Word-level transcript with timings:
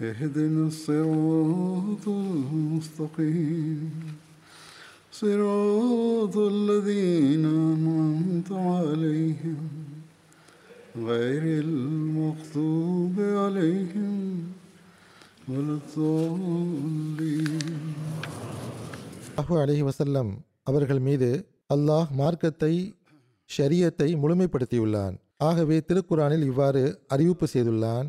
اهدنا 0.00 0.66
الصراط 0.66 2.04
المستقيم 2.08 3.80
صراط 5.14 6.36
الذين 6.54 7.44
أنعمت 7.66 8.48
عليهم 8.70 9.60
غير 11.02 11.42
المغضوب 11.60 13.16
عليهم 13.36 14.14
ولا 15.48 15.74
الضالين 15.80 17.76
அல்லாஹு 19.32 19.62
அலைஹி 19.62 19.82
வஸல்லம் 19.82 20.30
அவர்கள் 20.66 21.00
மீது 21.00 21.28
அல்லாஹ் 21.74 22.08
மார்க்கத்தை 22.14 22.72
ஷரியத்தை 23.50 24.08
முழுமைப்படுத்தியுள்ளான் 24.22 25.14
ஆகவே 25.42 25.76
திருக்குரானில் 25.80 26.44
இவ்வாறு 26.44 26.82
அறிவிப்பு 27.14 27.46
செய்துள்ளான் 27.54 28.08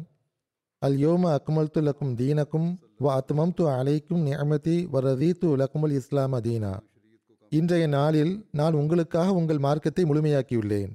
அல்யோம 0.82 1.30
அக்மல் 1.36 1.70
து 1.74 1.80
லக்கும் 1.86 2.12
தீனக்கும் 2.18 2.68
வ 3.04 3.06
அத்மம்து 3.18 3.64
அலைக்கும் 3.76 4.22
நியமதி 4.26 4.76
வ 4.94 5.00
து 5.40 5.48
லக்குமுல் 5.60 5.94
இஸ்லாம் 6.00 6.36
தீனா 6.46 6.72
இன்றைய 7.52 7.86
நாளில் 7.86 8.32
நான் 8.50 8.74
உங்களுக்காக 8.74 9.32
உங்கள் 9.32 9.58
மார்க்கத்தை 9.58 10.04
முழுமையாக்கியுள்ளேன். 10.04 10.92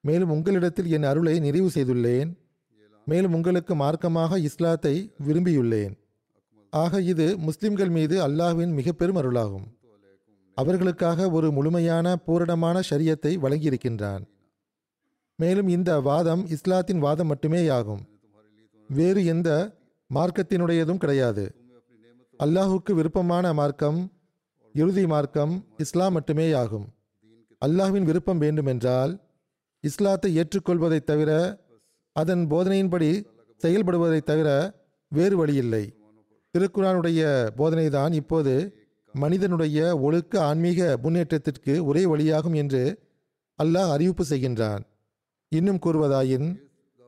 மேலும் 0.00 0.30
உங்களிடத்தில் 0.30 0.90
என் 0.90 1.02
அருளை 1.02 1.34
நிறைவு 1.40 1.70
செய்துள்ளேன். 1.74 2.30
மேலும் 3.04 3.32
உங்களுக்கு 3.32 3.74
மார்க்கமாக 3.74 4.38
இஸ்லாத்தை 4.38 4.94
விரும்பியுள்ளேன். 5.26 5.94
ஆக 6.72 7.00
இது 7.00 7.38
முஸ்லிம்கள் 7.38 7.88
மீது 7.88 8.16
அல்லாஹ்வின் 8.26 8.72
மிக 8.72 8.92
பெரும் 8.92 9.16
அருளாகும். 9.16 9.66
அவர்களுக்காக 10.54 11.30
ஒரு 11.30 11.50
முழுமையான 11.50 12.16
பூரணமான 12.16 12.80
ஷரியத்தை 12.90 13.34
வழங்கியிருக்கின்றான். 13.44 14.24
மேலும் 15.38 15.68
இந்த 15.68 16.00
வாதம் 16.00 16.44
இஸ்லாத்தின் 16.46 16.98
வாதம் 16.98 17.30
மட்டுமேயாகும். 17.32 18.02
வேறு 18.88 19.24
எந்த 19.24 19.76
மார்க்கத்தினுடையதும் 20.14 20.96
கிடையாது. 20.96 21.54
அல்லாஹுக்கு 22.38 22.92
விருப்பமான 22.92 23.52
மார்க்கம் 23.52 24.12
இறுதி 24.72 25.06
மார்க்கம் 25.06 25.64
இஸ்லாம் 25.76 26.20
மட்டுமேயாகும் 26.20 26.84
அல்லாஹ்வின் 27.66 28.02
விருப்பம் 28.02 28.38
வேண்டுமென்றால் 28.38 29.20
இஸ்லாத்தை 29.80 30.38
ஏற்றுக்கொள்வதைத் 30.38 31.04
தவிர 31.04 31.60
அதன் 32.12 32.46
போதனையின்படி 32.50 33.24
செயல்படுவதைத் 33.62 34.22
தவிர 34.22 34.74
வேறு 35.08 35.36
வழியில்லை. 35.36 35.94
திருக்குரானுடைய 36.58 37.48
போதனைதான் 37.56 38.12
இப்போது 38.12 38.76
மனிதனுடைய 39.12 39.98
ஒழுக்க 39.98 40.42
ஆன்மீக 40.42 40.98
முன்னேற்றத்திற்கு 41.02 41.84
ஒரே 41.84 42.04
வழியாகும் 42.04 42.54
என்று 42.54 42.98
அல்லாஹ் 43.62 43.90
அறிவிப்பு 43.90 44.24
செய்கின்றான். 44.28 44.80
இன்னும் 45.48 45.78
கூறுவதாயின் 45.86 46.56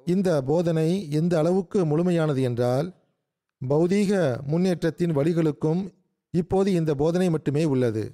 இந்த 0.06 0.28
போதனை 0.43 0.89
எந்த 1.11 1.39
அளவுக்கு 1.39 1.78
முழுமையானது 1.84 2.43
என்றால் 2.43 2.89
பௌதீக 3.62 4.12
முன்னேற்றத்தின் 4.47 5.17
வழிகளுக்கும் 5.19 5.83
இப்போது 6.34 6.69
இந்த 6.72 6.94
போதனை 6.94 7.28
மட்டுமே 7.31 7.65
உள்ளது. 7.65 8.05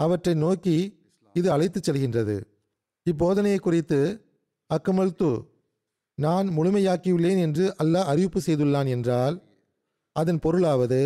அவற்றை 0.00 0.34
நோக்கி 0.34 0.76
இது 1.34 1.48
அழைத்துச் 1.50 1.86
செல்கின்றது. 1.88 2.36
இப்போதனையை 3.06 3.58
குறித்து 3.58 4.00
அக்கமல்து 4.70 5.30
நான் 6.18 6.46
முழுமையாக்கியுள்ளேன் 6.48 7.40
என்று 7.46 7.64
அல்லாஹ் 7.82 8.04
அறிவிப்பு 8.04 8.40
செய்துள்ளான் 8.46 8.86
என்றால் 8.86 9.36
அதன் 10.16 10.40
பொருளாவது 10.44 11.00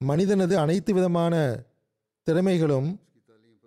மனிதனது 0.00 0.54
அனைத்து 0.58 0.92
விதமான 0.92 1.34
திறமைகளும் 2.26 2.88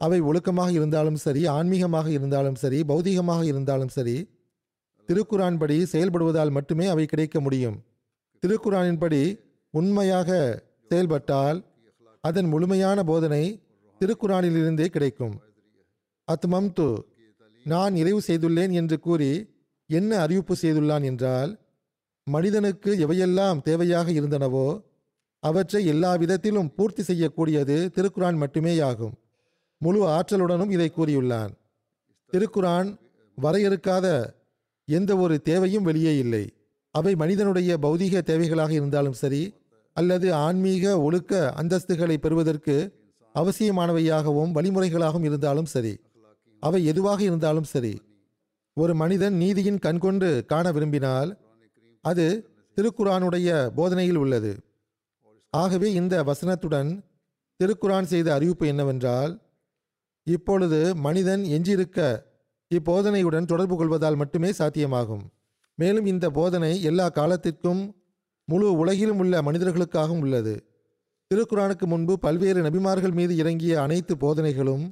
அவை 0.01 0.19
ஒழுக்கமாக 0.21 0.71
இருந்தாலும் 0.71 1.19
சரி 1.25 1.41
ஆன்மீகமாக 1.47 2.07
இருந்தாலும் 2.07 2.55
சரி 2.55 2.79
பௌதீகமாக 2.83 3.43
இருந்தாலும் 3.43 3.93
சரி 3.97 4.17
திருக்குரான் 5.09 5.57
படி 5.57 5.77
செயல்படுவதால் 5.91 6.51
மட்டுமே 6.57 6.85
அவை 6.93 7.05
கிடைக்க 7.05 7.39
முடியும். 7.39 7.77
திருக்குரானின்படி 8.43 9.21
உண்மையாக 9.73 10.29
செயல்பட்டால் 10.91 11.59
அதன் 12.23 12.49
முழுமையான 12.53 13.03
போதனை 13.03 13.43
திருக்குரானிலிருந்தே 14.01 14.87
கிடைக்கும். 14.95 15.35
அத்மம்து 16.27 16.89
நான் 17.65 17.95
நிறைவு 17.97 18.21
செய்துள்ளேன் 18.27 18.73
என்று 18.79 18.97
கூறி 18.99 19.31
என்ன 19.89 20.11
அறிவிப்பு 20.23 20.55
செய்துள்ளான் 20.61 21.05
என்றால் 21.09 21.51
மனிதனுக்கு 22.27 22.91
எவையெல்லாம் 23.05 23.59
தேவையாக 23.67 24.07
இருந்தனவோ 24.19 24.67
அவற்றை 25.43 25.81
எல்லா 25.93 26.11
விதத்திலும் 26.21 26.71
பூர்த்தி 26.75 27.03
செய்யக்கூடியது 27.03 27.75
திருக்குரான் 27.95 28.37
மட்டுமேயாகும். 28.43 29.15
முழு 29.81 29.99
ஆற்றலுடனும் 30.15 30.73
இதை 30.75 30.87
கூறியுள்ளான். 30.91 31.51
திருக்குரான் 32.33 32.89
வரையறுக்காத 33.37 34.05
எந்த 34.87 35.11
ஒரு 35.17 35.35
தேவையும் 35.41 35.87
வெளியே 35.89 36.13
இல்லை. 36.17 36.43
அவை 36.95 37.13
மனிதனுடைய 37.15 37.71
பௌதீக 37.77 38.21
தேவைகளாக 38.29 38.71
இருந்தாலும் 38.71 39.17
சரி 39.21 39.41
அல்லது 39.97 40.27
ஆன்மீக 40.45 40.83
ஒழுக்க 41.01 41.31
அந்தஸ்துகளை 41.61 42.17
பெறுவதற்கு 42.17 42.75
அவசியமானவையாகவும் 43.35 44.53
வழிமுறைகளாகவும் 44.57 45.25
இருந்தாலும் 45.29 45.69
சரி 45.73 45.93
அவை 46.63 46.79
எதுவாக 46.85 47.19
இருந்தாலும் 47.23 47.67
சரி 47.73 47.93
ஒரு 48.77 48.93
மனிதன் 48.95 49.35
நீதியின் 49.35 49.79
கண்கொண்டு 49.79 50.29
காண 50.45 50.65
விரும்பினால் 50.71 51.29
அது 52.03 52.25
திருக்குரானுடைய 52.77 53.49
போதனையில் 53.77 54.19
உள்ளது. 54.23 54.51
ஆகவே 55.53 55.89
இந்த 55.93 56.15
வசனத்துடன் 56.23 56.89
திருக்குரான் 57.59 58.09
செய்த 58.13 58.27
அறிவிப்பு 58.33 58.65
என்னவென்றால் 58.67 59.33
இப்பொழுது 60.27 60.79
மனிதன் 60.95 61.43
எஞ்சியிருக்க 61.55 61.99
இப்போதனையுடன் 62.75 63.45
தொடர்பு 63.45 63.77
கொள்வதால் 63.77 64.15
மட்டுமே 64.15 64.49
சாத்தியமாகும். 64.49 65.21
மேலும் 65.75 66.05
இந்த 66.05 66.29
போதனை 66.29 66.81
எல்லா 66.81 67.09
காலத்திற்கும் 67.09 67.95
முழு 68.45 68.71
உலகிலும் 68.71 69.17
உள்ள 69.17 69.41
மனிதர்களுக்காகவும் 69.41 70.19
உள்ளது. 70.19 70.65
திருக்குரானுக்கு 71.33 71.85
முன்பு 71.85 72.19
பல்வேறு 72.19 72.63
நபிமார்கள் 72.63 73.11
மீது 73.11 73.37
இறங்கிய 73.37 73.81
அனைத்து 73.81 74.15
போதனைகளும் 74.15 74.91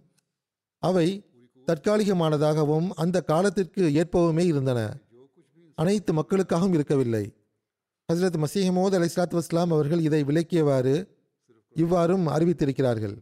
அவை 0.78 1.25
தற்காலிகமானதாகவும் 1.68 2.90
அந்த 2.96 3.22
காலத்திற்கு 3.22 3.81
ஏற்பவுமே 3.81 4.40
இருந்தன. 4.40 4.97
அனைத்து 5.75 6.14
மக்களுக்காகவும் 6.14 6.74
இருக்கவில்லை. 6.74 7.34
ஹசரத் 8.14 8.44
மசீஹமோத் 8.44 8.94
அலி 8.94 9.05
இஸ்லாத் 9.05 9.40
வஸ்லாம் 9.40 9.73
அவர்கள் 9.78 9.99
இதை 9.99 10.23
விளக்கியவாறு 10.23 11.08
இவ்வாறும் 11.76 12.28
அறிவித்திருக்கிறார்கள். 12.28 13.16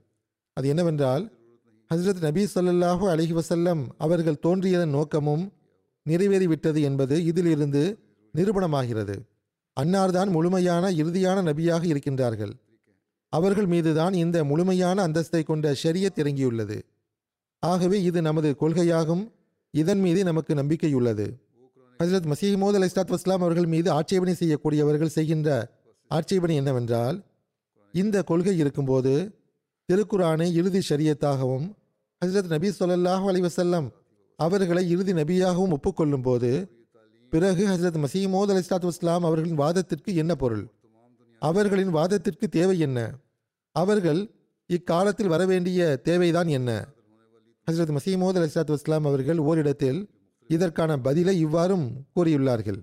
அது 0.54 0.68
என்னவென்றால் 0.68 1.32
ஹசரத் 1.92 2.22
நபி 2.22 2.44
ஸல்லல்லாஹு 2.56 3.06
அலஹி 3.14 3.34
வசல்லம் 3.40 3.82
அவர்கள் 3.98 4.40
தோன்றியதன் 4.46 4.90
நோக்கமும் 4.90 5.44
நிறைவேறிவிட்டது 6.10 6.82
என்பது 6.82 7.16
இதிலிருந்து 7.26 8.00
நிரூபணமாகிறது. 8.36 9.16
அன்னார்தான் 9.78 10.30
முழுமையான 10.30 10.92
இறுதியான 10.92 11.38
நபியாக 11.42 11.84
இருக்கின்றார்கள். 11.84 12.54
அவர்கள் 13.30 13.66
மீதுதான் 13.66 14.14
இந்த 14.14 14.44
முழுமையான 14.44 15.08
அந்தஸ்தை 15.08 15.44
கொண்ட 15.44 15.76
ஷரியத் 15.84 16.20
இறங்கியுள்ளது. 16.22 16.78
ஆகவே 17.60 18.04
இது 18.04 18.22
நமது 18.22 18.56
கொள்கையாகும். 18.60 19.24
இதன் 19.74 20.00
மீது 20.00 20.24
நமக்கு 20.24 20.54
நம்பிக்கையுள்ளது. 20.54 21.28
ஹசரத் 22.00 22.28
மசீமோத் 22.32 22.78
அலி 22.80 22.86
இஸ்லாத் 22.86 23.14
வஸ்லாம் 23.16 23.44
அவர்கள் 23.46 23.66
மீது 23.66 23.92
ஆட்சேபனை 23.92 24.34
செய்யக்கூடியவர்கள் 24.40 25.16
செய்கின்ற 25.18 25.50
ஆட்சேபனை 26.12 26.56
என்னவென்றால் 26.56 27.18
இந்த 27.94 28.24
கொள்கை 28.24 28.58
இருக்கும்போது 28.58 29.14
திருக்குரானை 29.90 30.54
இறுதி 30.54 30.80
ஷரியத்தாகவும் 30.90 31.66
ஹசரத் 32.26 32.48
நபி 32.48 32.70
ஸல்லல்லாஹு 32.80 33.26
அலிவசல்லம் 33.32 33.88
அவர்களை 34.36 34.90
இறுதி 34.90 35.14
நபியாகவும் 35.14 35.74
ஒப்புக்கொள்ளும் 35.76 36.22
போது 36.22 36.52
பிறகு 37.30 37.68
ஹசரத் 37.68 38.06
மசீமோத் 38.06 38.52
அலி 38.52 38.62
இஸ்லாத்து 38.64 38.86
இஸ்லாம் 38.86 39.24
அவர்களின் 39.24 39.56
வாதத்திற்கு 39.56 40.16
என்ன 40.16 40.36
பொருள்? 40.36 40.64
அவர்களின் 41.42 41.90
வாதத்திற்கு 41.90 42.50
தேவை 42.50 42.80
என்ன? 42.80 43.00
அவர்கள் 43.76 44.22
இக்காலத்தில் 44.70 45.28
வரவேண்டிய 45.28 45.98
தேவைதான் 46.04 46.48
என்ன? 46.48 46.70
ஹசரத் 47.68 47.98
மசீமோத் 47.98 48.38
அலி 48.40 48.50
இஸ்லாத்து 48.52 48.72
இஸ்லாம் 48.72 49.06
அவர்கள் 49.06 49.38
ஓரிடத்தில் 49.38 50.00
இதற்கான 50.50 50.98
பதிலை 50.98 51.46
இவ்வாறும் 51.46 51.86
கூறியுள்ளார்கள். 52.16 52.80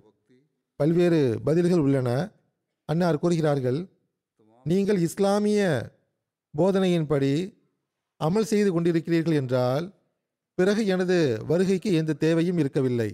பல்வேறு 0.80 1.40
பதில்கள் 1.44 1.78
உள்ளன. 1.78 2.10
அன்னார் 2.88 3.18
கூறுகிறார்கள் 3.18 3.80
நீங்கள் 4.66 5.00
இஸ்லாமிய 5.00 5.60
போதனையின்படி 6.54 7.32
அமல் 8.20 8.48
செய்து 8.50 8.70
கொண்டிருக்கிறீர்கள் 8.72 9.38
என்றால் 9.40 9.84
பிறகு 10.58 10.82
எனது 10.86 11.16
வருகைக்கு 11.48 11.90
எந்த 12.00 12.16
தேவையும் 12.24 12.58
இருக்கவில்லை. 12.58 13.10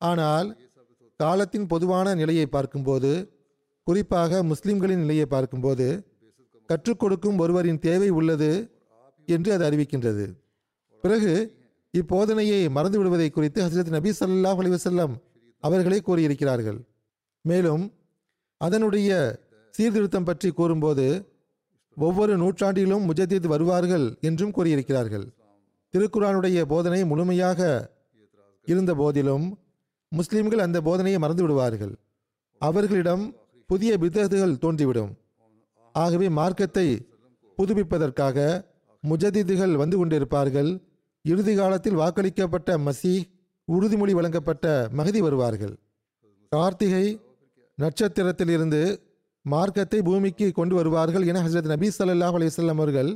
ஆனால் 0.00 0.48
காலத்தின் 1.20 1.66
பொதுவான 1.66 2.14
நிலையை 2.14 2.46
பார்க்கும்போது 2.46 3.10
குறிப்பாக 3.86 4.42
முஸ்லிம்களின் 4.42 5.02
நிலையை 5.04 5.26
பார்க்கும்போது 5.26 5.86
கற்றுக் 6.70 7.00
கொடுக்கும் 7.00 7.38
ஒருவரின் 7.38 7.78
தேவை 7.78 8.08
உள்ளது 8.18 8.50
என்று 9.28 9.50
அது 9.52 9.64
அறிவிக்கின்றது. 9.68 10.26
பிறகு 11.04 11.34
இப்போதனையை 11.94 12.60
மறந்து 12.70 12.98
விடுவதை 12.98 13.28
குறித்து 13.30 13.58
ஹசரத் 13.64 13.94
நபி 13.96 14.10
சல்லாஹ் 14.20 14.60
அலிவசல்லம் 14.62 15.14
அவர்களே 15.62 15.98
கூறியிருக்கிறார்கள். 16.08 16.78
மேலும் 17.44 17.84
அதனுடைய 18.60 19.10
சீர்திருத்தம் 19.74 20.26
பற்றி 20.28 20.48
கூறும்போது 20.50 21.06
ஒவ்வொரு 21.96 22.38
நூற்றாண்டிலும் 22.38 23.12
முஜதித் 23.12 23.46
வருவார்கள் 23.46 24.16
என்றும் 24.20 24.50
கூறியிருக்கிறார்கள். 24.50 25.26
திருக்குரானுடைய 25.92 26.62
போதனை 26.62 27.04
முழுமையாக 27.04 27.90
இருந்த 28.64 28.94
போதிலும் 28.94 29.58
முஸ்லிம்கள் 30.08 30.58
அந்த 30.58 30.80
போதனையை 30.80 31.18
மறந்து 31.18 31.42
விடுவார்கள். 31.42 31.94
அவர்களிடம் 32.58 33.34
புதிய 33.66 33.98
பித்தத்துகள் 33.98 34.58
தோன்றிவிடும். 34.58 35.12
ஆகவே 35.92 36.28
மார்க்கத்தை 36.28 37.08
புதுப்பிப்பதற்காக 37.58 38.64
முஜதிதுகள் 39.08 39.72
வந்து 39.72 40.06
கொண்டிருப்பார்கள். 40.06 40.82
இறுதி 41.22 41.54
காலத்தில் 41.54 41.96
வாக்களிக்கப்பட்ட 41.96 42.78
மசீஹ் 42.78 43.24
உறுதிமொழி 43.72 44.10
வழங்கப்பட்ட 44.10 44.88
மகதி 44.92 45.20
வருவார்கள். 45.20 45.76
கார்த்திகை 46.48 47.20
நட்சத்திரத்திலிருந்து 47.78 49.00
மார்க்கத்தை 49.52 50.02
பூமிக்கு 50.02 50.52
கொண்டு 50.52 50.74
வருவார்கள் 50.74 51.26
என 51.26 51.40
ஹசரத் 51.42 51.70
நபீ 51.72 51.88
சல்லாஹ் 51.98 52.36
அலையம் 52.38 52.68
அவர்கள் 52.68 53.10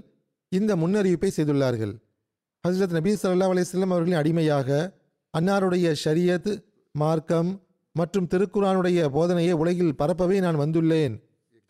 இந்த 0.48 0.76
முன்னறிவிப்பை 0.76 1.30
செய்துள்ளார்கள். 1.36 1.92
ஹசரத் 2.68 2.94
நபீ 2.98 3.12
சல்லாஹ் 3.22 3.52
அலையம் 3.54 3.92
அவர்களின் 3.94 4.18
அடிமையாக 4.18 4.98
அன்னாருடைய 5.38 5.94
ஷரியத் 6.04 6.64
மார்க்கம் 6.92 7.62
மற்றும் 7.92 8.28
திருக்குரானுடைய 8.34 9.08
போதனையை 9.16 9.52
உலகில் 9.52 9.94
பரப்பவே 9.98 10.40
நான் 10.40 10.58
வந்துள்ளேன். 10.58 11.14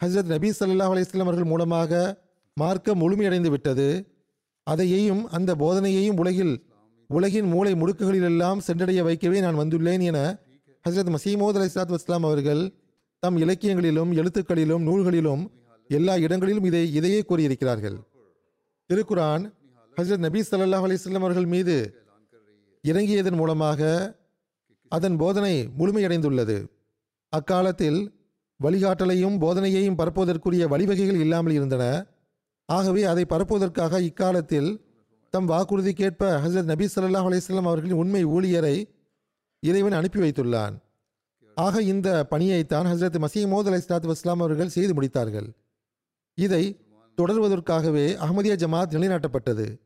ஹசரத் 0.04 0.32
நபீ 0.34 0.50
சல்லாஹ் 0.60 0.92
அலையம் 0.94 1.18
அவர்கள் 1.18 1.44
மூலமாக 1.44 1.92
மார்க்கம் 2.52 3.00
முழுமையடைந்து 3.02 3.50
விட்டது. 3.50 3.88
அதையையும் 4.62 5.28
அந்த 5.28 5.54
போதனையையும் 5.54 6.18
உலகில் 6.18 6.54
உலகின் 7.06 7.46
மூளை 7.46 7.72
முடுக்குகளிலெல்லாம் 7.72 8.58
சென்றடைய 8.58 9.02
வைக்கவே 9.02 9.40
நான் 9.40 9.58
வந்துள்ளேன் 9.58 10.02
என 10.02 10.18
ஹசரத் 10.88 11.12
மசீமோத் 11.14 11.56
அலி 11.58 11.68
இஸ்லாத் 11.70 11.94
வஸ்லாம் 11.96 12.26
அவர்கள் 12.28 12.62
தம் 13.22 13.36
இலக்கியங்களிலும் 13.36 14.12
எழுத்துக்களிலும் 14.12 14.84
நூல்களிலும் 14.88 15.42
எல்லா 15.88 16.16
இடங்களிலும் 16.16 16.64
இதை 16.64 16.92
இதையே 16.92 17.24
கூறியிருக்கிறார்கள். 17.28 17.96
திருக்குரான் 18.90 19.44
ஹசரத் 19.96 20.24
நபி 20.26 20.40
சல்லாஹ் 20.40 20.84
அலைஹி 20.86 21.14
அவர்கள் 21.14 21.46
மீது 21.46 21.74
இறங்கியதன் 22.84 23.36
மூலமாக 23.36 23.90
அதன் 24.88 25.16
போதனை 25.16 25.68
முழுமையடைந்துள்ளது. 25.78 26.56
அக்காலத்தில் 27.28 28.00
வழிகாட்டலையும் 28.60 29.36
போதனையையும் 29.44 29.98
பரப்புவதற்குரிய 30.00 30.64
வழிவகைகள் 30.74 31.20
இல்லாமல் 31.24 31.52
இருந்தன. 31.52 31.84
ஆகவே 32.64 33.02
அதை 33.02 33.24
பரப்புவதற்காக 33.24 34.00
இக்காலத்தில் 34.00 34.70
தம் 35.30 35.48
வாக்குறுதிக்கேற்ப 35.48 36.22
ஹசரத் 36.44 36.70
நபி 36.72 36.88
சல்லாஹ் 36.94 37.28
அலிஸ்லாம் 37.30 37.70
அவர்களின் 37.70 38.00
உண்மை 38.04 38.24
ஊழியரை 38.26 38.76
இறைவன் 39.60 39.92
அனுப்பி 39.92 40.20
வைத்துள்ளான். 40.20 40.76
ஆக 41.54 41.82
இந்த 41.82 42.26
பணியைத்தான் 42.30 42.86
ஹசரத் 42.92 43.24
மசீமோத் 43.24 43.66
அலி 43.66 43.76
இஸ்லாத்து 43.76 44.12
வஸ்லாம் 44.12 44.38
அவர்கள் 44.38 44.68
செய்து 44.68 45.02
முடித்தார்கள். 45.02 45.52
இதை 46.34 46.80
தொடர்வதற்காகவே 47.16 48.16
அகமதியா 48.16 48.56
ஜமாத் 48.56 48.94
நிலைநாட்டப்பட்டது. 48.94 49.80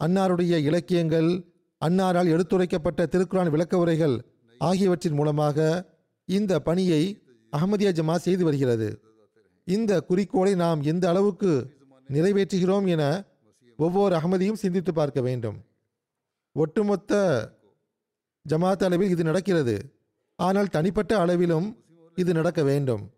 அன்னாருடைய 0.00 0.56
இலக்கியங்கள் 0.56 1.44
அன்னாரால் 1.78 2.26
எடுத்துரைக்கப்பட்ட 2.26 3.06
திருக்குரான் 3.06 3.50
விளக்க 3.50 3.78
உரைகள் 3.78 4.24
ஆகியவற்றின் 4.58 5.12
மூலமாக 5.12 5.86
இந்த 6.24 6.60
பணியை 6.60 7.22
அஹ்மதியா 7.56 7.92
ஜமாத் 7.92 8.16
செய்து 8.16 8.44
வருகிறது. 8.44 9.00
இந்த 9.64 10.00
குறிக்கோளை 10.00 10.54
நாம் 10.54 10.82
எந்த 10.82 11.08
அளவுக்கு 11.08 11.76
நிறைவேற்றுகிறோம் 12.08 12.88
என 12.88 13.24
ஒவ்வொரு 13.76 14.16
அகமதியும் 14.16 14.52
சிந்தித்து 14.52 14.94
பார்க்க 14.94 15.20
வேண்டும். 15.20 15.64
ஒட்டுமொத்த 16.52 17.48
ஜமாத் 18.48 18.84
அளவில் 18.84 19.10
இது 19.10 19.24
நடக்கிறது. 19.24 19.93
ஆனால் 20.36 20.68
தனிப்பட்ட 20.68 21.18
அளவிலும் 21.18 21.84
இது 22.14 22.32
நடக்க 22.32 22.62
வேண்டும். 22.62 23.10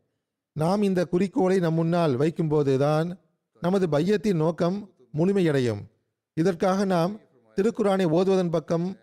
நாம் 0.52 0.82
இந்த 0.82 1.04
குறிக்கோளை 1.04 1.58
நம் 1.58 1.74
முன்னால் 1.74 2.18
வைக்கும்போதுதான் 2.18 3.16
நமது 3.60 3.88
பையத்தின் 3.88 4.36
நோக்கம் 4.36 4.90
முழுமையடையும். 5.14 5.80
இதற்காக 6.34 6.84
நாம் 6.84 7.18
திருக்குரானை 7.56 8.06
ஓதுவதன் 8.16 8.50
பக்கம் 8.50 8.96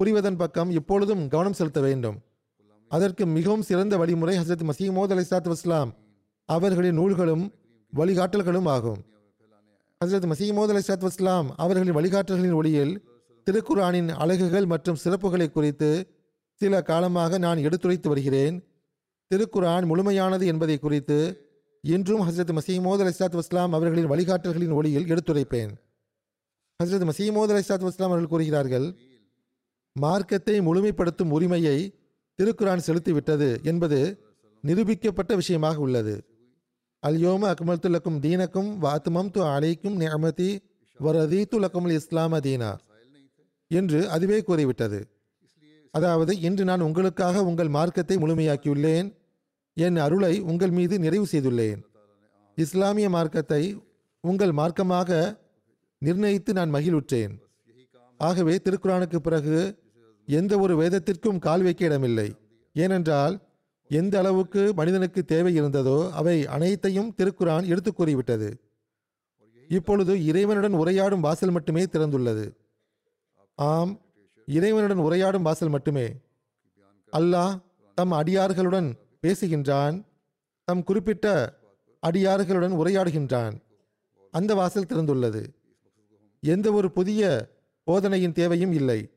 புரிவதன் 0.00 0.36
பக்கம் 0.36 0.70
எப்பொழுதும் 0.70 1.28
கவனம் 1.28 1.52
செலுத்த 1.52 1.80
வேண்டும். 1.80 2.18
அதற்கு 2.88 3.26
மிகவும் 3.26 3.62
சிறந்த 3.62 3.96
வழிமுறை 3.96 4.38
ஹசரத் 4.38 4.70
மசீமோத் 4.70 5.10
அலி 5.10 5.24
சாத் 5.30 5.52
வஸ்லாம் 5.52 5.90
அவர்களின் 6.44 6.94
நூல்களும் 6.94 7.54
வழிகாட்டல்களும் 7.96 8.68
ஆகும். 8.68 9.00
ஹசரத் 10.04 10.32
மசீமோத் 10.32 10.72
அலி 10.74 10.82
சாத் 10.86 11.06
வஸ்லாம் 11.08 11.48
அவர்களின் 11.56 11.96
வழிகாட்டல்களின் 11.96 12.54
ஒளியில் 12.54 13.04
திருக்குரானின் 13.46 14.08
அழகுகள் 14.08 14.66
மற்றும் 14.66 14.96
சிறப்புகளை 15.04 15.50
குறித்து 15.50 15.90
சில 16.60 16.82
காலமாக 16.82 17.38
நான் 17.38 17.58
எடுத்துரைத்து 17.58 18.08
வருகிறேன். 18.08 18.56
திருக்குரான் 19.30 19.84
முழுமையானது 19.90 20.44
என்பதை 20.46 20.78
குறித்து 20.78 21.18
இன்றும் 21.84 22.22
ஹசரத் 22.28 22.58
மசீமோத் 22.58 23.02
அலி 23.02 23.12
வஸ்லாம் 23.38 23.76
அவர்களின் 23.76 24.10
வழிகாட்டல்களின் 24.10 24.72
ஒளியில் 24.72 25.06
எடுத்துரைப்பேன். 25.12 25.70
ஹசரத் 26.80 27.06
மசீமோத் 27.10 27.52
அலி 27.52 27.62
வஸ்லாம் 27.68 28.08
அவர்கள் 28.08 28.26
கூறுகிறார்கள் 28.26 28.88
மார்க்கத்தை 29.92 30.60
முழுமைப்படுத்தும் 30.60 31.30
உரிமையை 31.30 31.78
திருக்குரான் 32.38 32.84
செலுத்திவிட்டது 32.86 33.48
என்பது 33.62 34.00
நிரூபிக்கப்பட்ட 34.64 35.34
விஷயமாக 35.34 35.78
உள்ளது. 35.78 36.14
அல்யோம 37.06 37.42
அக்மல் 37.52 37.82
துலக்கும் 37.84 38.20
தீனக்கும் 38.24 38.70
வாத்துமம் 38.84 39.32
து 39.34 39.40
அலைக்கும் 39.54 39.96
நியமதி 40.02 40.50
வரதி 40.98 41.40
துலக்கும் 41.44 41.88
இஸ்லாம 41.90 42.40
தீனா 42.40 42.72
என்று 43.70 44.00
அதுவே 44.10 44.42
கூறிவிட்டது. 44.42 45.00
அதாவது 45.94 46.32
இன்று 46.40 46.64
நான் 46.64 46.86
உங்களுக்காக 46.88 47.42
உங்கள் 47.44 47.70
மார்க்கத்தை 47.76 48.16
முழுமையாக்கியுள்ளேன். 48.16 49.08
என் 49.76 49.98
அருளை 50.06 50.34
உங்கள் 50.50 50.72
மீது 50.78 50.94
நிறைவு 50.98 51.26
செய்துள்ளேன். 51.32 51.80
இஸ்லாமிய 52.58 53.08
மார்க்கத்தை 53.10 53.62
உங்கள் 54.24 54.52
மார்க்கமாக 54.52 55.10
நிர்ணயித்து 55.98 56.52
நான் 56.52 56.74
மகிழ்வுற்றேன். 56.74 57.34
ஆகவே 58.20 58.54
திருக்குறானுக்கு 58.64 59.18
பிறகு 59.26 59.58
எந்த 60.28 60.52
ஒரு 60.58 60.74
வேதத்திற்கும் 60.76 61.42
கால் 61.46 61.62
வைக்க 61.62 61.82
இடமில்லை. 61.86 62.28
ஏனென்றால் 62.76 63.34
எந்த 63.90 64.14
அளவுக்கு 64.18 64.62
மனிதனுக்கு 64.74 65.20
தேவை 65.24 65.52
இருந்ததோ 65.60 65.98
அவை 66.18 66.34
அனைத்தையும் 66.56 67.14
திருக்குரான் 67.18 67.68
எடுத்து 67.72 67.90
கூறிவிட்டது. 67.92 68.50
இப்பொழுது 69.70 70.12
இறைவனுடன் 70.28 70.76
உரையாடும் 70.82 71.24
வாசல் 71.26 71.54
மட்டுமே 71.56 71.82
திறந்துள்ளது. 71.84 72.46
ஆம் 73.58 73.92
இறைவனுடன் 74.50 74.98
உரையாடும் 74.98 75.42
வாசல் 75.42 75.68
மட்டுமே. 75.68 76.06
அல்லாஹ் 77.12 77.60
தம் 77.94 78.12
அடியார்களுடன் 78.12 78.98
பேசுகின்றான். 79.22 80.04
தம் 80.64 80.84
குறிப்பிட்ட 80.84 81.56
அடியார்களுடன் 82.06 82.72
உரையாடுகின்றான். 82.72 83.54
அந்த 84.30 84.54
வாசல் 84.54 84.84
திறந்துள்ளது. 84.84 85.46
எந்த 86.40 86.72
ஒரு 86.72 86.90
புதிய 86.90 87.48
போதனையின் 87.86 88.32
தேவையும் 88.32 88.72
இல்லை. 88.72 89.10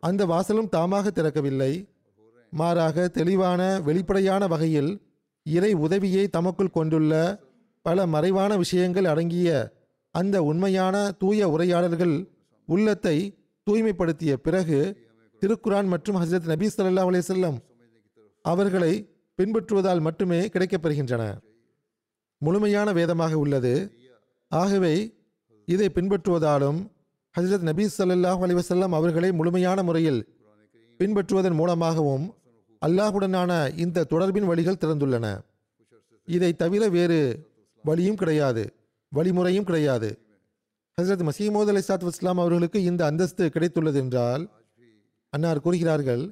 அந்த 0.00 0.26
வாசலும் 0.26 0.68
தாமாக 0.76 1.10
திறக்கவில்லை. 1.10 1.88
மாறாக 2.50 3.08
தெளிவான 3.08 3.80
வெளிப்படையான 3.80 4.46
வகையில் 4.46 5.00
இறை 5.44 5.72
உதவியை 5.72 6.28
தமக்குள் 6.28 6.70
கொண்டுள்ள 6.70 7.40
பல 7.82 8.06
மறைவான 8.06 8.56
விஷயங்கள் 8.56 9.04
அடங்கிய 9.04 9.72
அந்த 10.10 10.42
உண்மையான 10.42 11.12
தூய 11.18 11.48
உரையாடல்கள் 11.48 12.28
உள்ளத்தை 12.66 13.39
தூய்மைப்படுத்திய 13.62 14.36
பிறகு 14.36 14.96
திருக்குரான் 15.40 15.86
மற்றும் 15.86 16.16
ஹசரத் 16.16 16.46
நபி 16.46 16.66
சல்லா 16.66 17.04
அலே 17.04 17.22
செல்லம் 17.28 17.58
அவர்களை 18.42 19.08
பின்பற்றுவதால் 19.42 20.00
மட்டுமே 20.00 20.46
கிடைக்கப்பெறுகின்றன. 20.46 21.38
முழுமையான 22.38 22.92
வேதமாக 22.92 23.38
உள்ளது. 23.38 23.92
ஆகவே 24.48 25.14
இதை 25.64 25.90
பின்பற்றுவதாலும் 25.94 26.90
ஹசரத் 27.40 27.58
நபி 27.58 27.84
ஸல்லல்லாஹு 27.98 28.40
அலைஹி 28.44 28.80
அவர்களை 28.80 29.32
முழுமையான 29.32 29.82
முறையில் 29.82 30.20
பின்பற்றுவதன் 30.98 31.54
மூலமாகவும் 31.54 32.34
அல்லாஹுடனான 32.86 33.78
இந்த 33.78 34.06
தொடர்பின் 34.10 34.44
வழிகள் 34.44 34.80
திறந்துள்ளன. 34.80 35.40
இதை 36.24 36.52
தவிர 36.52 36.88
வேறு 36.88 37.50
வழியும் 37.82 38.16
கிடையாது. 38.16 38.72
வழிமுறையும் 39.08 39.64
கிடையாது. 39.64 40.18
ஹசரத் 40.98 41.28
மசீமோத் 41.28 41.70
அலி 41.72 41.82
சாத் 41.88 42.06
இஸ்லாம் 42.06 42.38
அவர்களுக்கு 42.38 42.82
இந்த 42.82 43.04
அந்தஸ்து 43.04 43.44
கிடைத்துள்ளது 43.54 43.94
என்றால் 43.94 44.42
அன்னார் 45.32 45.60
கூறுகிறார்கள் 45.60 46.22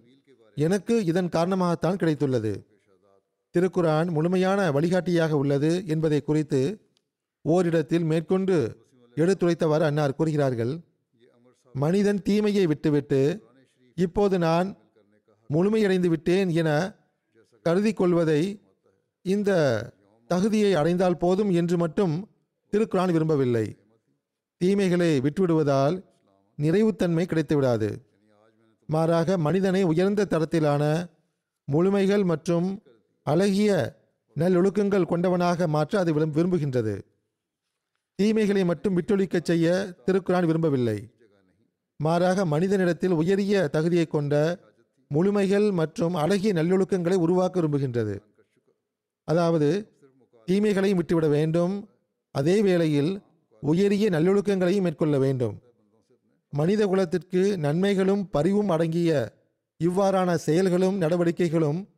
எனக்கு 0.57 1.05
இதன் 1.05 1.29
காரணமாகத்தான் 1.29 2.01
கிடைத்துள்ளது. 2.01 2.53
திருக்குரான் 3.55 4.09
முழுமையான 4.11 4.61
வழிகாட்டியாக 4.73 5.37
உள்ளது 5.37 5.71
என்பதை 5.87 6.21
குறித்து 6.21 6.61
ஓரிடத்தில் 7.45 8.05
மேற்கொண்டு 8.05 8.57
எடுத்துரைத்தவாறு 9.17 9.85
அன்னார் 9.91 10.15
கூறுகிறார்கள் 10.15 10.73
மனிதன் 11.75 12.23
தீமையை 12.23 12.67
விட்டுவிட்டு 12.67 13.21
இப்போது 13.97 14.39
நான் 14.39 14.69
முழுமையடைந்து 15.51 16.07
விட்டேன் 16.07 16.51
என 16.61 16.71
கருதி 17.63 17.93
கொள்வதை 17.93 18.43
இந்த 19.25 19.51
தகுதியை 20.31 20.73
அடைந்தால் 20.75 21.21
போதும் 21.25 21.51
என்று 21.51 21.77
மட்டும் 21.77 22.15
திருக்குரான் 22.73 23.13
விரும்பவில்லை. 23.13 23.67
தீமைகளை 24.61 25.11
விட்டுவிடுவதால் 25.21 25.97
நிறைவுத்தன்மை 26.59 27.25
கிடைத்துவிடாது. 27.27 27.89
மாறாக 28.87 29.39
மனிதனை 29.39 29.83
உயர்ந்த 29.83 30.27
தரத்திலான 30.31 30.83
முழுமைகள் 31.69 32.25
மற்றும் 32.25 32.83
அழகிய 33.23 33.71
நல்லொழுக்கங்கள் 34.37 35.11
கொண்டவனாக 35.11 35.67
மாற்ற 35.67 35.99
அது 35.99 36.15
விரும்புகின்றது. 36.15 36.95
தீமைகளை 38.19 38.65
மட்டும் 38.65 38.97
விட்டொழிக்கச் 38.99 39.49
செய்ய 39.51 39.95
திருக்குரான் 40.07 40.47
விரும்பவில்லை. 40.47 40.99
மாறாக 41.97 42.45
மனிதனிடத்தில் 42.45 43.17
உயரிய 43.21 43.69
தகுதியை 43.69 44.07
கொண்ட 44.07 44.35
முழுமைகள் 45.11 45.71
மற்றும் 45.71 46.15
அழகிய 46.15 46.53
நல்லொழுக்கங்களை 46.53 47.15
உருவாக்க 47.15 47.61
விரும்புகின்றது. 47.61 48.17
அதாவது 49.29 49.69
தீமைகளையும் 50.49 51.01
விட்டுவிட 51.01 51.29
வேண்டும். 51.29 51.75
அதே 52.35 52.63
வேளையில் 52.63 53.13
உயரிய 53.61 54.11
நல்லொழுக்கங்களையும் 54.11 54.81
மேற்கொள்ள 54.81 55.19
வேண்டும். 55.19 55.61
மனித 56.51 56.87
குலத்திற்கு 56.87 57.59
நன்மைகளும் 57.59 58.31
பரிவும் 58.31 58.69
அடங்கிய 58.69 59.37
இவ்வாறான 59.81 60.35
செயல்களும் 60.35 60.97
நடவடிக்கைகளும் 60.97 61.89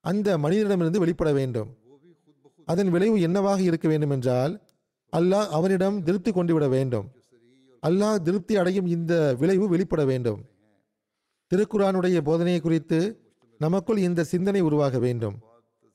அந்த 0.00 0.38
மனிதனிடமிருந்து 0.38 0.98
வெளிப்பட 0.98 1.32
வேண்டும். 1.32 1.76
அதன் 2.64 2.90
விளைவு 2.90 3.20
என்னவாக 3.20 3.62
இருக்க 3.62 3.88
வேண்டும் 3.88 4.10
என்றால் 4.10 4.62
அல்லாஹ் 5.12 5.48
அவனிடம் 5.48 6.02
திருப்தி 6.02 6.32
கொண்டுவிட 6.32 6.68
வேண்டும். 6.68 7.10
அல்லாஹ் 7.82 8.22
திருப்தி 8.22 8.56
அடையும் 8.56 8.86
இந்த 8.86 9.34
விளைவு 9.34 9.68
வெளிப்பட 9.68 10.04
வேண்டும். 10.04 10.40
திருக்குரானுடைய 11.52 12.20
போதனையை 12.20 12.60
குறித்து 12.60 13.20
நமக்குள் 13.58 13.96
இந்த 13.96 14.24
சிந்தனை 14.24 14.60
உருவாக 14.60 14.98
வேண்டும். 14.98 15.36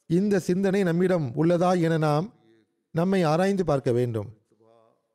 இந்த 0.06 0.40
சிந்தனை 0.40 0.84
நம்மிடம் 0.84 1.32
உள்ளதா 1.36 1.80
என 1.82 1.98
நாம் 1.98 2.34
நம்மை 2.92 3.24
ஆராய்ந்து 3.24 3.66
பார்க்க 3.66 3.92
வேண்டும். 3.92 4.41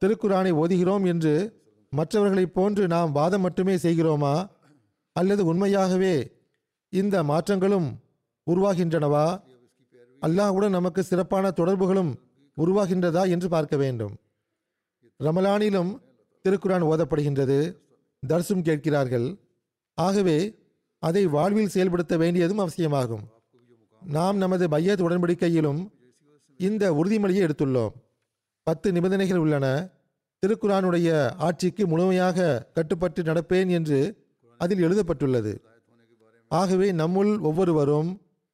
திருக்குரானை 0.05 0.53
ஓதுகிறோம் 0.53 1.07
என்று 1.07 1.61
மற்றவர்களைப் 1.91 2.55
போன்று 2.55 2.87
நாம் 2.87 3.13
வாதம் 3.13 3.41
மட்டுமே 3.41 3.75
செய்கிறோமா? 3.75 4.47
அல்லது 5.13 5.45
உண்மையாகவே 5.45 6.31
இந்த 6.89 7.23
மாற்றங்களும் 7.23 8.01
உருவாகின்றனவா? 8.51 9.41
அல்லாஹ்வுடன் 10.23 10.69
நமக்கு 10.69 11.03
சிறப்பான 11.03 11.51
தொடர்புகளும் 11.51 12.19
உருவாகின்றதா 12.57 13.29
என்று 13.29 13.49
பார்க்க 13.49 13.77
வேண்டும். 13.77 14.17
ரமலானிலும் 15.25 16.01
திருக்குரான் 16.49 16.83
ஓதப்படுகின்றது. 16.83 17.77
தர்சும் 18.29 18.63
கேட்கிறார்கள் 18.63 19.37
ஆகவே 19.95 20.59
அதை 20.99 21.27
வாழ்வில் 21.27 21.69
செயல்படுத்த 21.69 22.17
வேண்டியதும் 22.17 22.59
அவசியமாகும். 22.59 23.29
நாம் 24.07 24.37
நமது 24.37 24.69
மையத் 24.69 25.01
உடன்படிக்கையிலும் 25.01 25.91
இந்த 26.59 26.93
உறுதிமொழியை 26.93 27.51
எடுத்துள்ளோம். 27.51 28.06
பத்து 28.67 28.93
நிபந்தனைகள் 28.93 29.37
உள்ளன. 29.37 29.67
திருக்குரானுடைய 30.43 31.09
ஆட்சிக்கு 31.37 31.87
முழுமையாக 31.87 32.47
கட்டுப்பட்டு 32.75 33.21
நடப்பேன் 33.23 33.69
என்று 33.69 33.99
அதில் 34.61 34.83
எழுதப்பட்டுள்ளது. 34.87 35.53
ஆகவே 36.49 36.89
நம்முள் 36.93 37.31
ஒவ்வொருவரும் 37.41 38.11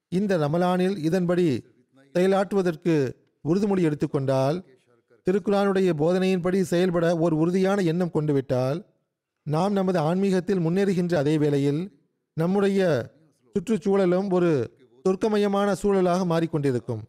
இந்த 0.08 0.38
ரமலானில் 0.38 0.96
இதன்படி 0.98 1.46
செயலாற்றுவதற்கு 2.14 2.94
உறுதிமொழி 3.48 3.82
எடுத்துக்கொண்டால் 3.82 4.58
திருக்குறானுடைய 5.26 5.90
போதனையின்படி 6.02 6.60
செயல்பட 6.60 7.16
ஒரு 7.16 7.36
உறுதியான 7.36 7.80
எண்ணம் 7.82 8.10
கொண்டுவிட்டால் 8.10 8.78
நாம் 9.42 9.72
நமது 9.72 9.98
ஆன்மீகத்தில் 9.98 10.64
முன்னேறுகின்ற 10.66 11.14
அதே 11.14 11.38
வேளையில் 11.38 11.82
நம்முடைய 12.36 12.80
சுற்றுச்சூழலும் 13.54 14.28
ஒரு 14.32 14.50
துர்க்கமயமான 15.08 15.72
சூழலாக 15.72 16.22
மாறிக்கொண்டிருக்கும். 16.32 17.02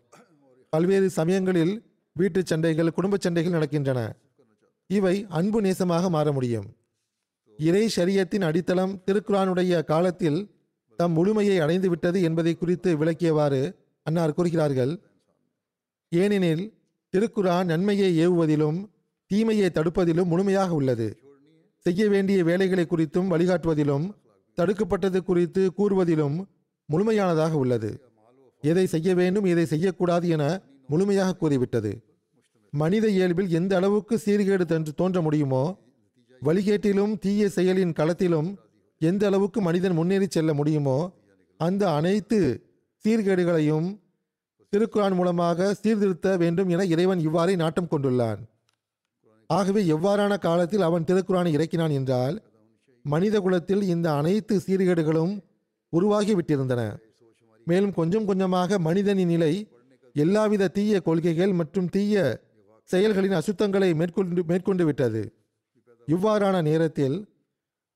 பல்வேறு 0.70 1.10
சமயங்களில் 1.10 1.74
வீட்டுச் 2.14 2.46
சண்டைகள் 2.46 2.92
குடும்ப 2.92 3.18
சண்டைகள் 3.20 3.56
நடக்கின்றன. 3.60 4.00
இவை 4.90 5.26
அன்பு 5.30 5.62
நேசமாக 5.62 6.10
மாற 6.10 6.32
முடியும். 6.32 6.68
இறை 7.60 7.90
சரியத்தின் 7.96 8.44
அடித்தளம் 8.44 9.02
திருக்குறானுடைய 9.06 9.84
காலத்தில் 9.84 10.40
தம் 11.00 11.12
முழுமையை 11.12 11.60
அடைந்து 11.60 11.90
விட்டது 11.90 12.22
என்பதை 12.22 12.56
குறித்து 12.56 12.90
விளக்கியவாறு 12.98 13.76
அன்னார் 14.04 14.34
கூறுகிறார்கள். 14.34 15.00
ஏனெனில் 16.10 16.64
திருக்குறான் 17.14 17.66
நன்மையை 17.66 18.28
ஏவுவதிலும் 18.28 18.80
தீமையை 19.26 19.70
தடுப்பதிலும் 19.70 20.26
முழுமையாக 20.26 20.74
உள்ளது. 20.74 21.08
செய்ய 21.86 22.10
வேண்டிய 22.10 22.44
வேலைகளை 22.44 22.86
குறித்தும் 22.90 23.32
வழிகாட்டுவதிலும் 23.34 24.06
தடுக்கப்பட்டது 24.58 25.20
குறித்து 25.22 25.72
கூறுவதிலும் 25.78 26.38
முழுமையானதாக 26.90 27.52
உள்ளது. 27.52 27.92
எதை 28.62 28.86
செய்ய 28.86 29.16
வேண்டும் 29.16 29.44
எதை 29.44 29.66
செய்யக்கூடாது 29.66 30.28
என 30.30 30.44
முழுமையாக 30.90 31.38
கூறிவிட்டது. 31.42 31.92
மனித 32.74 33.06
இயல்பில் 33.16 33.50
எந்த 33.60 33.74
அளவுக்கு 33.80 34.16
சீர்கேடு 34.26 34.66
தன்று 34.72 34.92
தோன்ற 35.00 35.18
முடியுமோ 35.22 35.64
வழிகேட்டிலும் 36.42 37.14
தீய 37.24 37.50
செயலின் 37.56 37.98
களத்திலும் 38.00 38.50
எந்த 39.02 39.24
அளவுக்கு 39.30 39.60
மனிதன் 39.68 39.98
முன்னேறி 40.00 40.28
செல்ல 40.30 40.52
முடியுமோ 40.60 40.98
அந்த 41.60 41.84
அனைத்து 41.98 42.40
சீர்கேடுகளையும் 43.06 43.88
திருக்குரான் 44.74 45.16
மூலமாக 45.20 45.70
சீர்திருத்த 45.82 46.28
வேண்டும் 46.44 46.70
என 46.74 46.86
இறைவன் 46.94 47.22
இவ்வாறே 47.28 47.54
நாட்டம் 47.62 47.90
கொண்டுள்ளான். 47.92 48.40
ஆகவே 49.50 49.82
எவ்வாறான 49.96 50.34
காலத்தில் 50.46 50.86
அவன் 50.88 51.08
திருக்குறானை 51.10 51.52
இறக்கினான் 51.58 51.94
என்றால் 52.00 52.36
மனித 53.06 53.36
குலத்தில் 53.46 53.84
இந்த 53.94 54.08
அனைத்து 54.20 54.56
சீர்கேடுகளும் 54.66 55.34
உருவாகிவிட்டிருந்தன 55.94 56.82
மேலும் 57.68 57.94
கொஞ்சம் 57.98 58.28
கொஞ்சமாக 58.30 58.80
மனிதனின் 58.88 59.32
நிலை 59.34 59.54
எல்லாவித 60.16 60.72
தீய 60.78 61.02
கொள்கைகள் 61.02 61.54
மற்றும் 61.60 61.92
தீய 61.96 62.16
செயல்களின் 62.90 63.38
அசுத்தங்களை 63.40 63.90
மேற்கொண்டு 64.00 64.44
மேற்கொண்டு 64.52 64.84
விட்டது. 64.86 65.22
இவ்வாறான 66.08 66.56
நேரத்தில் 66.70 67.18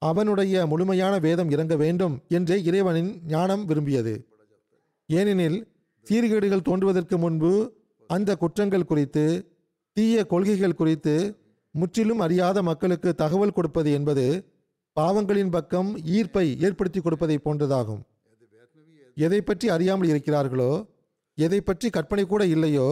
அவனுடைய 0.02 0.66
முழுமையான 0.72 1.14
வேதம் 1.20 1.50
இறங்க 1.50 1.76
வேண்டும் 1.76 2.16
என்றே 2.38 2.58
இறைவனின் 2.64 3.12
ஞானம் 3.28 3.64
விரும்பியது. 3.66 4.16
ஏனெனில் 5.10 5.60
சீர்கேடுகள் 6.08 6.66
தோன்றுவதற்கு 6.68 7.16
முன்பு 7.18 7.52
அந்த 8.10 8.30
குற்றங்கள் 8.36 8.90
குறித்து 8.92 9.26
தீய 9.98 10.26
கொள்கைகள் 10.26 10.80
குறித்து 10.82 11.16
முற்றிலும் 11.76 12.22
அறியாத 12.26 12.58
மக்களுக்கு 12.62 13.10
தகவல் 13.16 13.56
கொடுப்பது 13.58 13.90
என்பது 13.92 14.26
பாவங்களின் 14.98 15.52
பக்கம் 15.56 15.90
ஈர்ப்பை 16.18 16.46
ஏற்படுத்தி 16.66 17.00
கொடுப்பதை 17.02 17.38
போன்றதாகும். 17.46 18.00
எதை 19.18 19.40
பற்றி 19.42 19.68
அறியாமல் 19.70 20.12
இருக்கிறார்களோ 20.14 20.72
எதை 21.38 21.62
பற்றி 21.62 21.90
கற்பனை 21.90 22.26
கூட 22.26 22.46
இல்லையோ? 22.46 22.88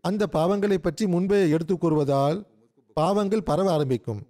அந்த 0.00 0.28
பாவங்களை 0.32 0.78
பற்றி 0.78 1.06
முன்பே 1.06 1.50
எடுத்து 1.50 1.74
கூறுவதால் 1.74 2.38
பாவங்கள் 2.92 3.42
பரவ 3.42 3.70
ஆரம்பிக்கும். 3.72 4.20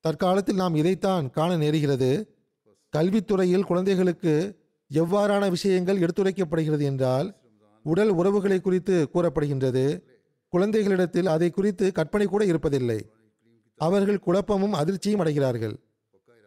தற்காலத்தில் 0.00 0.54
நாம் 0.54 0.74
இதைத்தான் 0.74 1.30
காண 1.30 1.50
நேருகிறது. 1.56 2.10
கல்வித்துறையில் 2.96 3.64
குழந்தைகளுக்கு 3.64 4.34
எவ்வாறான 4.90 5.50
விஷயங்கள் 5.50 5.98
எடுத்துரைக்கப்படுகிறது 5.98 6.82
என்றால் 6.82 7.28
உடல் 7.84 8.08
உறவுகளை 8.08 8.60
குறித்து 8.60 8.96
கூறப்படுகின்றது. 9.14 9.84
குழந்தைகளிடத்தில் 10.48 11.26
அதை 11.26 11.50
குறித்து 11.50 11.92
கற்பனை 11.92 12.26
கூட 12.26 12.44
இருப்பதில்லை. 12.44 12.98
அவர்கள் 13.80 14.18
குழப்பமும் 14.18 14.74
அதிர்ச்சியும் 14.74 15.22
அடைகிறார்கள். 15.22 15.74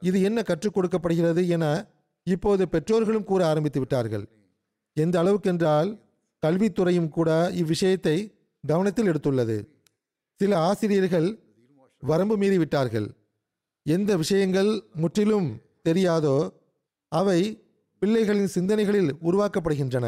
இது 0.01 0.17
என்ன 0.21 0.39
கற்றுக் 0.41 0.73
கொடுக்கப்படுகிறது 0.73 1.47
என 1.47 1.65
இப்போது 2.27 2.63
பெற்றோர்களும் 2.69 3.23
கூற 3.23 3.41
ஆரம்பித்து 3.47 3.79
விட்டார்கள். 3.79 4.25
எந்த 4.97 5.15
அளவுக்கென்றால் 5.23 5.89
கல்வித்துறையும் 6.45 7.09
கூட 7.09 7.29
இவ்விஷயத்தை 7.61 8.17
கவனத்தில் 8.63 9.09
எடுத்துள்ளது. 9.11 9.57
சில 10.39 10.51
ஆசிரியர்கள் 10.59 11.27
வரம்பு 11.99 12.35
மீறிவிட்டார்கள் 12.37 13.07
எந்த 13.85 14.11
விஷயங்கள் 14.17 14.71
முற்றிலும் 14.95 15.49
தெரியாதோ 15.85 16.37
அவை 17.11 17.41
பிள்ளைகளின் 18.01 18.53
சிந்தனைகளில் 18.55 19.11
உருவாக்கப்படுகின்றன. 19.23 20.07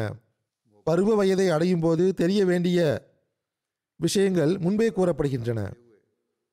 பருவ 0.84 1.14
வயதை 1.14 1.46
அடையும் 1.48 1.80
போது 1.80 2.04
தெரிய 2.14 2.40
வேண்டிய 2.44 2.78
விஷயங்கள் 4.00 4.52
முன்பே 4.58 4.88
கூறப்படுகின்றன. 4.88 5.60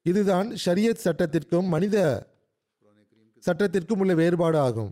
இதுதான் 0.05 0.47
ஷரியத் 0.65 1.03
சட்டத்திற்கும் 1.03 1.67
மனித 1.73 1.97
சட்டத்திற்கும் 3.43 4.01
உள்ள 4.03 4.13
வேறுபாடு 4.13 4.57
ஆகும். 4.57 4.91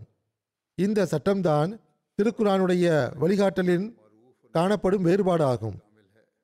இந்த 0.77 1.07
சட்டம்தான் 1.11 1.71
திருக்குறானுடைய 2.17 2.85
வழிகாட்டலின் 3.21 3.85
காணப்படும் 4.53 5.01
வேறுபாடு 5.01 5.43
ஆகும் 5.43 5.77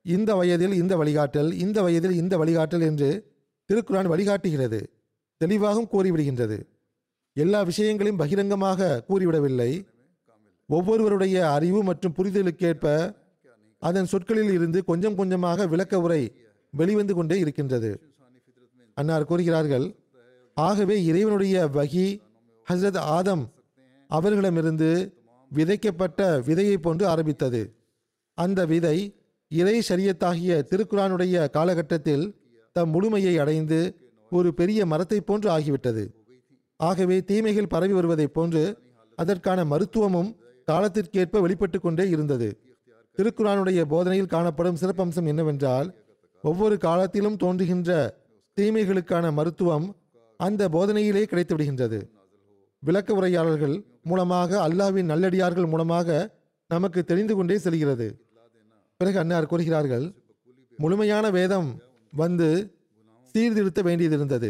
இந்த 0.02 0.36
வயதில் 0.36 0.74
இந்த 0.74 0.94
வழிகாட்டல் 0.98 1.52
இந்த 1.52 1.82
வயதில் 1.82 2.16
இந்த 2.16 2.38
வழிகாட்டல் 2.38 2.82
என்று 2.82 3.10
திருக்குறான் 3.70 4.10
வழிகாட்டுகிறது. 4.14 4.80
தெளிவாகவும் 5.38 5.90
கூறிவிடுகின்றது. 5.92 6.58
எல்லா 7.34 7.62
விஷயங்களையும் 7.62 8.18
பகிரங்கமாக 8.18 9.04
கூறிவிடவில்லை. 9.10 9.72
ஒவ்வொருவருடைய 10.68 11.52
அறிவு 11.52 11.84
மற்றும் 11.84 12.16
புரிதலுக்கேற்ப 12.18 13.16
அதன் 13.80 14.06
சொற்களில் 14.06 14.52
இருந்து 14.52 14.84
கொஞ்சம் 14.84 15.16
கொஞ்சமாக 15.16 15.68
விளக்க 15.68 16.00
உரை 16.00 16.22
வெளிவந்து 16.72 17.14
கொண்டே 17.14 17.40
இருக்கின்றது. 17.40 17.92
அன்னார் 18.94 19.26
கூறுகிறார்கள் 19.26 19.96
ஆகவே 20.56 20.96
இறைவனுடைய 21.06 21.70
வகி 21.74 22.08
ஹஸ்ரத் 22.70 22.98
ஆதம் 22.98 23.44
அவர்களிடமிருந்து 24.08 24.90
விதைக்கப்பட்ட 25.56 26.22
விதையை 26.48 26.78
போன்று 26.78 27.08
ஆரம்பித்தது. 27.08 27.62
அந்த 28.40 28.66
விதை 28.66 28.98
இறை 29.52 29.82
சரியத்தாகிய 29.90 30.58
திருக்குறானுடைய 30.72 31.50
காலகட்டத்தில் 31.50 32.26
தம் 32.76 32.90
முழுமையை 32.90 33.34
அடைந்து 33.38 33.80
ஒரு 34.32 34.54
பெரிய 34.54 34.86
மரத்தைப் 34.86 35.26
போன்று 35.26 35.48
ஆகிவிட்டது. 35.58 36.04
ஆகவே 36.80 37.18
தீமைகள் 37.22 37.68
பரவி 37.68 37.94
வருவதைப் 37.94 38.34
போன்று 38.34 38.64
அதற்கான 39.16 39.66
மருத்துவமும் 39.66 40.30
காலத்திற்கேற்ப 40.68 41.42
வெளிப்பட்டு 41.42 41.80
கொண்டே 41.80 42.10
இருந்தது. 42.10 42.50
திருக்குறானுடைய 43.18 43.82
போதனையில் 43.86 44.34
காணப்படும் 44.36 44.78
சிறப்பம்சம் 44.82 45.28
என்னவென்றால் 45.28 45.88
ஒவ்வொரு 46.44 46.78
காலத்திலும் 46.78 47.38
தோன்றுகின்ற 47.38 47.92
தீமைகளுக்கான 48.58 49.32
மருத்துவம் 49.34 49.88
அந்த 50.40 50.70
போதனையிலே 50.70 51.24
கிடைத்துவிடுகின்றது 51.32 52.00
விளக்க 52.84 53.14
உரையாளர்கள் 53.14 53.76
மூலமாக 54.04 54.68
அல்லாஹ்வின் 54.68 55.12
நல்லடியார்கள் 55.14 55.68
மூலமாக 55.68 56.38
நமக்கு 56.70 57.04
தெரிந்து 57.04 57.36
கொண்டே 57.36 57.58
செல்கிறது. 57.58 58.08
பிறகு 59.02 59.20
அன்னார் 59.20 59.46
கூறுகிறார்கள் 59.52 60.06
முழுமையான 60.80 61.26
வேதம் 61.36 61.68
வந்து 62.14 62.48
சீர்திருத்த 63.36 63.80
வேண்டியதிருந்தது. 63.88 64.50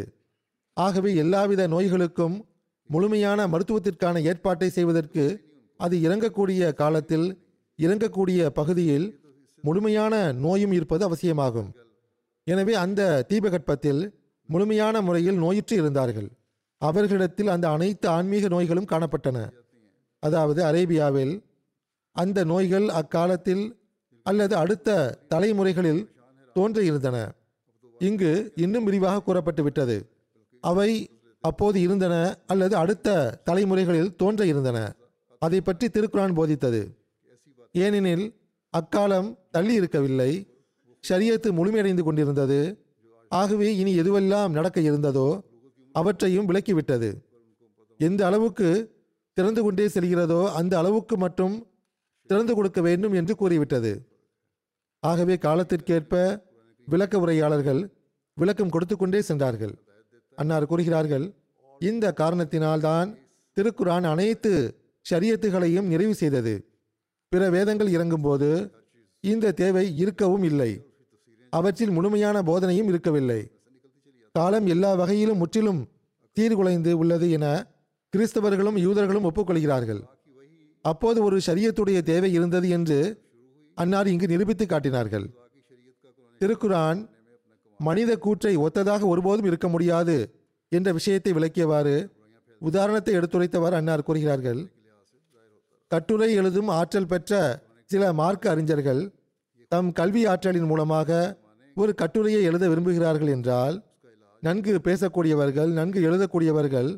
ஆகவே 0.77 1.11
எல்லாவித 1.23 1.61
நோய்களுக்கும் 1.73 2.35
முழுமையான 2.89 3.45
மருத்துவத்திற்கான 3.53 4.23
ஏற்பாட்டை 4.29 4.69
செய்வதற்கு 4.77 5.25
அது 5.79 5.95
இறங்கக்கூடிய 6.05 6.71
காலத்தில் 6.81 7.27
இறங்கக்கூடிய 7.79 8.49
பகுதியில் 8.59 9.07
முழுமையான 9.63 10.13
நோயும் 10.45 10.73
இருப்பது 10.77 11.03
அவசியமாகும். 11.09 11.69
எனவே 12.47 12.73
அந்த 12.85 13.01
தீபகற்பத்தில் 13.31 14.01
முழுமையான 14.49 15.01
முறையில் 15.07 15.41
நோயுற்று 15.43 15.75
இருந்தார்கள். 15.81 16.29
அவர்களிடத்தில் 16.81 17.51
அந்த 17.55 17.65
அனைத்து 17.75 18.07
ஆன்மீக 18.17 18.47
நோய்களும் 18.55 18.91
காணப்பட்டன. 18.93 19.37
அதாவது 20.23 20.61
அரேபியாவில் 20.69 21.35
அந்த 22.15 22.39
நோய்கள் 22.53 22.87
அக்காலத்தில் 23.01 23.63
அல்லது 24.29 24.53
அடுத்த 24.63 24.89
தலைமுறைகளில் 25.33 26.01
தோன்றியிருந்தன. 26.55 27.17
இங்கு 27.99 28.31
இன்னும் 28.63 28.87
விரிவாக 28.87 29.21
கூறப்பட்டு 29.27 29.61
விட்டது. 29.67 29.97
அவை 30.63 30.89
அப்போது 31.43 31.77
இருந்தன 31.85 32.15
அல்லது 32.51 32.75
அடுத்த 32.83 33.09
தலைமுறைகளில் 33.49 34.15
தோன்ற 34.21 34.45
இருந்தன 34.51 34.77
அதை 35.41 35.59
பற்றி 35.61 35.87
திருக்குரான் 35.87 36.37
போதித்தது. 36.39 36.81
ஏனெனில் 37.75 38.25
அக்காலம் 38.73 39.29
தள்ளி 39.55 39.73
இருக்கவில்லை 39.79 40.31
ஷரியத்து 41.03 41.49
முழுமையடைந்து 41.57 42.03
கொண்டிருந்தது. 42.07 42.59
ஆகவே 43.31 43.67
இனி 43.81 43.91
எதுவெல்லாம் 44.01 44.55
நடக்க 44.57 44.79
இருந்ததோ 44.89 45.27
அவற்றையும் 45.95 46.47
விலக்கிவிட்டது 46.49 47.09
எந்த 47.99 48.21
அளவுக்கு 48.29 48.69
திறந்து 49.37 49.61
கொண்டே 49.63 49.85
செல்கிறதோ 49.95 50.41
அந்த 50.59 50.73
அளவுக்கு 50.81 51.15
மட்டும் 51.23 51.55
திறந்து 52.29 52.53
கொடுக்க 52.57 52.79
வேண்டும் 52.87 53.15
என்று 53.19 53.33
கூறிவிட்டது. 53.41 53.91
ஆகவே 55.03 55.35
காலத்திற்கேற்ப 55.35 56.13
விளக்க 56.87 57.19
உரையாளர்கள் 57.19 57.81
விளக்கம் 58.37 58.69
கொடுத்து 58.69 58.95
கொண்டே 58.97 59.21
சென்றார்கள். 59.21 59.73
அன்னார் 60.35 60.65
கூறுகிறார்கள் 60.65 61.25
இந்த 61.81 62.13
காரணத்தினால்தான் 62.17 63.09
திருக்குரான் 63.57 64.03
அனைத்து 64.03 64.51
ஷரியத்துகளையும் 65.05 65.87
நிறைவு 65.91 66.13
செய்தது. 66.13 66.53
பிற 67.31 67.49
வேதங்கள் 67.49 67.93
இறங்கும்போது 67.97 68.49
இந்த 69.23 69.51
தேவை 69.51 69.85
இருக்கவும் 69.97 70.43
இல்லை. 70.43 70.71
அவற்றில் 71.53 71.89
முழுமையான 71.89 72.41
போதனையும் 72.41 72.89
இருக்கவில்லை. 72.91 73.41
காலம் 74.35 74.67
எல்லா 74.67 74.91
வகையிலும் 74.93 75.37
முற்றிலும் 75.37 75.81
சீர்குலைந்து 76.37 76.91
உள்ளது 76.91 77.27
என 77.37 77.45
கிறிஸ்தவர்களும் 78.13 78.77
யூதர்களும் 78.85 79.27
ஒப்புக்கொள்கிறார்கள். 79.29 80.01
அப்போது 80.85 81.19
ஒரு 81.23 81.37
ஷரியத்துடைய 81.47 81.99
தேவை 82.01 82.29
இருந்தது 82.33 82.69
என்று 82.69 82.99
அன்னார் 83.79 84.11
இங்கு 84.13 84.27
நிரூபித்து 84.31 84.65
காட்டினார்கள். 84.65 85.25
திருக்குரான் 86.41 86.99
மனித 87.79 88.11
கூற்றை 88.25 88.53
ஒத்ததாக 88.65 89.03
ஒருபோதும் 89.11 89.47
இருக்க 89.49 89.67
முடியாது 89.73 90.15
என்ற 90.71 90.89
விஷயத்தை 90.97 91.31
விளக்கியவாறு 91.37 91.95
உதாரணத்தை 92.61 93.13
எடுத்துரைத்தவாறு 93.19 93.75
அன்னார் 93.79 94.07
கூறுகிறார்கள். 94.07 94.59
கட்டுரை 95.91 96.29
எழுதும் 96.39 96.69
ஆற்றல் 96.79 97.09
பெற்ற 97.11 97.33
சில 97.89 98.11
மார்க்க 98.13 98.53
அறிஞர்கள் 98.53 99.01
தம் 99.71 99.91
கல்வி 99.99 100.23
ஆற்றலின் 100.31 100.69
மூலமாக 100.71 101.09
ஒரு 101.77 101.91
கட்டுரையை 102.01 102.41
எழுத 102.49 102.63
விரும்புகிறார்கள் 102.71 103.31
என்றால் 103.35 103.75
நன்கு 104.43 104.73
பேசக்கூடியவர்கள் 104.87 105.71
நன்கு 105.79 105.99
எழுதக்கூடியவர்கள் 106.09 106.89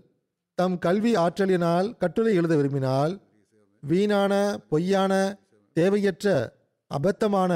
தம் 0.58 0.78
கல்வி 0.86 1.12
ஆற்றலினால் 1.26 1.88
கட்டுரை 2.02 2.34
எழுத 2.39 2.54
விரும்பினால் 2.56 3.13
வீணான 3.84 4.34
பொய்யான 4.72 5.13
தேவையற்ற 5.76 6.28
அபத்தமான 6.91 7.51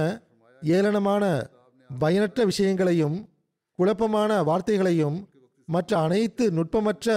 ஏளனமான 0.64 1.24
பயனற்ற 1.90 2.46
விஷயங்களையும் 2.46 3.30
குழப்பமான 3.76 4.44
வார்த்தைகளையும் 4.44 5.18
மற்ற 5.66 5.98
அனைத்து 5.98 6.52
நுட்பமற்ற 6.52 7.10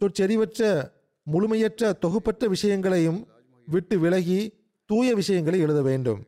சொற்செறிவற்ற 0.00 0.90
முழுமையற்ற 1.32 1.92
தொகுப்பற்ற 2.00 2.48
விஷயங்களையும் 2.48 3.28
விட்டு 3.66 3.98
விலகி 3.98 4.52
தூய 4.86 5.14
விஷயங்களை 5.14 5.60
எழுத 5.60 5.82
வேண்டும். 5.82 6.26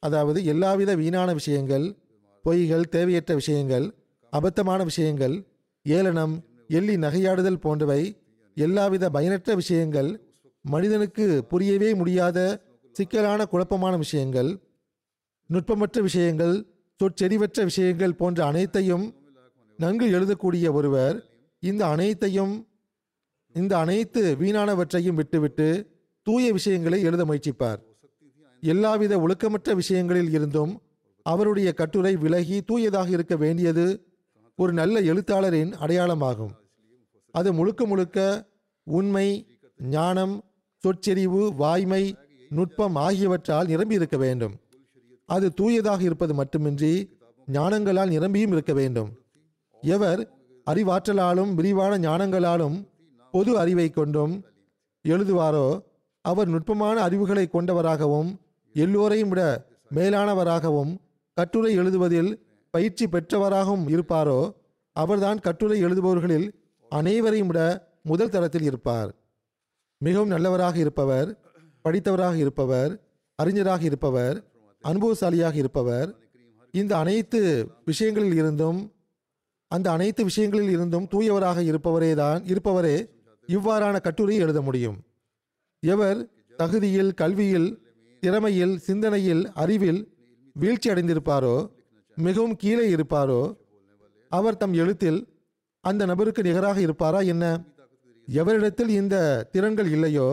அதாவது 0.00 0.44
எல்லாவித 0.44 0.94
வீணான 0.94 1.32
விஷயங்கள் 1.32 1.96
பொய்கள் 2.44 2.82
தேவையற்ற 2.82 3.34
விஷயங்கள் 3.34 3.86
அபத்தமான 4.32 4.84
விஷயங்கள் 4.84 5.46
ஏளனம் 5.82 6.34
எள்ளி 6.68 6.96
நகையாடுதல் 6.96 7.60
போன்றவை 7.60 8.02
எல்லாவித 8.54 9.10
பயனற்ற 9.10 9.54
விஷயங்கள் 9.54 10.10
மனிதனுக்கு 10.62 11.44
புரியவே 11.44 11.94
முடியாத 11.94 12.38
சிக்கலான 12.92 13.46
குழப்பமான 13.46 13.96
விஷயங்கள் 13.96 14.50
நுட்பமற்ற 15.50 16.00
விஷயங்கள் 16.00 16.54
சொற்செறிவற்ற 17.00 17.62
விஷயங்கள் 17.62 18.14
போன்ற 18.14 18.46
அனைத்தையும் 18.46 19.14
நன்கு 19.78 20.06
எழுதக்கூடிய 20.10 20.72
ஒருவர் 20.72 21.16
இந்த 21.62 21.86
அனைத்தையும் 21.86 22.68
இந்த 23.54 23.78
அனைத்து 23.78 24.36
வீணானவற்றையும் 24.40 25.14
விட்டுவிட்டு 25.14 25.68
தூய 26.22 26.52
விஷயங்களை 26.52 27.02
எழுத 27.02 27.24
முயற்சிப்பார். 27.24 27.80
எல்லாவித 28.62 29.18
ஒழுக்கமற்ற 29.18 29.74
விஷயங்களில் 29.74 30.30
இருந்தும் 30.30 30.82
அவருடைய 31.22 31.72
கட்டுரை 31.72 32.16
விலகி 32.16 32.62
தூயதாக 32.62 33.08
இருக்க 33.08 33.36
வேண்டியது 33.36 33.86
ஒரு 34.58 34.72
நல்ல 34.72 35.00
எழுத்தாளரின் 35.00 35.72
அடையாளமாகும். 35.74 36.54
அது 37.34 37.52
முழுக்க 37.52 37.84
முழுக்க 37.86 38.18
உண்மை 38.86 39.58
ஞானம் 39.78 40.34
சொற்செறிவு 40.84 41.54
வாய்மை 41.54 42.16
நுட்பம் 42.56 42.94
ஆகியவற்றால் 42.94 43.66
நிரம்பி 43.66 43.94
இருக்க 43.94 44.16
வேண்டும். 44.16 44.54
அது 45.28 45.46
தூயதாக 45.54 46.00
இருப்பது 46.02 46.34
மட்டுமின்றி 46.34 46.92
ஞானங்களால் 47.48 48.12
நிரம்பியும் 48.14 48.52
இருக்க 48.52 48.72
வேண்டும். 48.72 49.10
எவர் 49.82 50.20
அறிவாற்றலாலும் 50.66 51.54
விரிவான 51.54 51.92
ஞானங்களாலும் 51.98 52.76
பொது 53.30 53.58
அறிவை 53.58 53.90
கொண்டும் 53.90 54.34
எழுதுவாரோ 55.04 55.66
அவர் 56.24 56.48
நுட்பமான 56.48 56.96
அறிவுகளை 57.02 57.44
கொண்டவராகவும் 57.46 58.30
எல்லோரையும் 58.74 59.28
விட 59.28 59.42
மேலானவராகவும் 59.94 60.92
கட்டுரை 61.36 61.78
எழுதுவதில் 61.78 62.30
பயிற்சி 62.74 63.06
பெற்றவராகவும் 63.06 63.86
இருப்பாரோ 63.94 64.40
அவர்தான் 64.96 65.40
கட்டுரை 65.40 65.84
எழுதுபவர்களில் 65.84 66.46
அனைவரையும் 66.88 67.46
விட 67.46 67.60
முதல் 68.02 68.30
தரத்தில் 68.30 68.62
இருப்பார். 68.62 69.10
மிகவும் 69.98 70.28
நல்லவராக 70.28 70.76
இருப்பவர் 70.78 71.28
படித்தவராக 71.84 72.36
இருப்பவர் 72.36 72.92
அறிஞராக 73.38 73.82
இருப்பவர் 73.84 74.36
அனுபவசாலியாக 74.84 75.54
இருப்பவர். 75.54 76.08
இந்த 76.74 76.96
அனைத்து 76.96 77.40
விஷயங்களில் 77.84 78.34
இருந்தும் 78.34 78.80
அந்த 79.70 79.90
அனைத்து 79.90 80.24
விஷயங்களில் 80.24 80.68
இருந்தும் 80.68 81.06
தூயவராக 81.06 81.58
இருப்பவரே 81.62 82.14
தான் 82.14 82.44
இருப்பவரே 82.44 82.96
இவ்வாறான 83.48 84.00
கட்டுரை 84.00 84.36
எழுத 84.36 84.60
முடியும். 84.62 84.98
எவர் 85.82 86.18
தகுதியில் 86.56 87.14
கல்வியில் 87.14 87.70
திறமையில் 88.22 88.78
சிந்தனையில் 88.78 89.50
அறிவில் 89.54 90.00
வீழ்ச்சி 90.56 90.90
அடைந்திருப்பாரோ 90.90 91.56
மிகவும் 92.16 92.56
கீழே 92.56 92.86
இருப்பாரோ 92.96 93.42
அவர் 94.30 94.56
தம் 94.56 94.72
எழுத்தில் 94.72 95.20
அந்த 95.84 96.06
நபருக்கு 96.06 96.42
நிகராக 96.42 96.80
இருப்பாரா 96.80 97.20
என்ன? 97.20 97.44
எவரிடத்தில் 98.28 98.88
இந்த 98.88 99.16
திறன்கள் 99.52 99.86
இல்லையோ 99.86 100.28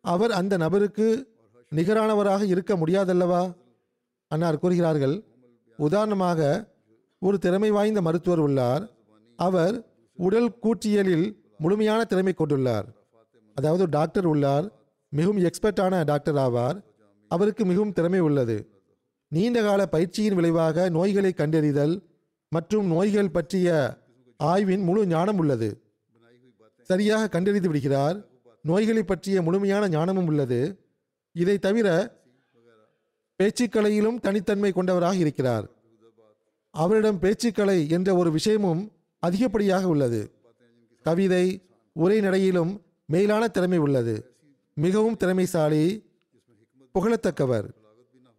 அவர் 0.00 0.30
அந்த 0.30 0.56
நபருக்கு 0.56 1.06
நிகரானவராக 1.74 2.42
இருக்க 2.42 2.76
முடியாதல்லவா? 2.76 3.54
அன்னார் 4.28 4.58
கூறுகிறார்கள் 4.58 5.24
உதாரணமாக 5.76 6.40
ஒரு 7.18 7.38
திறமை 7.38 7.70
வாய்ந்த 7.70 8.00
மருத்துவர் 8.02 8.38
உள்ளார். 8.38 8.90
அவர் 9.36 9.74
உடல் 10.16 10.50
கூற்றியலில் 10.62 11.26
முழுமையான 11.58 12.04
திறமை 12.04 12.34
கொண்டுள்ளார். 12.38 12.86
அதாவது 13.54 13.88
டாக்டர் 13.88 14.26
உள்ளார் 14.26 14.72
மிகவும் 15.08 15.38
எக்ஸ்பர்ட்டான 15.38 16.04
டாக்டர் 16.04 16.34
ஆவார். 16.34 16.84
அவருக்கு 17.28 17.64
மிகவும் 17.64 17.92
திறமை 17.92 18.20
உள்ளது. 18.20 18.56
நீண்டகால 19.28 19.86
பயிற்சியின் 19.86 20.34
விளைவாக 20.34 20.88
நோய்களை 20.88 21.32
கண்டறிதல் 21.32 21.94
மற்றும் 22.48 22.86
நோய்கள் 22.86 23.30
பற்றிய 23.30 23.68
ஆய்வின் 24.36 24.82
முழு 24.82 25.06
ஞானம் 25.06 25.38
உள்ளது. 25.38 25.68
சரியாக 26.80 27.28
கண்டறிந்து 27.28 27.68
விடுகிறார். 27.68 28.37
நோய்களை 28.68 29.02
பற்றிய 29.02 29.42
முழுமையான 29.42 29.88
ஞானமும் 29.88 30.26
உள்ளது. 30.26 30.60
இதை 31.34 31.56
தவிர 31.66 31.88
பேச்சுக்கலையிலும் 33.38 34.20
தனித்தன்மை 34.20 34.70
கொண்டவராக 34.72 35.16
இருக்கிறார். 35.24 35.66
அவரிடம் 36.74 37.18
பேச்சுக்கலை 37.18 37.78
என்ற 37.96 38.08
ஒரு 38.14 38.30
விஷயமும் 38.32 38.82
அதிகப்படியாக 39.26 39.84
உள்ளது. 39.92 40.20
கவிதை 41.06 41.44
உரைநடையிலும் 42.02 42.72
மேலான 43.06 43.42
திறமை 43.48 43.78
உள்ளது. 43.78 44.14
மிகவும் 44.74 45.16
திறமைசாலி 45.16 45.84
புகழத்தக்கவர். 46.94 47.66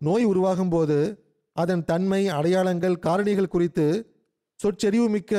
நோய் 0.07 0.25
உருவாகும் 0.31 0.69
போது 0.69 0.97
அதன் 1.55 1.83
தன்மை 1.85 2.21
அடையாளங்கள் 2.27 3.01
காரணிகள் 3.05 3.53
குறித்து 3.55 3.85
சொற்செறிவுமிக்க 4.59 5.33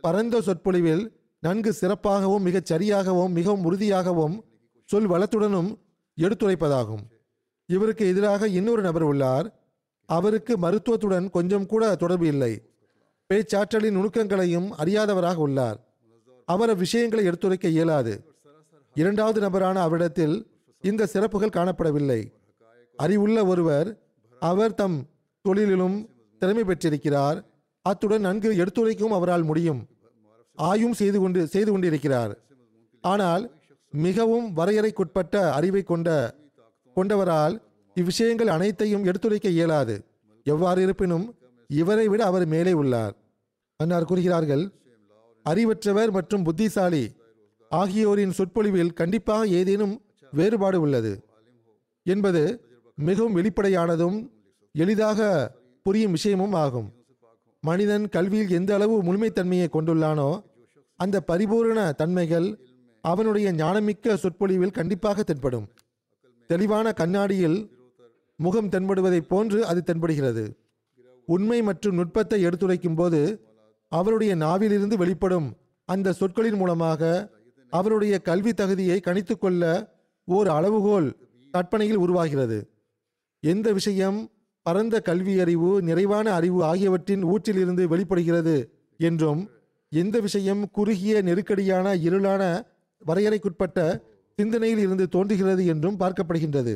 பரந்த 0.00 0.40
சொற்பொழிவில் 0.40 1.04
நன்கு 1.44 1.74
சிறப்பாகவும் 1.80 2.40
மிகச் 2.40 2.72
சரியாகவும் 2.72 3.28
மிகவும் 3.28 3.64
உறுதியாகவும் 3.64 4.44
சொல் 4.84 5.10
வளத்துடனும் 5.10 5.78
எடுத்துரைப்பதாகும். 6.20 7.02
இவருக்கு 7.66 8.08
எதிராக 8.08 8.48
இன்னொரு 8.48 8.82
நபர் 8.82 9.02
உள்ளார். 9.02 9.46
அவருக்கு 10.06 10.58
மருத்துவத்துடன் 10.58 11.30
கொஞ்சம் 11.30 11.66
கூட 11.66 11.94
தொடர்பு 11.94 12.26
இல்லை. 12.26 12.62
பேச்சாற்றலின் 13.26 13.96
நுணுக்கங்களையும் 13.96 14.68
அறியாதவராக 14.78 15.34
உள்ளார். 15.34 15.78
அவர் 16.44 16.76
விஷயங்களை 16.76 17.24
எடுத்துரைக்க 17.24 17.68
இயலாது. 17.68 18.24
இரண்டாவது 18.94 19.40
நபரான 19.40 19.80
அவரிடத்தில் 19.80 20.46
இந்த 20.80 21.06
சிறப்புகள் 21.06 21.56
காணப்படவில்லை. 21.56 22.32
அறிவுள்ள 22.96 23.44
ஒருவர் 23.44 23.98
அவர் 24.40 24.74
தம் 24.74 25.06
தொழிலிலும் 25.48 26.08
திறமை 26.38 26.64
பெற்றிருக்கிறார். 26.64 27.44
அத்துடன் 27.82 28.20
நன்கு 28.20 28.52
எடுத்துரைக்கவும் 28.52 29.18
அவரால் 29.20 29.42
முடியும். 29.42 29.86
ஆயும் 30.58 30.92
செய்து 30.92 31.20
கொண்டு 31.20 31.46
செய்து 31.46 31.70
கொண்டிருக்கிறார். 31.70 32.32
ஆனால் 33.00 33.42
மிகவும் 33.92 34.56
வரையறைக்குட்பட்ட 34.56 35.34
அறிவை 35.50 35.82
கொண்ட 35.82 36.08
கொண்டவரால் 36.96 37.54
இவ்விஷயங்கள் 37.96 38.50
அனைத்தையும் 38.56 39.04
எடுத்துரைக்க 39.04 39.48
இயலாது. 39.48 39.96
எவ்வாறு 40.42 40.82
இருப்பினும் 40.82 41.26
இவரை 41.70 42.08
விட 42.08 42.24
அவர் 42.24 42.46
மேலே 42.46 42.72
உள்ளார். 42.72 43.14
அன்னார் 43.76 44.04
கூறுகிறார்கள் 44.04 44.64
அறிவற்றவர் 45.46 46.10
மற்றும் 46.10 46.42
புத்திசாலி 46.42 47.04
ஆகியோரின் 47.70 48.30
சொற்பொழிவில் 48.30 48.92
கண்டிப்பாக 48.92 49.46
ஏதேனும் 49.46 49.94
வேறுபாடு 50.32 50.80
உள்ளது. 50.80 51.12
என்பது 52.06 52.42
மிகவும் 52.94 53.36
வெளிப்படையானதும் 53.36 54.18
எளிதாக 54.72 55.20
புரியும் 55.82 56.10
விஷயமும் 56.10 56.52
ஆகும். 56.52 56.88
மனிதன் 57.68 58.08
கல்வியில் 58.08 58.50
எந்த 58.50 58.74
அளவு 58.74 58.94
முழுமைத்தன்மையை 59.02 59.68
கொண்டுள்ளானோ 59.72 60.30
அந்த 60.96 61.20
பரிபூரண 61.20 61.92
தன்மைகள் 61.92 62.48
அவனுடைய 63.00 63.52
ஞானமிக்க 63.52 64.14
சொற்பொழிவில் 64.14 64.76
கண்டிப்பாக 64.78 65.22
தென்படும். 65.22 65.66
தெளிவான 66.46 66.92
கண்ணாடியில் 66.92 67.58
முகம் 68.36 68.68
தென்படுவதைப் 68.68 69.28
போன்று 69.28 69.58
அது 69.66 69.80
தென்படுகிறது. 69.86 70.44
உண்மை 71.26 71.58
மற்றும் 71.62 71.94
நுட்பத்தை 71.94 72.40
எடுத்துரைக்கும் 72.42 72.94
போது 72.94 73.20
அவருடைய 73.88 74.34
நாவிலிருந்து 74.34 74.96
வெளிப்படும் 74.96 75.48
அந்த 75.88 76.12
சொற்களின் 76.12 76.54
மூலமாக 76.54 77.02
அவருடைய 77.72 78.14
கல்வி 78.18 78.52
தகுதியை 78.54 79.00
கணித்துக்கொள்ள 79.04 79.64
ஓர் 80.24 80.48
அளவுகோல் 80.48 81.08
கற்பனையில் 81.54 82.02
உருவாகிறது. 82.04 82.58
எந்த 83.40 83.72
விஷயம் 83.72 84.18
பரந்த 84.66 85.00
கல்வி 85.00 85.40
அறிவு 85.40 85.82
நிறைவான 85.82 86.32
அறிவு 86.32 86.64
ஆகியவற்றின் 86.64 87.24
ஊற்றிலிருந்து 87.24 87.84
வெளிப்படுகிறது 87.84 88.56
என்றும் 89.00 89.50
எந்த 89.92 90.20
விஷயம் 90.20 90.70
குறுகிய 90.70 91.22
நெருக்கடியான 91.22 91.94
இருளான 91.96 92.42
வரையறைக்குட்பட்ட 93.02 93.78
சிந்தனையில் 94.38 94.78
இருந்து 94.78 95.08
தோன்றுகிறது 95.08 95.66
என்றும் 95.66 95.98
பார்க்கப்படுகின்றது. 96.00 96.74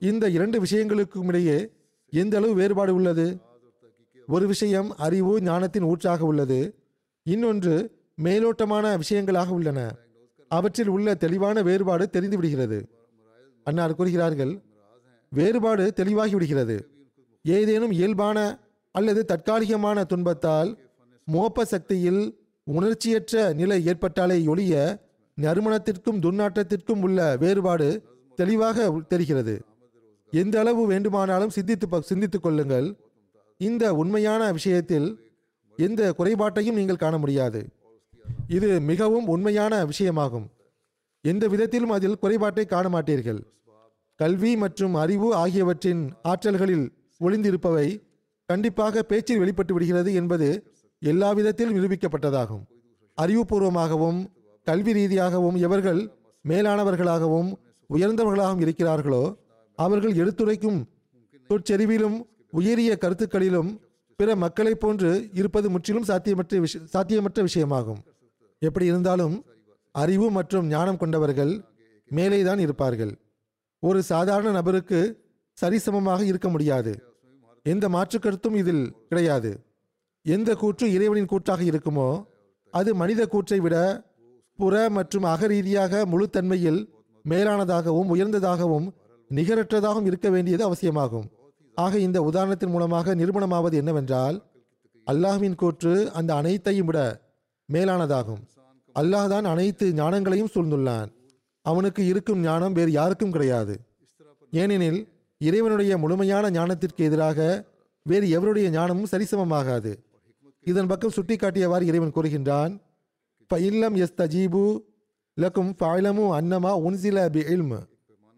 இந்த 0.00 0.28
இரண்டு 0.28 0.62
விஷயங்களுக்கும் 0.62 1.26
இடையே 1.26 1.58
எந்த 2.12 2.36
அளவு 2.36 2.54
வேறுபாடு 2.54 2.94
உள்ளது? 2.94 3.26
ஒரு 4.28 4.46
விஷயம் 4.46 4.90
அறிவு 4.96 5.40
ஞானத்தின் 5.42 5.82
ஊற்றாக 5.82 6.20
உள்ளது. 6.20 6.74
இன்னொன்று 7.22 7.74
மேலோட்டமான 8.22 8.84
விஷயங்களாக 9.02 9.48
உள்ளன. 9.48 9.80
அவற்றில் 10.50 10.88
உள்ள 10.88 11.14
தெளிவான 11.14 11.62
வேறுபாடு 11.62 12.10
தெரிந்து 12.10 12.36
விடுகிறது 12.36 12.78
அன்னார் 13.66 13.94
கூறுகிறார்கள் 13.94 14.52
வேறுபாடு 15.32 15.92
தெளிவாகிவிடுகிறது. 15.96 16.76
ஏதேனும் 17.48 17.90
இயல்பான 17.90 18.58
அல்லது 18.92 19.24
தற்காலிகமான 19.24 20.04
துன்பத்தால் 20.04 20.78
மோப்ப 21.32 21.62
சக்தியில் 21.62 22.38
உணர்ச்சியற்ற 22.64 23.52
நிலை 23.52 23.84
ஏற்பட்டாலே 23.86 24.46
ஒழிய 24.46 24.98
நறுமணத்திற்கும் 25.40 26.20
துர்நாற்றத்திற்கும் 26.20 27.02
உள்ள 27.02 27.36
வேறுபாடு 27.36 28.02
தெளிவாக 28.34 29.00
தெரிகிறது. 29.08 29.64
எந்த 30.30 30.58
அளவு 30.58 30.86
வேண்டுமானாலும் 30.86 31.50
சிந்தித்து 31.50 31.88
ப- 31.88 32.00
சிந்தித்துக் 32.00 32.42
கொள்ளுங்கள். 32.42 32.94
இந்த 33.58 33.94
உண்மையான 33.94 34.52
விஷயத்தில் 34.52 35.18
எந்த 35.76 36.14
குறைபாட்டையும் 36.18 36.72
நீங்கள் 36.72 36.96
காண 36.96 37.18
முடியாது. 37.18 37.66
இது 38.48 38.80
மிகவும் 38.80 39.26
உண்மையான 39.26 39.84
விஷயமாகும். 39.84 40.46
எந்த 41.20 41.48
விதத்திலும் 41.48 41.90
அதில் 41.90 42.18
குறைபாட்டை 42.18 42.66
காண 42.66 42.88
மாட்டீர்கள். 42.88 43.42
கல்வி 44.16 44.56
மற்றும் 44.56 44.94
அறிவு 44.94 45.34
ஆகியவற்றின் 45.34 46.12
ஆற்றல்களில் 46.22 46.92
ஒளிந்திருப்பவை 47.24 48.02
கண்டிப்பாக 48.46 49.02
பேச்சில் 49.02 49.38
வெளிப்பட்டு 49.38 49.72
விடுகிறது 49.72 50.14
என்பது 50.14 50.72
எல்லா 50.98 51.32
விதத்திலும் 51.32 51.76
நிரூபிக்கப்பட்டதாகும். 51.76 52.62
அறிவுபூர்வமாகவும் 53.22 54.26
கல்வி 54.64 54.92
ரீதியாகவும் 54.92 55.56
எவர்கள் 55.56 56.10
மேலானவர்களாகவும் 56.48 57.52
உயர்ந்தவர்களாகவும் 57.94 58.60
இருக்கிறார்களோ 58.60 59.36
அவர்கள் 59.74 60.14
எடுத்துரைக்கும் 60.14 60.88
சொற்செறிவிலும் 61.48 62.22
உயரிய 62.50 62.96
கருத்துக்களிலும் 62.96 63.80
பிற 64.16 64.36
மக்களைப் 64.36 64.80
போன்று 64.80 65.30
இருப்பது 65.32 65.70
முற்றிலும் 65.70 66.04
சாத்தியமற்ற 66.04 66.58
விஷ 66.58 66.78
சாத்தியமற்ற 66.92 67.46
விஷயமாகும். 67.46 68.00
எப்படி 68.58 68.86
இருந்தாலும் 68.86 69.44
அறிவு 69.92 70.30
மற்றும் 70.30 70.66
ஞானம் 70.66 70.96
கொண்டவர்கள் 70.96 71.64
மேலேதான் 72.10 72.58
இருப்பார்கள். 72.58 73.18
ஒரு 73.78 74.02
சாதாரண 74.02 74.50
நபருக்கு 74.50 75.26
சரிசமமாக 75.60 76.22
இருக்க 76.22 76.48
முடியாது. 76.48 77.07
எந்த 77.72 77.84
மாற்று 77.94 78.18
கருத்தும் 78.18 78.56
இதில் 78.60 78.84
கிடையாது. 79.08 79.50
எந்த 80.26 80.50
கூற்று 80.60 80.86
இறைவனின் 80.96 81.30
கூற்றாக 81.32 81.62
இருக்குமோ 81.70 82.08
அது 82.74 82.90
மனித 83.00 83.22
கூற்றை 83.32 83.58
விட 83.64 83.76
புற 84.58 84.74
மற்றும் 84.96 85.26
அகரீதியாக 85.32 86.02
முழுத்தன்மையில் 86.12 86.80
மேலானதாகவும் 87.24 88.10
உயர்ந்ததாகவும் 88.14 88.86
நிகரற்றதாகவும் 89.30 90.08
இருக்க 90.10 90.28
வேண்டியது 90.34 90.62
அவசியமாகும். 90.68 91.26
ஆக 91.76 91.92
இந்த 92.06 92.18
உதாரணத்தின் 92.28 92.72
மூலமாக 92.74 93.14
நிரூபணமாவது 93.20 93.74
என்னவென்றால் 93.80 94.36
அல்லாஹ்வின் 95.06 95.58
கூற்று 95.62 95.92
அந்த 96.18 96.30
அனைத்தையும் 96.40 96.88
விட 96.88 96.98
மேலானதாகும். 97.68 98.42
அல்லாஹ் 98.96 99.30
தான் 99.32 99.46
அனைத்து 99.52 99.86
ஞானங்களையும் 100.00 100.52
சூழ்ந்துள்ளான். 100.54 101.10
அவனுக்கு 101.66 102.02
இருக்கும் 102.10 102.42
ஞானம் 102.48 102.76
வேறு 102.78 102.92
யாருக்கும் 102.98 103.34
கிடையாது. 103.34 103.74
ஏனெனில் 104.52 105.00
இறைவனுடைய 105.40 105.98
முழுமையான 105.98 106.50
ஞானத்திற்கு 106.50 107.02
எதிராக 107.08 107.38
வேறு 108.02 108.26
எவருடைய 108.28 108.70
ஞானமும் 108.70 109.10
சரிசமமாகாது. 109.10 109.92
இதன் 110.66 110.86
பக்கம் 110.86 111.14
சுட்டிக்காட்டியவாறு 111.16 111.82
இறைவன் 111.82 112.14
கூறுகின்றான் 112.16 112.72
இல்லம் 113.50 113.94
எஸ் 113.94 114.16
தஜீபு 114.16 114.62
லக்கும் 115.36 115.70
ஃபாயிலமு 115.78 116.24
அன்னமா 116.38 116.72
உன்சில 116.86 117.18
பி 117.30 117.42
இல்மு 117.54 117.78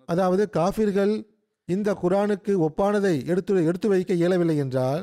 அதாவது 0.09 0.49
காஃபிர்கள் 0.49 1.15
இந்த 1.69 1.91
குரானுக்கு 2.03 2.53
ஒப்பானதை 2.67 3.27
எடுத்து 3.27 3.65
எடுத்து 3.67 3.89
வைக்க 3.89 4.15
இயலவில்லை 4.15 4.57
என்றால் 4.57 5.03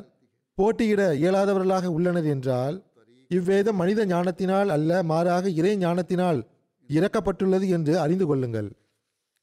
போட்டியிட 0.57 1.01
இயலாதவர்களாக 1.13 1.85
உள்ளனர் 1.85 2.25
என்றால் 2.25 2.75
இவ்வேதம் 3.31 3.75
மனித 3.75 4.05
ஞானத்தினால் 4.05 4.69
அல்ல 4.69 5.03
மாறாக 5.03 5.49
இறை 5.59 5.73
ஞானத்தினால் 5.77 6.39
இறக்கப்பட்டுள்ளது 6.89 7.67
என்று 7.69 7.93
அறிந்து 7.99 8.25
கொள்ளுங்கள். 8.25 8.69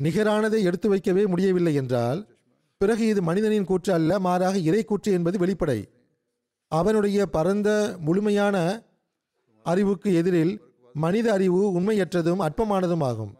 நிகரானதை 0.01 0.61
எடுத்து 0.63 0.89
வைக்கவே 0.89 1.27
முடியவில்லை 1.27 1.75
என்றால் 1.75 2.21
பிறகு 2.81 3.07
இது 3.07 3.23
மனிதனின் 3.23 3.65
கூற்று 3.65 3.93
அல்ல 3.93 4.19
மாறாக 4.19 4.59
இறை 4.59 4.85
கூற்று 4.85 5.13
என்பது 5.13 5.39
வெளிப்படை. 5.39 5.79
அவனுடைய 6.69 7.27
பரந்த 7.27 7.97
முழுமையான 8.01 8.57
அறிவுக்கு 9.63 10.15
எதிரில் 10.15 10.55
மனித 10.95 11.33
அறிவு 11.33 11.81
உண்மையற்றதும் 11.81 12.43
அற்பமானதும் 12.47 13.05
ஆகும். 13.05 13.33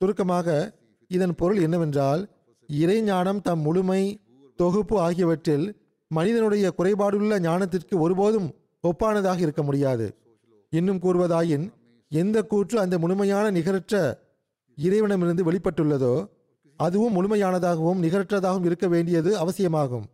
சுருக்கமாக 0.00 0.48
இதன் 1.08 1.34
பொருள் 1.34 1.60
என்னவென்றால் 1.60 2.30
இறைஞானம் 2.68 3.40
தம் 3.40 3.60
முழுமை 3.60 4.02
தொகுப்பு 4.56 5.00
ஆகியவற்றில் 5.00 5.66
மனிதனுடைய 6.08 6.72
குறைபாடுள்ள 6.78 7.38
ஞானத்திற்கு 7.38 7.98
ஒருபோதும் 7.98 8.48
ஒப்பானதாக 8.88 9.40
இருக்க 9.40 9.62
முடியாது. 9.62 10.06
இன்னும் 10.70 11.00
கூறுவதாயின் 11.00 11.72
எந்த 12.08 12.42
கூற்று 12.42 12.80
அந்த 12.80 12.98
முழுமையான 12.98 13.50
நிகரற்ற 13.50 13.94
இறைவனமிருந்து 14.78 15.42
வெளிப்பட்டுள்ளதோ 15.44 16.14
அதுவும் 16.86 17.14
முழுமையானதாகவும் 17.16 18.02
நிகரற்றதாகவும் 18.04 18.66
இருக்க 18.68 18.86
வேண்டியது 18.88 19.30
அவசியமாகும். 19.38 20.06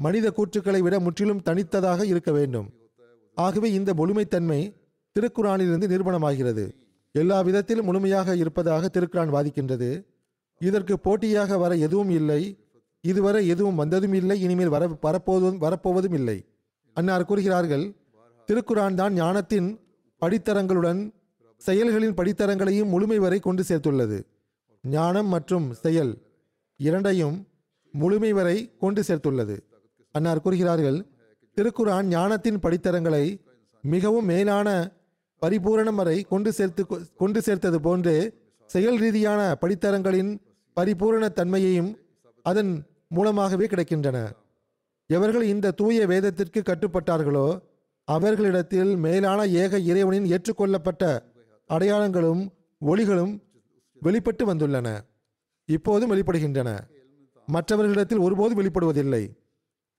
மனித 0.00 0.26
கூற்றுக்களை 0.36 0.78
விட 0.78 1.00
முற்றிலும் 1.00 1.42
தனித்ததாக 1.48 2.04
இருக்க 2.04 2.30
வேண்டும். 2.32 2.68
ஆகவே 3.36 3.68
இந்த 3.72 3.90
முழுமைத்தன்மை 3.94 4.60
திருக்குறானிலிருந்து 5.16 5.86
நிரூபணமாகிறது. 5.92 6.64
எல்லா 7.14 7.38
விதத்திலும் 7.40 7.84
முழுமையாக 7.84 8.36
இருப்பதாக 8.36 8.90
திருக்குறான் 8.94 9.32
வாதிக்கின்றது. 9.36 9.90
இதற்கு 10.60 10.94
போட்டியாக 10.98 11.58
வர 11.58 11.72
எதுவும் 11.76 12.10
இல்லை. 12.10 12.42
இதுவரை 13.04 13.42
எதுவும் 13.48 13.74
வந்ததும் 13.74 14.12
இல்லை. 14.12 14.36
இனிமேல் 14.40 14.74
வர 14.74 14.84
வரப்போவதும் 15.06 15.58
வரப்போவதும் 15.64 16.16
இல்லை. 16.20 16.38
அன்னார் 16.96 17.28
கூறுகிறார்கள் 17.30 17.84
திருக்குறான் 18.48 18.94
தான் 18.94 19.12
ஞானத்தின் 19.12 19.68
படித்தரங்களுடன் 20.22 21.00
செயல்களின் 21.60 22.14
படித்தரங்களையும் 22.14 22.92
முழுமை 22.94 23.18
வரை 23.18 23.38
கொண்டு 23.40 23.62
சேர்த்துள்ளது. 23.68 24.18
ஞானம் 24.84 25.26
மற்றும் 25.26 25.66
செயல் 25.72 26.12
இரண்டையும் 26.76 27.36
முழுமை 27.94 28.32
வரை 28.32 28.56
கொண்டு 28.78 29.02
சேர்த்துள்ளது. 29.02 29.56
அன்னார் 30.14 30.40
கூறுகிறார்கள் 30.40 30.98
திருக்குரான் 31.56 32.06
ஞானத்தின் 32.06 32.58
படித்தரங்களை 32.58 33.24
மிகவும் 33.84 34.24
மேலான 34.24 34.68
பரிபூரணம் 35.42 35.94
வரை 35.94 36.16
கொண்டு 36.22 36.52
சேர்த்து 36.52 36.82
கொண்டு 37.16 37.42
சேர்த்தது 37.42 37.80
போன்று 37.80 38.14
செயல் 38.70 38.98
ரீதியான 38.98 39.40
படித்தரங்களின் 39.60 40.32
பரிபூரண 40.76 41.28
தன்மையையும் 41.28 41.90
அதன் 42.42 42.72
மூலமாகவே 43.08 43.66
கிடைக்கின்றன. 43.66 44.18
எவர்கள் 45.06 45.44
இந்த 45.44 45.70
தூய 45.70 46.06
வேதத்திற்கு 46.06 46.60
கட்டுப்பட்டார்களோ 46.66 47.46
அவர்களிடத்தில் 48.04 48.96
மேலான 48.96 49.46
ஏக 49.46 49.78
இறைவனின் 49.78 50.24
ஏற்றுக்கொள்ளப்பட்ட 50.24 51.02
அடையாளங்களும் 51.70 52.42
ஒளிகளும் 52.80 53.34
வெளிப்பட்டு 54.02 54.54
வந்துள்ளன. 54.54 55.00
இப்போதும் 55.64 56.12
வெளிப்படுகின்றன. 56.12 56.78
மற்றவர்களிடத்தில் 57.46 58.18
ஒருபோதும் 58.18 58.58
வெளிப்படுவதில்லை. 58.58 59.36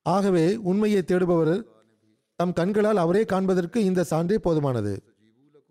ஆகவே 0.02 0.56
உண்மையை 0.56 1.04
தேடுபவர் 1.08 1.64
தம் 2.36 2.54
கண்களால் 2.54 2.98
அவரே 2.98 3.26
காண்பதற்கு 3.26 3.84
இந்த 3.84 4.04
சான்றே 4.04 4.38
போதுமானது. 4.44 4.98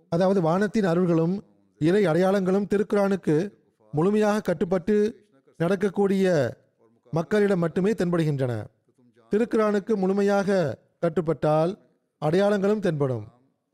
அதாவது 0.08 0.40
வானத்தின் 0.40 0.84
அருள்களும் 0.84 1.42
இறை 1.78 2.06
அடையாளங்களும் 2.06 2.66
திருக்குறானுக்கு 2.74 3.52
முழுமையாக 3.92 4.40
கட்டுப்பட்டு 4.40 5.26
நடக்கக்கூடிய 5.56 6.56
மக்களிடம் 7.10 7.58
மட்டுமே 7.58 7.90
தென்படுகின்றன. 7.90 8.64
திருக்குறானுக்கு 9.30 9.94
முழுமையாக 9.94 10.78
கட்டுப்பட்டால் 11.00 11.78
அடையாளங்களும் 12.24 12.78
தென்படும். 12.78 13.26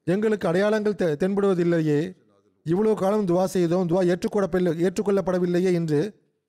எங்களுக்கு 0.04 0.48
அடையாளங்கள் 0.48 0.92
தெ- 0.92 1.22
தென்படுவதில்லையே. 1.22 2.26
இவ்வளவு 2.66 2.94
காலம் 3.02 3.28
துவா 3.30 3.44
செய்தோம் 3.54 3.88
துவா 3.90 4.02
ஏற்றுக்கொள்ளப்படவில்லை 4.12 4.72
ஏற்றுக்கொள்ளப்படவில்லையே 4.86 5.70
என்று 5.80 6.00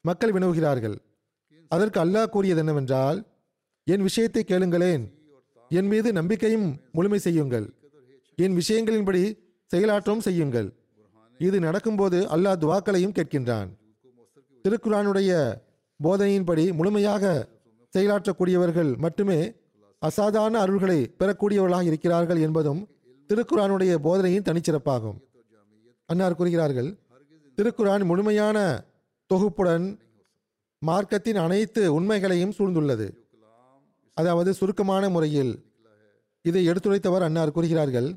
மக்கள் 0.06 0.34
வினவுகிறார்கள். 0.36 0.98
அதற்கு 1.72 2.00
அல்லாஹ் 2.04 2.34
கூறியது 2.34 2.62
என்னவென்றால் 2.64 3.20
என் 3.88 4.06
விஷயத்தை 4.08 4.44
கேளுங்களேன். 4.52 5.04
என் 5.72 5.90
மீது 5.92 6.10
நம்பிக்கையும் 6.20 6.68
முழுமை 6.98 7.20
செய்யுங்கள். 7.20 7.68
என் 8.38 8.58
விஷயங்களின்படி 8.60 9.24
செயலாற்றவும் 9.72 10.26
செய்யுங்கள். 10.28 10.70
இது 11.40 11.58
நடக்கும்போது 11.68 12.18
அல்லாஹ் 12.36 12.62
துவாக்களையும் 12.64 13.16
கேட்கின்றான். 13.18 13.70
திருக்குறானுடைய 14.66 15.32
போதனையின்படி 16.00 16.66
முழுமையாக 16.80 17.24
செயலாற்றக்கூடியவர்கள் 17.94 18.92
மட்டுமே 19.06 19.40
அசாதாரண 20.02 20.56
அருள்களை 20.66 21.00
பெறக்கூடியவர்களாக 21.20 21.86
இருக்கிறார்கள் 21.92 22.42
என்பதும் 22.48 22.82
திருக்குறானுடைய 23.30 23.94
போதனையின் 24.06 24.46
தனிச்சிறப்பாகும். 24.48 25.18
அன்னார் 26.10 26.36
கூறுகிறார்கள் 26.36 26.98
திருக்குரான் 27.56 28.06
முழுமையான 28.06 28.84
தொகுப்புடன் 29.34 30.00
மார்க்கத்தின் 30.88 31.36
அனைத்து 31.36 31.94
உண்மைகளையும் 31.94 32.54
சூழ்ந்துள்ளது. 32.58 33.12
அதாவது 34.14 34.54
சுருக்கமான 34.54 35.10
முறையில் 35.10 35.66
இதை 36.42 36.68
எடுத்துரைத்தவர் 36.68 37.22
அன்னார் 37.22 37.52
கூறுகிறார்கள் 37.52 38.16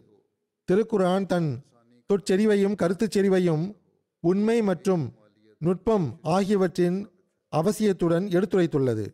திருக்குரான் 0.72 1.26
தன் 1.26 1.64
தொற்செறிவையும் 2.12 2.74
கருத்துச் 2.74 3.18
செறிவையும் 3.18 3.76
உண்மை 4.20 4.62
மற்றும் 4.62 5.14
நுட்பம் 5.58 6.18
ஆகியவற்றின் 6.22 7.08
அவசியத்துடன் 7.56 8.28
எடுத்துரைத்துள்ளது. 8.28 9.08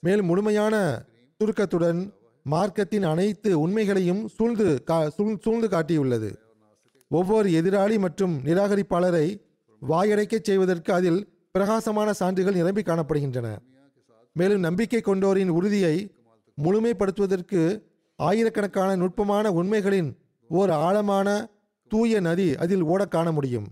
மேலும் 0.00 0.26
முழுமையான 0.26 1.04
சுருக்கத்துடன் 1.38 2.12
மார்க்கத்தின் 2.50 3.02
அனைத்து 3.02 3.60
உண்மைகளையும் 3.60 4.28
சூழ்ந்து 4.28 4.82
கா- 4.86 5.10
சூழ்- 5.18 5.38
சூழ்ந்து 5.40 5.68
காட்டியுள்ளது. 5.68 6.41
ஒவ்வொரு 7.12 7.48
எதிராளி 7.50 7.98
மற்றும் 7.98 8.40
நிராகரிப்பாளரை 8.44 9.40
வாயடைக்கச் 9.88 10.44
செய்வதற்கு 10.44 10.92
அதில் 10.92 11.28
பிரகாசமான 11.52 12.12
சான்றுகள் 12.12 12.54
நிரம்பி 12.54 12.82
காணப்படுகின்றன. 12.82 13.58
மேலும் 14.32 14.60
நம்பிக்கை 14.60 15.00
கொண்டோரின் 15.00 15.48
உறுதியை 15.48 16.14
முழுமைப்படுத்துவதற்கு 16.62 17.82
ஆயிரக்கணக்கான 18.16 18.96
நுட்பமான 18.96 19.50
உண்மைகளின் 19.50 20.16
ஓர் 20.48 20.70
ஆழமான 20.70 21.48
தூய 21.88 22.20
நதி 22.20 22.54
அதில் 22.54 22.82
ஓடக் 22.82 23.10
காண 23.10 23.32
முடியும். 23.32 23.66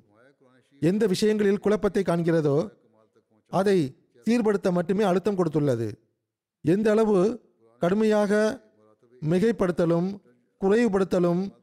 எந்த 0.81 1.07
விஷயங்களில் 1.07 1.59
குழப்பத்தை 1.59 2.03
காண்கிறதோ 2.03 2.69
அதை 3.49 3.97
சீர்படுத்த 4.25 4.73
மட்டுமே 4.73 5.05
அழுத்தம் 5.05 5.37
கொடுத்துள்ளது. 5.37 5.93
எந்த 6.61 6.91
அளவு 6.91 7.41
கடுமையாக 7.79 8.61
மிகைப்படுத்தலும் 9.31 10.21
குறைவுபடுத்தலும் 10.61 11.59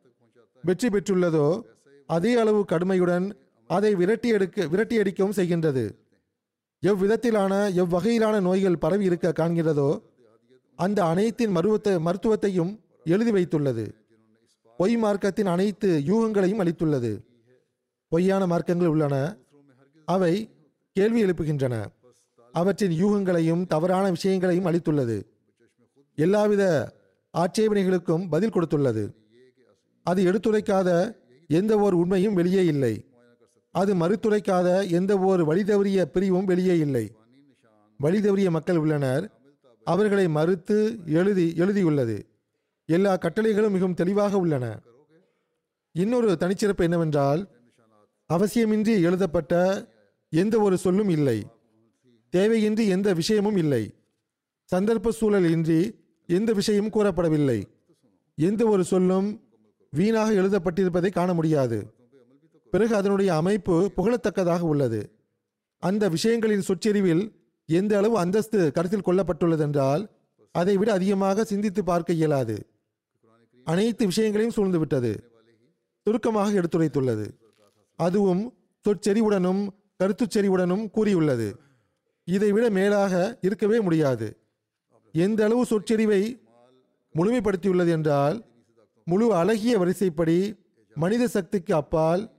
வெற்றி 0.61 0.87
பெற்றுள்ளதோ 0.87 1.61
அதே 2.05 2.35
அளவு 2.35 2.65
கடுமையுடன் 2.71 3.31
அதை 3.67 3.95
விரட்டி 3.95 4.27
எடுக்க 4.27 4.67
விரட்டி 4.67 4.97
அடிக்கவும் 4.97 5.35
செய்கின்றது. 5.35 5.95
எவ்விதத்திலான 6.81 7.53
எவ்வகையிலான 7.81 8.41
நோய்கள் 8.41 8.77
பரவி 8.77 9.05
இருக்க 9.05 9.33
காண்கிறதோ 9.39 10.01
அந்த 10.75 11.03
அனைத்தின் 11.03 11.51
மருவத்தை 11.51 11.95
மருத்துவத்தையும் 11.95 12.79
எழுதி 13.03 13.31
வைத்துள்ளது. 13.31 13.91
பொய் 14.77 14.97
மார்க்கத்தின் 14.97 15.45
அனைத்து 15.45 16.01
யூகங்களையும் 16.05 16.61
அளித்துள்ளது. 16.63 17.25
பொய்யான 18.07 18.47
மார்க்கங்கள் 18.47 18.85
உள்ளன. 18.85 19.37
அவை 20.05 20.49
கேள்வி 20.91 21.23
எழுப்புகின்றன. 21.23 21.85
அவற்றின் 22.51 23.03
யூகங்களையும் 23.03 23.67
தவறான 23.67 24.09
விஷயங்களையும் 24.09 24.65
அளித்துள்ளது. 24.65 25.25
எல்லாவித 26.15 26.93
ஆட்சேபனைகளுக்கும் 27.33 28.29
பதில் 28.29 28.49
கொடுத்துள்ளது. 28.49 29.15
அது 30.07 30.23
எடுத்துரைக்காத 30.25 31.15
எந்த 31.47 31.77
ஒரு 31.77 31.97
உண்மையும் 31.97 32.33
வெளியே 32.33 32.65
இல்லை. 32.65 33.05
அது 33.71 33.95
மறுத்துரைக்காத 33.95 34.89
எந்த 34.91 35.17
ஓர் 35.19 35.41
வழிதவறிய 35.47 36.05
பிரிவும் 36.05 36.45
வெளியே 36.45 36.77
இல்லை. 36.77 37.11
வழிதவறிய 38.03 38.49
மக்கள் 38.49 38.77
உள்ளனர். 38.77 39.31
அவர்களை 39.83 40.27
மறுத்து 40.27 40.99
எழுதி 41.05 41.53
எழுதியுள்ளது. 41.57 42.17
எல்லா 42.85 43.17
கட்டளைகளும் 43.17 43.71
மிகவும் 43.71 43.93
தெளிவாக 43.93 44.37
உள்ளன. 44.37 44.81
இன்னொரு 45.91 46.37
தனிச்சிறப்பு 46.39 46.83
என்னவென்றால் 46.83 47.41
அவசியமின்றி 48.33 49.01
எழுதப்பட்ட 49.01 49.53
எந்த 50.29 50.59
ஒரு 50.59 50.77
சொல்லும் 50.77 51.09
இல்லை. 51.09 51.47
தேவையின்றி 52.35 52.87
எந்த 52.87 53.13
விஷயமும் 53.13 53.57
இல்லை. 53.57 53.83
சந்தர்ப்ப 54.75 55.09
சூழல் 55.09 55.49
இன்றி 55.49 55.81
எந்த 56.27 56.53
விஷயமும் 56.53 56.93
கூறப்படவில்லை. 56.93 57.63
எந்த 58.35 58.65
ஒரு 58.65 58.83
சொல்லும் 58.83 59.41
வீணாக 59.91 60.31
எழுதப்பட்டிருப்பதை 60.31 61.11
காண 61.11 61.33
முடியாது. 61.33 61.93
பிறகு 62.71 62.95
அதனுடைய 62.95 63.35
அமைப்பு 63.35 63.91
புகழத்தக்கதாக 63.97 64.59
உள்ளது. 64.59 65.11
அந்த 65.79 66.09
விஷயங்களின் 66.09 66.67
சொச்சரிவில் 66.67 67.23
எந்த 67.65 67.97
அளவு 67.97 68.17
அந்தஸ்து 68.17 68.71
கருத்தில் 68.71 69.05
கொள்ளப்பட்டுள்ளதென்றால் 69.05 70.03
அதை 70.51 70.77
விட 70.77 70.91
அதிகமாக 70.91 71.43
சிந்தித்து 71.43 71.83
பார்க்க 71.83 72.13
இயலாது. 72.13 72.57
அனைத்து 73.63 74.05
விஷயங்களையும் 74.05 74.55
சூழ்ந்துவிட்டது 74.55 75.11
சுருக்கமாக 76.01 76.59
எடுத்துரைத்துள்ளது. 76.61 77.27
அதுவும் 77.95 78.53
சொற்செறிவுடனும் 78.85 79.67
கருத்துச்செறிவுடனும் 80.03 80.89
கூறியுள்ளது. 80.89 81.59
இதை 82.23 82.51
விட 82.51 82.69
மேலாக 82.69 83.37
இருக்கவே 83.41 83.79
முடியாது. 83.79 84.37
எந்த 85.11 85.43
அளவு 85.43 85.65
சொற்செறிவை 85.65 86.21
முழுமைப்படுத்தியுள்ளது 87.15 87.89
என்றால் 87.89 88.45
முழு 89.09 89.33
அழகிய 89.33 89.73
வரிசைப்படி 89.77 90.37
மனித 90.95 91.27
சக்திக்கு 91.27 91.73
அப்பால் 91.75 92.31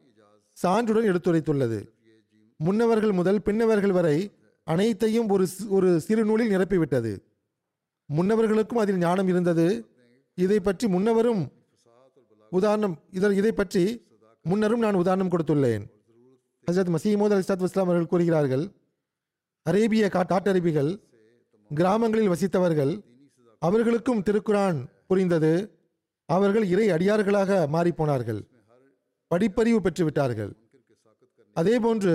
சான்றுடன் 0.62 1.08
எடுத்துரைத்துள்ளது. 1.10 1.78
முன்னவர்கள் 2.56 3.12
முதல் 3.12 3.42
பின்னவர்கள் 3.42 3.94
வரை 3.98 4.16
அனைத்தையும் 4.66 5.28
ஒரு 5.28 5.46
ஒரு 5.68 6.00
சிறு 6.06 6.24
நூலில் 6.24 6.52
நிரப்பிவிட்டது. 6.54 7.12
முன்னவர்களுக்கும் 8.08 8.82
அதில் 8.82 8.98
ஞானம் 8.98 9.28
இருந்தது. 9.28 9.66
இதை 10.34 10.60
பற்றி 10.60 10.86
முன்னவரும் 10.86 11.42
உதாரணம் 12.50 12.96
இதில் 13.10 13.38
இதை 13.40 13.52
பற்றி 13.52 13.84
முன்னரும் 14.44 14.84
நான் 14.84 15.00
உதாரணம் 15.02 15.32
கொடுத்துள்ளேன். 15.32 15.84
ஹசரத் 16.66 16.94
மசீமோத் 16.96 17.34
அலி 17.36 17.44
இஸ்லாம் 17.68 17.88
அவர்கள் 17.88 18.12
கூறுகிறார்கள் 18.12 18.64
அரேபிய 19.62 20.10
காட்டரபிகள் 20.14 20.92
கிராமங்களில் 21.70 22.30
வசித்தவர்கள் 22.30 22.92
அவர்களுக்கும் 23.58 24.22
திருக்குரான் 24.22 24.78
புரிந்தது. 25.06 25.52
அவர்கள் 26.28 26.66
இறை 26.72 26.86
அடியார்களாக 26.94 27.60
மாறிப்போனார்கள் 27.74 28.40
படிப்பறிவு 29.30 29.78
பெற்று 29.84 30.02
விட்டார்கள் 30.04 30.52
அதேபோன்று 31.56 32.12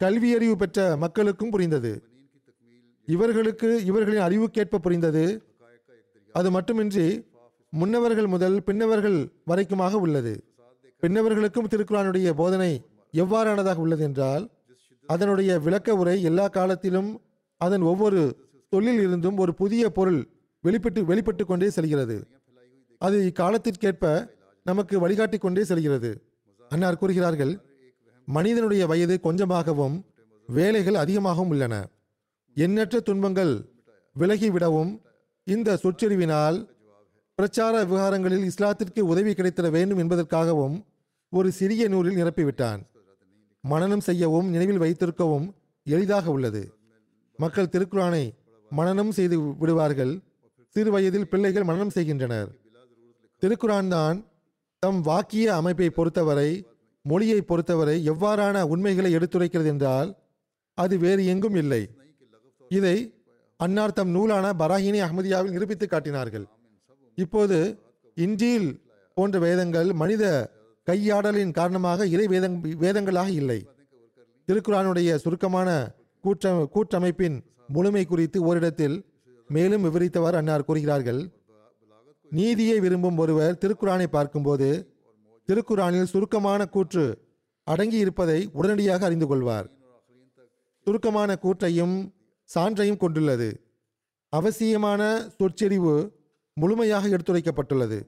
கல்வியறிவு 0.00 0.56
பெற்ற 0.62 0.80
மக்களுக்கும் 1.02 1.52
புரிந்தது. 1.54 1.92
இவர்களுக்கு 3.08 3.68
இவர்களின் 3.90 4.26
அறிவுக்கேற்ப 4.26 4.80
புரிந்தது. 4.86 5.24
அது 6.34 6.48
மட்டுமின்றி 6.56 7.06
முன்னவர்கள் 7.72 8.28
முதல் 8.34 8.56
பின்னவர்கள் 8.62 9.18
வரைக்குமாக 9.50 9.94
உள்ளது. 10.06 10.34
பின்னவர்களுக்கும் 11.02 11.70
திருக்குறானுடைய 11.72 12.28
போதனை 12.40 12.70
எவ்வாறானதாக 13.22 13.82
உள்ளது 13.84 14.04
என்றால் 14.08 14.44
அதனுடைய 15.08 15.50
விளக்க 15.64 15.96
உரை 16.02 16.16
எல்லா 16.30 16.46
காலத்திலும் 16.56 17.10
அதன் 17.60 17.84
ஒவ்வொரு 17.90 18.20
தொழில் 18.72 19.00
இருந்தும் 19.06 19.38
ஒரு 19.42 19.52
புதிய 19.60 19.84
பொருள் 19.98 20.20
வெளிப்பட்டு 20.64 21.00
வெளிப்பட்டு 21.10 21.42
கொண்டே 21.46 21.68
செல்கிறது. 21.76 22.16
அது 22.98 23.16
இக்காலத்திற்கேற்ப 23.30 24.34
நமக்கு 24.64 25.00
வழிகாட்டி 25.00 25.38
கொண்டே 25.38 25.64
செல்கிறது. 25.64 26.10
அன்னார் 26.68 26.98
கூறுகிறார்கள் 26.98 27.52
மனிதனுடைய 28.24 28.86
வயது 28.86 29.18
கொஞ்சமாகவும் 29.22 29.96
வேலைகள் 30.46 30.94
அதிகமாகவும் 30.94 31.48
உள்ளன. 31.48 31.74
எண்ணற்ற 32.54 33.00
துன்பங்கள் 33.00 33.52
விலகிவிடவும் 34.18 34.92
இந்த 35.44 35.78
சொற்செறிவினால் 35.82 36.58
பிரச்சார 37.34 37.84
விவகாரங்களில் 37.84 38.50
இஸ்லாத்திற்கு 38.50 39.00
உதவி 39.00 39.32
கிடைத்திட 39.32 39.70
வேண்டும் 39.70 39.98
என்பதற்காகவும் 39.98 40.76
ஒரு 41.28 41.52
சிறிய 41.52 41.88
நூலில் 41.88 42.18
நிரப்பிவிட்டான். 42.20 42.80
மனனம் 43.60 44.00
செய்யவும் 44.00 44.48
நினைவில் 44.48 44.82
வைத்திருக்கவும் 44.84 45.46
எளிதாக 45.84 46.30
உள்ளது. 46.30 46.62
மக்கள் 47.36 47.72
திருக்குறானை 47.72 48.24
மனனம் 48.70 49.10
செய்து 49.10 49.36
விடுவார்கள். 49.62 50.20
சிறு 50.68 50.90
வயதில் 50.90 51.28
பிள்ளைகள் 51.28 51.64
மனனம் 51.64 51.90
செய்கின்றனர். 51.90 52.48
திருக்குரான் 53.42 53.90
தான் 53.94 54.18
தம் 54.82 55.00
வாக்கிய 55.08 55.46
அமைப்பை 55.60 55.88
பொறுத்தவரை 55.96 56.50
மொழியை 57.04 57.40
பொறுத்தவரை 57.50 57.96
எவ்வாறான 58.12 58.62
உண்மைகளை 58.72 59.10
எடுத்துரைக்கிறது 59.16 59.68
என்றால் 59.72 60.08
அது 60.78 60.94
வேறு 61.04 61.22
எங்கும் 61.32 61.56
இல்லை. 61.62 61.82
இதை 62.70 62.96
அன்னார் 63.60 63.96
தம் 63.98 64.12
நூலான 64.16 64.46
பராஹினி 64.62 65.00
அஹமதியாவில் 65.06 65.54
நிரூபித்து 65.56 65.86
காட்டினார்கள். 65.86 66.46
இப்போது 67.18 67.58
இன்ஜீல் 68.16 68.68
போன்ற 69.16 69.38
வேதங்கள் 69.46 69.90
மனித 70.02 70.24
கையாடலின் 70.88 71.56
காரணமாக 71.58 72.06
இறை 72.14 72.26
வேதங் 72.34 72.56
வேதங்களாக 72.84 73.30
இல்லை. 73.40 73.60
திருக்குரானுடைய 74.48 75.10
சுருக்கமான 75.24 75.68
கூற்ற 76.24 76.52
கூற்றமைப்பின் 76.74 77.36
முழுமை 77.74 78.04
குறித்து 78.10 78.38
ஓரிடத்தில் 78.48 78.96
மேலும் 79.50 79.84
விவரித்தவர் 79.86 80.38
அன்னார் 80.40 80.68
கூறுகிறார்கள். 80.68 81.20
நீதியை 82.30 82.80
விரும்பும் 82.80 83.18
ஒருவர் 83.18 83.58
திருக்குறானை 83.60 84.06
பார்க்கும்போது 84.06 84.94
திருக்குரானில் 85.48 86.04
சுருக்கமான 86.04 86.66
கூற்று 86.66 87.18
அடங்கி 87.64 87.96
இருப்பதை 87.96 88.50
உடனடியாக 88.52 89.04
அறிந்து 89.04 89.26
கொள்வார். 89.26 89.70
சுருக்கமான 90.78 91.38
கூற்றையும் 91.42 92.12
சான்றையும் 92.54 92.96
கொண்டுள்ளது. 92.96 93.60
அவசியமான 94.28 95.28
சொற்செறிவு 95.28 96.12
முழுமையாக 96.54 97.08
எடுத்துரைக்கப்பட்டுள்ளது. 97.08 98.02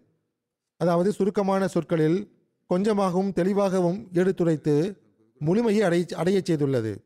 அதாவது 0.77 1.13
சுருக்கமான 1.13 1.69
சொற்களில் 1.69 2.33
கொஞ்சமாகவும் 2.71 3.33
தெளிவாகவும் 3.33 4.09
எடுத்துரைத்து 4.13 5.03
முழுமையை 5.39 5.83
அடை 5.83 6.07
அடையச் 6.17 6.51
செய்துள்ளது. 6.51 6.97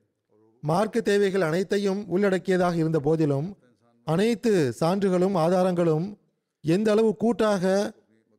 மார்க்க 0.61 1.01
தேவைகள் 1.01 1.41
அனைத்தையும் 1.41 2.09
உள்ளடக்கியதாக 2.09 2.75
இருந்த 2.75 3.01
போதிலும் 3.01 3.59
அனைத்து 4.05 4.73
சான்றுகளும் 4.81 5.35
ஆதாரங்களும் 5.35 6.21
எந்த 6.65 6.91
அளவு 6.91 7.11
கூட்டாக 7.17 7.65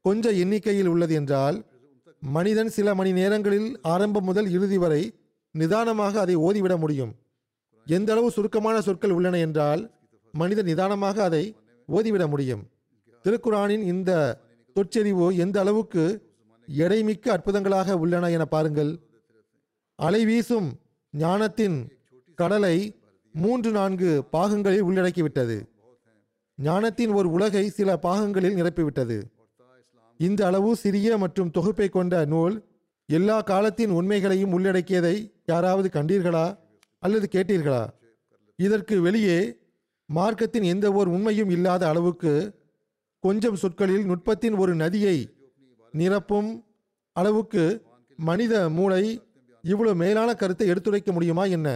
கொஞ்ச 0.02 0.32
எண்ணிக்கையில் 0.44 0.88
உள்ளது 0.88 1.14
என்றால் 1.14 1.58
மனிதன் 2.36 2.70
சில 2.70 2.96
மணி 2.96 3.12
நேரங்களில் 3.12 3.70
ஆரம்பம் 3.82 4.24
முதல் 4.24 4.50
இறுதி 4.50 4.78
வரை 4.78 5.02
நிதானமாக 5.52 6.20
அதை 6.20 6.36
ஓதிவிட 6.38 6.74
முடியும். 6.78 7.12
எந்த 7.88 8.12
அளவு 8.12 8.28
சுருக்கமான 8.32 8.76
சொற்கள் 8.82 9.12
உள்ளன 9.12 9.38
என்றால் 9.38 9.82
மனிதன் 10.32 10.66
நிதானமாக 10.66 11.24
அதை 11.24 11.44
ஓதிவிட 11.90 12.28
முடியும். 12.28 12.64
திருக்குரானின் 13.26 13.84
இந்த 13.84 14.12
தொற்றெறிவு 14.76 15.26
எந்த 15.36 15.58
அளவுக்கு 15.60 16.04
எடைமிக்க 16.68 17.26
அற்புதங்களாக 17.36 17.98
உள்ளன 18.04 18.30
என 18.30 18.46
பாருங்கள். 18.46 18.92
அலை 20.00 20.26
வீசும் 20.26 20.70
ஞானத்தின் 21.14 21.78
கடலை 22.36 22.78
மூன்று 23.36 23.72
நான்கு 23.72 24.10
பாகங்களில் 24.32 24.88
உள்ளடக்கிவிட்டது. 24.90 25.58
ஞானத்தின் 26.60 27.14
ஒரு 27.14 27.32
உலகை 27.32 27.70
சில 27.70 27.98
பாகங்களில் 27.98 28.58
நிரப்பிவிட்டது. 28.60 29.18
இந்த 30.20 30.46
அளவு 30.46 30.76
சிறிய 30.76 31.18
மற்றும் 31.18 31.52
தொகுப்பை 31.52 31.90
கொண்ட 31.90 32.26
நூல் 32.26 32.56
எல்லா 33.06 33.42
காலத்தின் 33.42 33.90
உண்மைகளையும் 33.90 34.54
உள்ளடக்கியதை 34.54 35.16
யாராவது 35.46 35.90
கண்டீர்களா 35.94 36.58
அல்லது 37.00 37.28
கேட்டீர்களா? 37.32 37.84
இதற்கு 38.56 39.02
வெளியே 39.02 39.40
மார்க்கத்தின் 40.10 40.64
எந்த 40.64 40.92
ஓர் 40.92 41.08
உண்மையும் 41.08 41.50
இல்லாத 41.50 41.88
அளவுக்கு 41.88 42.62
கொஞ்சம் 43.20 43.56
சொற்களில் 43.56 44.06
நுட்பத்தின் 44.06 44.58
ஒரு 44.58 44.76
நதியை 44.76 45.18
நிரப்பும் 45.94 46.50
அளவுக்கு 47.12 47.64
மனித 48.20 48.70
மூளை 48.70 49.04
இவ்வளவு 49.64 49.96
மேலான 49.96 50.30
கருத்தை 50.34 50.68
எடுத்துரைக்க 50.68 51.12
முடியுமா 51.12 51.46
என்ன? 51.46 51.68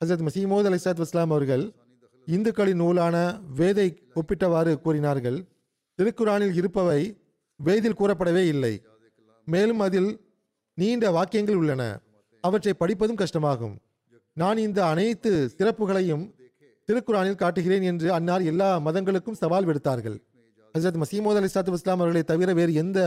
ஹசரத் 0.00 0.26
மசீமோத் 0.26 0.68
அலிசாத் 0.70 1.02
வஸ்லாம் 1.04 1.32
அவர்கள் 1.34 1.64
இந்துக்களின் 2.34 2.80
நூலான 2.82 3.16
வேதை 3.58 3.86
ஒப்பிட்டவாறு 4.14 4.72
கூறினார்கள் 4.80 5.38
திருக்குரானில் 5.98 6.54
இருப்பவை 6.54 7.00
வேதில் 7.64 7.98
கூறப்படவே 8.00 8.44
இல்லை. 8.46 8.74
மேலும் 9.46 9.80
அதில் 9.80 10.10
நீண்ட 10.78 11.10
வாக்கியங்கள் 11.10 11.54
உள்ளன. 11.54 11.82
அவற்றை 12.44 12.72
படிப்பதும் 12.74 13.16
கஷ்டமாகும். 13.16 13.74
நான் 14.32 14.58
இந்த 14.66 14.86
அனைத்து 14.86 15.50
சிறப்புகளையும் 15.58 16.24
திருக்குரானில் 16.86 17.40
காட்டுகிறேன் 17.42 17.82
என்று 17.82 18.12
அன்னார் 18.12 18.42
எல்லா 18.42 18.68
மதங்களுக்கும் 18.78 19.40
சவால் 19.42 19.66
விடுத்தார்கள். 19.66 20.18
ஹசரத் 20.74 21.02
மசீமோத் 21.02 21.38
அலி 21.40 21.48
சாத்து 21.54 21.72
இஸ்லாம் 21.72 21.98
அவர்களை 21.98 22.22
தவிர 22.22 22.52
வேறு 22.52 22.74
எந்த 22.74 22.98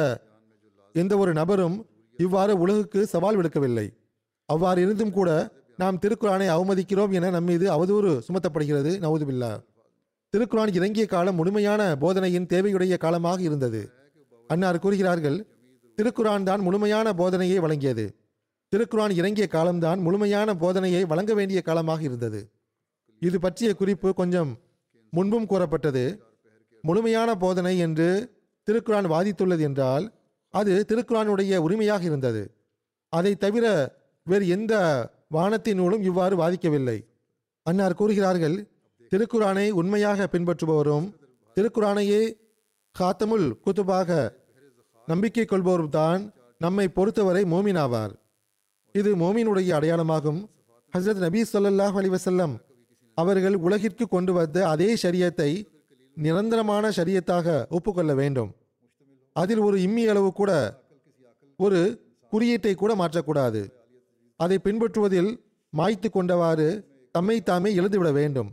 எந்த 0.93 1.13
ஒரு 1.17 1.33
நபரும் 1.33 1.77
இவ்வாறு 2.17 2.53
உலகுக்கு 2.57 3.07
சவால் 3.07 3.38
விடுக்கவில்லை. 3.38 3.88
அவ்வாறு 4.49 4.81
இருந்தும் 4.81 5.12
கூட 5.12 5.29
நாம் 5.77 5.99
திருக்குறானை 5.99 6.47
அவமதிக்கிறோம் 6.55 7.12
என 7.12 7.29
நம் 7.29 7.43
மீது 7.43 7.65
அவதூறு 7.75 8.12
சுமத்தப்படுகிறது. 8.27 8.91
நவுதுபில்லா. 9.05 9.51
திருக்குரான் 10.33 10.73
இறங்கிய 10.73 11.05
காலம் 11.05 11.36
முழுமையான 11.36 11.81
போதனையின் 11.95 12.45
தேவையுடைய 12.45 12.97
காலமாக 12.97 13.41
இருந்தது. 13.41 13.81
அன்னார் 14.47 14.79
கூறுகிறார்கள் 14.79 15.38
திருக்குரான் 15.97 16.43
தான் 16.43 16.62
முழுமையான 16.62 17.13
போதனையை 17.13 17.57
வழங்கியது. 17.59 18.05
திருக்குரான் 18.71 19.13
இறங்கிய 19.15 19.47
காலம்தான் 19.47 19.99
முழுமையான 19.99 20.53
போதனையை 20.53 21.01
வழங்க 21.07 21.33
வேண்டிய 21.33 21.62
காலமாக 21.62 22.01
இருந்தது. 22.01 22.51
இது 23.19 23.39
பற்றிய 23.39 23.73
குறிப்பு 23.73 24.13
கொஞ்சம் 24.13 24.51
முன்பும் 25.09 25.45
கூறப்பட்டது. 25.45 26.05
முழுமையான 26.81 27.36
போதனை 27.36 27.77
என்று 27.77 28.07
திருக்குரான் 28.67 29.07
வாதித்துள்ளது 29.13 29.59
என்றால் 29.59 30.05
அது 30.53 30.86
திருக்குறானுடைய 30.88 31.57
உரிமையாக 31.57 32.03
இருந்தது. 32.03 32.43
அதை 33.09 33.36
தவிர 33.36 33.65
வேறு 34.27 34.47
எந்த 34.47 34.73
வானத்தின் 35.36 35.80
நூலும் 35.80 36.06
இவ்வாறு 36.10 36.36
வாதிக்கவில்லை. 36.41 36.98
அன்னார் 37.65 38.00
கூறுகிறார்கள் 38.00 38.58
திருக்குரானை 39.12 39.67
உண்மையாக 39.80 40.28
பின்பற்றுபவரும் 40.34 41.08
திருக்குரானையே 41.58 42.22
காத்தமுல் 42.96 43.48
குத்துபாக 43.65 44.10
நம்பிக்கை 45.08 45.46
கொள்பவரும் 45.46 45.93
தான் 46.00 46.22
நம்மை 46.62 46.86
பொறுத்தவரை 46.98 47.43
மோமின் 47.54 47.80
ஆவார். 47.84 48.14
இது 48.95 49.12
மோமினுடைய 49.22 49.70
அடையாளமாகும். 49.78 50.41
ஹசரத் 50.93 51.24
நபி 51.26 51.39
சொல்லாஹ் 51.53 51.95
அலைஹி 51.99 52.14
வஸல்லம் 52.16 52.53
அவர்கள் 53.18 53.55
உலகிற்கு 53.66 54.05
கொண்டு 54.07 54.32
வந்த 54.38 54.57
அதே 54.74 54.89
சரியத்தை 55.03 55.51
நிரந்தரமான 56.18 56.89
சரியத்தாக 56.97 57.47
ஒப்புக்கொள்ள 57.76 58.12
வேண்டும். 58.22 58.51
அதில் 59.36 59.62
ஒரு 59.68 59.78
இம்மி 59.86 60.03
அளவு 60.12 60.30
கூட 60.39 60.51
ஒரு 61.60 61.80
குறியீட்டை 62.32 62.74
கூட 62.76 62.91
மாற்றக்கூடாது. 63.01 63.62
அதை 64.39 64.57
பின்பற்றுவதில் 64.63 65.31
மாய்த்து 65.73 66.07
கொண்டவாறு 66.09 66.67
தம்மை 67.15 67.38
தாமே 67.41 67.69
எழுந்துவிட 67.75 68.11
வேண்டும். 68.11 68.49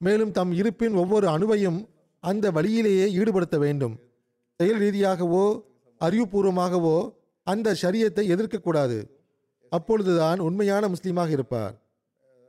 மேலும் 0.00 0.32
தம் 0.32 0.52
இருப்பின் 0.52 0.94
ஒவ்வொரு 0.94 1.26
அணுவையும் 1.26 1.78
அந்த 2.24 2.50
வழியிலேயே 2.50 3.06
ஈடுபடுத்த 3.20 3.56
வேண்டும். 3.58 3.94
செயல் 4.60 4.80
ரீதியாகவோ 4.84 5.44
அறிவுபூர்வமாகவோ 6.00 6.96
அந்த 7.46 7.74
சரியத்தை 7.82 8.24
எதிர்க்கக்கூடாது. 8.34 8.98
அப்பொழுதுதான் 9.72 10.38
உண்மையான 10.38 10.84
முஸ்லீமாக 10.88 11.30
இருப்பார். 11.30 11.74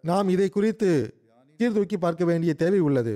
நாம் 0.04 0.28
இதை 0.30 0.50
குறித்து 0.50 0.90
சீர்தூக்கி 1.60 1.98
பார்க்க 1.98 2.24
வேண்டிய 2.26 2.52
தேவை 2.54 2.80
உள்ளது. 2.80 3.16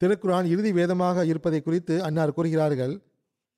திருக்குரான் 0.00 0.46
இறுதி 0.52 0.70
வேதமாக 0.72 1.24
இருப்பதை 1.24 1.60
குறித்து 1.62 1.94
அன்னார் 2.02 2.36
கூறுகிறார்கள் 2.36 2.94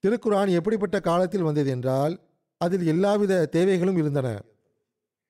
திருக்குரான் 0.05 0.51
எப்படிப்பட்ட 0.59 0.97
காலத்தில் 1.01 1.47
வந்தது 1.49 1.71
என்றால் 1.71 2.15
அதில் 2.61 2.85
எல்லாவித 2.87 3.47
தேவைகளும் 3.57 3.97
இருந்தன. 3.97 4.29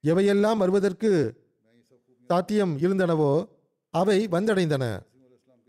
எவையெல்லாம் 0.02 0.56
வருவதற்கு 0.56 1.34
சாத்தியம் 2.26 2.78
இருந்தனவோ 2.78 3.48
அவை 3.90 4.28
வந்தடைந்தன. 4.28 4.98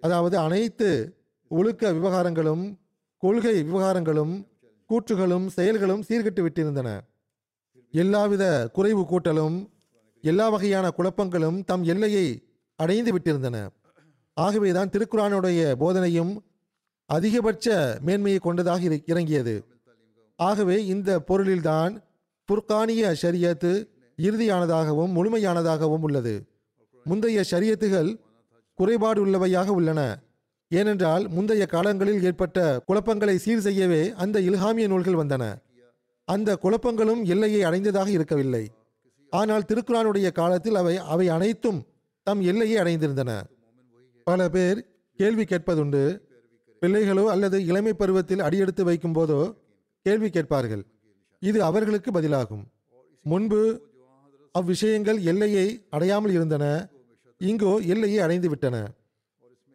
அதாவது 0.02 0.38
அனைத்து 0.38 1.18
ஒழுக்க 1.48 1.92
விவகாரங்களும் 1.92 2.78
கொள்கை 3.18 3.64
விவகாரங்களும் 3.64 4.48
கூற்றுகளும் 4.90 5.48
செயல்களும் 5.48 6.04
சீர்கெட்டு 6.08 6.46
விட்டிருந்தன. 6.46 7.00
எல்லாவித 7.92 8.70
குறைவு 8.74 9.02
கூட்டலும் 9.02 9.70
எல்லா 10.22 10.50
வகையான 10.50 10.92
குழப்பங்களும் 10.98 11.64
தம் 11.64 11.84
எல்லையை 11.84 12.44
அடைந்து 12.76 13.18
விட்டிருந்தன. 13.18 13.68
ஆகவேதான் 14.34 14.90
திருக்குறானுடைய 14.90 15.76
போதனையும் 15.80 16.38
அதிகபட்ச 17.06 17.98
மேன்மையை 18.02 18.40
கொண்டதாக 18.40 18.88
இரு- 18.88 19.04
இறங்கியது. 19.06 19.66
ஆகவே 20.36 20.86
இந்த 20.86 21.20
பொருளில்தான் 21.20 22.04
புர்கானிய 22.52 23.16
ஷரியத்து 23.22 23.98
இறுதியானதாகவும் 24.28 25.14
முழுமையானதாகவும் 25.18 26.06
உள்ளது. 26.08 26.34
முந்தைய 27.06 27.44
ஷரியத்துகள் 27.52 28.10
குறைபாடு 28.80 29.20
உள்ளவையாக 29.26 29.70
உள்ளன. 29.80 30.02
ஏனென்றால் 30.72 31.24
முந்தைய 31.30 31.64
காலங்களில் 31.66 32.24
ஏற்பட்ட 32.24 32.58
குழப்பங்களை 32.88 33.36
சீர் 33.46 33.64
செய்யவே 33.68 34.02
அந்த 34.24 34.38
இல்ஹாமிய 34.50 34.88
நூல்கள் 34.88 35.20
வந்தன. 35.22 35.44
அந்த 36.28 36.50
குழப்பங்களும் 36.64 37.22
எல்லையை 37.34 37.62
அடைந்ததாக 37.64 38.10
இருக்கவில்லை. 38.18 38.64
ஆனால் 39.34 39.68
திருக்குறானுடைய 39.70 40.28
காலத்தில் 40.32 40.76
அவை 40.76 40.96
அவை 41.14 41.28
அனைத்தும் 41.30 41.80
தம் 42.28 42.42
எல்லையை 42.52 42.78
அடைந்திருந்தன. 42.84 43.32
பல 44.28 44.50
பேர் 44.50 44.80
கேள்வி 45.20 45.44
கேட்பதுண்டு 45.44 46.04
பிள்ளைகளோ 46.82 47.24
அல்லது 47.26 47.58
இளமை 47.66 47.94
பருவத்தில் 47.94 48.44
அடியெடுத்து 48.48 48.84
வைக்கும் 48.84 49.16
போதோ 49.16 49.42
கேள்வி 50.06 50.30
கேட்பார்கள். 50.30 50.84
இது 51.42 51.60
அவர்களுக்கு 51.64 52.10
பதிலாகும். 52.12 52.64
முன்பு 53.26 53.62
அவ்விஷயங்கள் 54.56 55.20
எல்லையை 55.32 55.66
அடையாமல் 55.96 56.34
இருந்தன. 56.38 56.66
இங்கோ 57.42 57.74
எல்லையை 57.94 58.20
அடைந்து 58.26 58.50
விட்டன. 58.50 58.76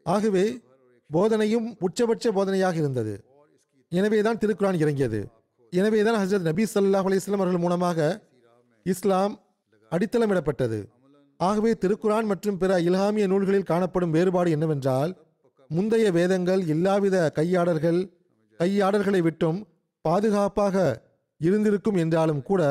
ஆகவே 0.06 0.44
போதனையும் 1.10 1.68
உச்சபட்ச 1.86 2.32
போதனையாக 2.36 2.74
இருந்தது. 2.74 3.14
எனவேதான் 3.92 4.40
திருக்குறான் 4.42 4.80
இறங்கியது. 4.82 5.20
எனவேதான் 5.72 6.18
ஹசரத் 6.22 6.48
நபி 6.48 6.64
சல்லாஹ் 6.74 7.08
அலிஸ்லாம் 7.10 7.42
அவர்கள் 7.42 7.64
மூலமாக 7.64 7.98
இஸ்லாம் 8.86 9.34
அடித்தளமிடப்பட்டது. 9.92 10.78
ஆகவே 11.40 11.70
திருக்குரான் 11.82 12.28
மற்றும் 12.32 12.58
பிற 12.58 12.72
இல்ஹாமிய 12.88 13.24
நூல்களில் 13.26 13.70
காணப்படும் 13.70 14.14
வேறுபாடு 14.16 14.50
என்னவென்றால் 14.50 15.12
முந்தைய 15.70 16.06
வேதங்கள் 16.12 16.62
எல்லாவித 16.66 17.16
கையாடல்கள் 17.38 18.00
கையாடல்களை 18.60 19.20
விட்டும் 19.22 19.58
பாதுகாப்பாக 20.04 20.76
இருந்திருக்கும் 21.40 21.98
என்றாலும் 22.02 22.42
கூட 22.42 22.62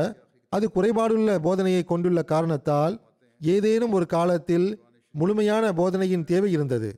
அது 0.54 0.66
குறைபாடுள்ள 0.76 1.36
போதனையை 1.46 1.84
கொண்டுள்ள 1.92 2.20
காரணத்தால் 2.34 2.96
ஏதேனும் 3.42 3.96
ஒரு 3.98 4.06
காலத்தில் 4.16 4.68
முழுமையான 5.14 5.66
போதனையின் 5.80 6.28
தேவை 6.32 6.50
இருந்தது. 6.52 6.90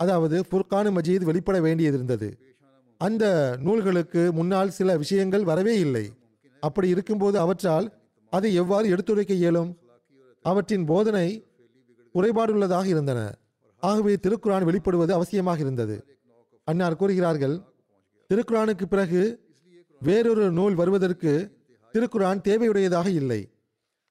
அதாவது 0.00 0.36
ஃபுர்கானு 0.48 0.90
மஜீத் 0.96 1.28
வெளிப்பட 1.28 1.56
வேண்டியிருந்தது 1.60 2.28
அந்த 3.00 3.24
நூல்களுக்கு 3.66 4.22
முன்னால் 4.38 4.74
சில 4.78 4.96
விஷயங்கள் 5.02 5.44
வரவே 5.44 5.74
இல்லை. 5.78 6.04
அப்படி 6.62 6.88
இருக்கும்போது 6.94 7.36
அவற்றால் 7.38 7.86
அதை 8.32 8.50
எவ்வாறு 8.54 8.86
எடுத்துரைக்க 8.94 9.32
இயலும்? 9.42 9.70
அவற்றின் 10.44 10.84
போதனை 10.84 11.26
குறைபாடுள்ளதாக 12.14 12.86
இருந்தன. 12.86 13.20
ஆகவே 13.82 14.14
திருக்குரான் 14.24 14.66
வெளிப்படுவது 14.68 15.12
அவசியமாக 15.18 15.58
இருந்தது. 15.58 15.96
அன்னார் 16.68 17.00
கூறுகிறார்கள் 17.00 17.56
திருக்குரானுக்கு 18.30 18.86
பிறகு 18.92 19.22
வேறொரு 20.00 20.44
நூல் 20.58 20.74
வருவதற்கு 20.74 21.32
திருக்குரான் 21.94 22.44
தேவையுடையதாக 22.48 23.08
இல்லை. 23.20 23.40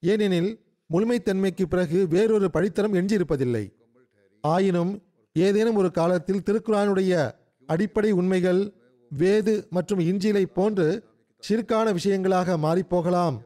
ஏனெனில் 0.04 0.52
முழுமைத்தன்மைக்கு 0.90 1.66
பிறகு 1.74 2.00
வேறொரு 2.14 2.48
படித்தரம் 2.56 2.98
எஞ்சியிருப்பதில்லை. 3.00 3.66
ஆயினும் 4.44 4.94
ஏதேனும் 5.36 5.80
ஒரு 5.82 5.90
காலத்தில் 5.92 6.46
திருக்குரானுடைய 6.48 7.14
அடிப்படை 7.70 8.12
உண்மைகள் 8.12 8.62
வேது 9.12 9.54
மற்றும் 9.70 10.02
இஞ்சிலை 10.10 10.44
போன்று 10.58 10.88
சிற்கான 11.44 11.88
விஷயங்களாக 11.98 12.58
மாறிப்போகலாம் 12.66 13.38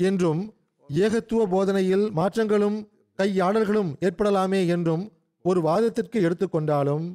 என்றும் 0.00 0.42
ஏகத்துவ 0.90 1.40
போதனையில் 1.54 2.06
மாற்றங்களும் 2.18 2.78
கையாடல்களும் 3.18 3.90
ஏற்படலாமே 4.06 4.60
என்றும் 4.66 5.04
ஒரு 5.44 5.60
வாதத்திற்கு 5.60 6.18
எடுத்துக்கொண்டாலும் 6.20 7.06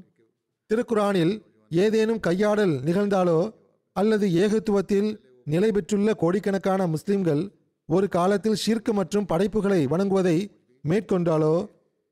திருக்குரானில் 0.69 1.33
ஏதேனும் 1.71 2.19
கையாடல் 2.19 2.73
நிகழ்ந்தாலோ 2.87 3.39
அல்லது 3.95 4.25
ஏகத்துவத்தில் 4.43 5.09
நிலை 5.51 5.71
பெற்றுள்ள 5.71 6.13
கோடிக்கணக்கான 6.13 6.87
முஸ்லிம்கள் 6.87 7.43
ஒரு 7.89 8.07
காலத்தில் 8.15 8.61
ஷிர்க் 8.63 8.89
மற்றும் 8.91 9.25
படைப்புகளை 9.25 9.81
வணங்குவதை 9.85 10.37
மேற்கொண்டாலோ 10.83 11.53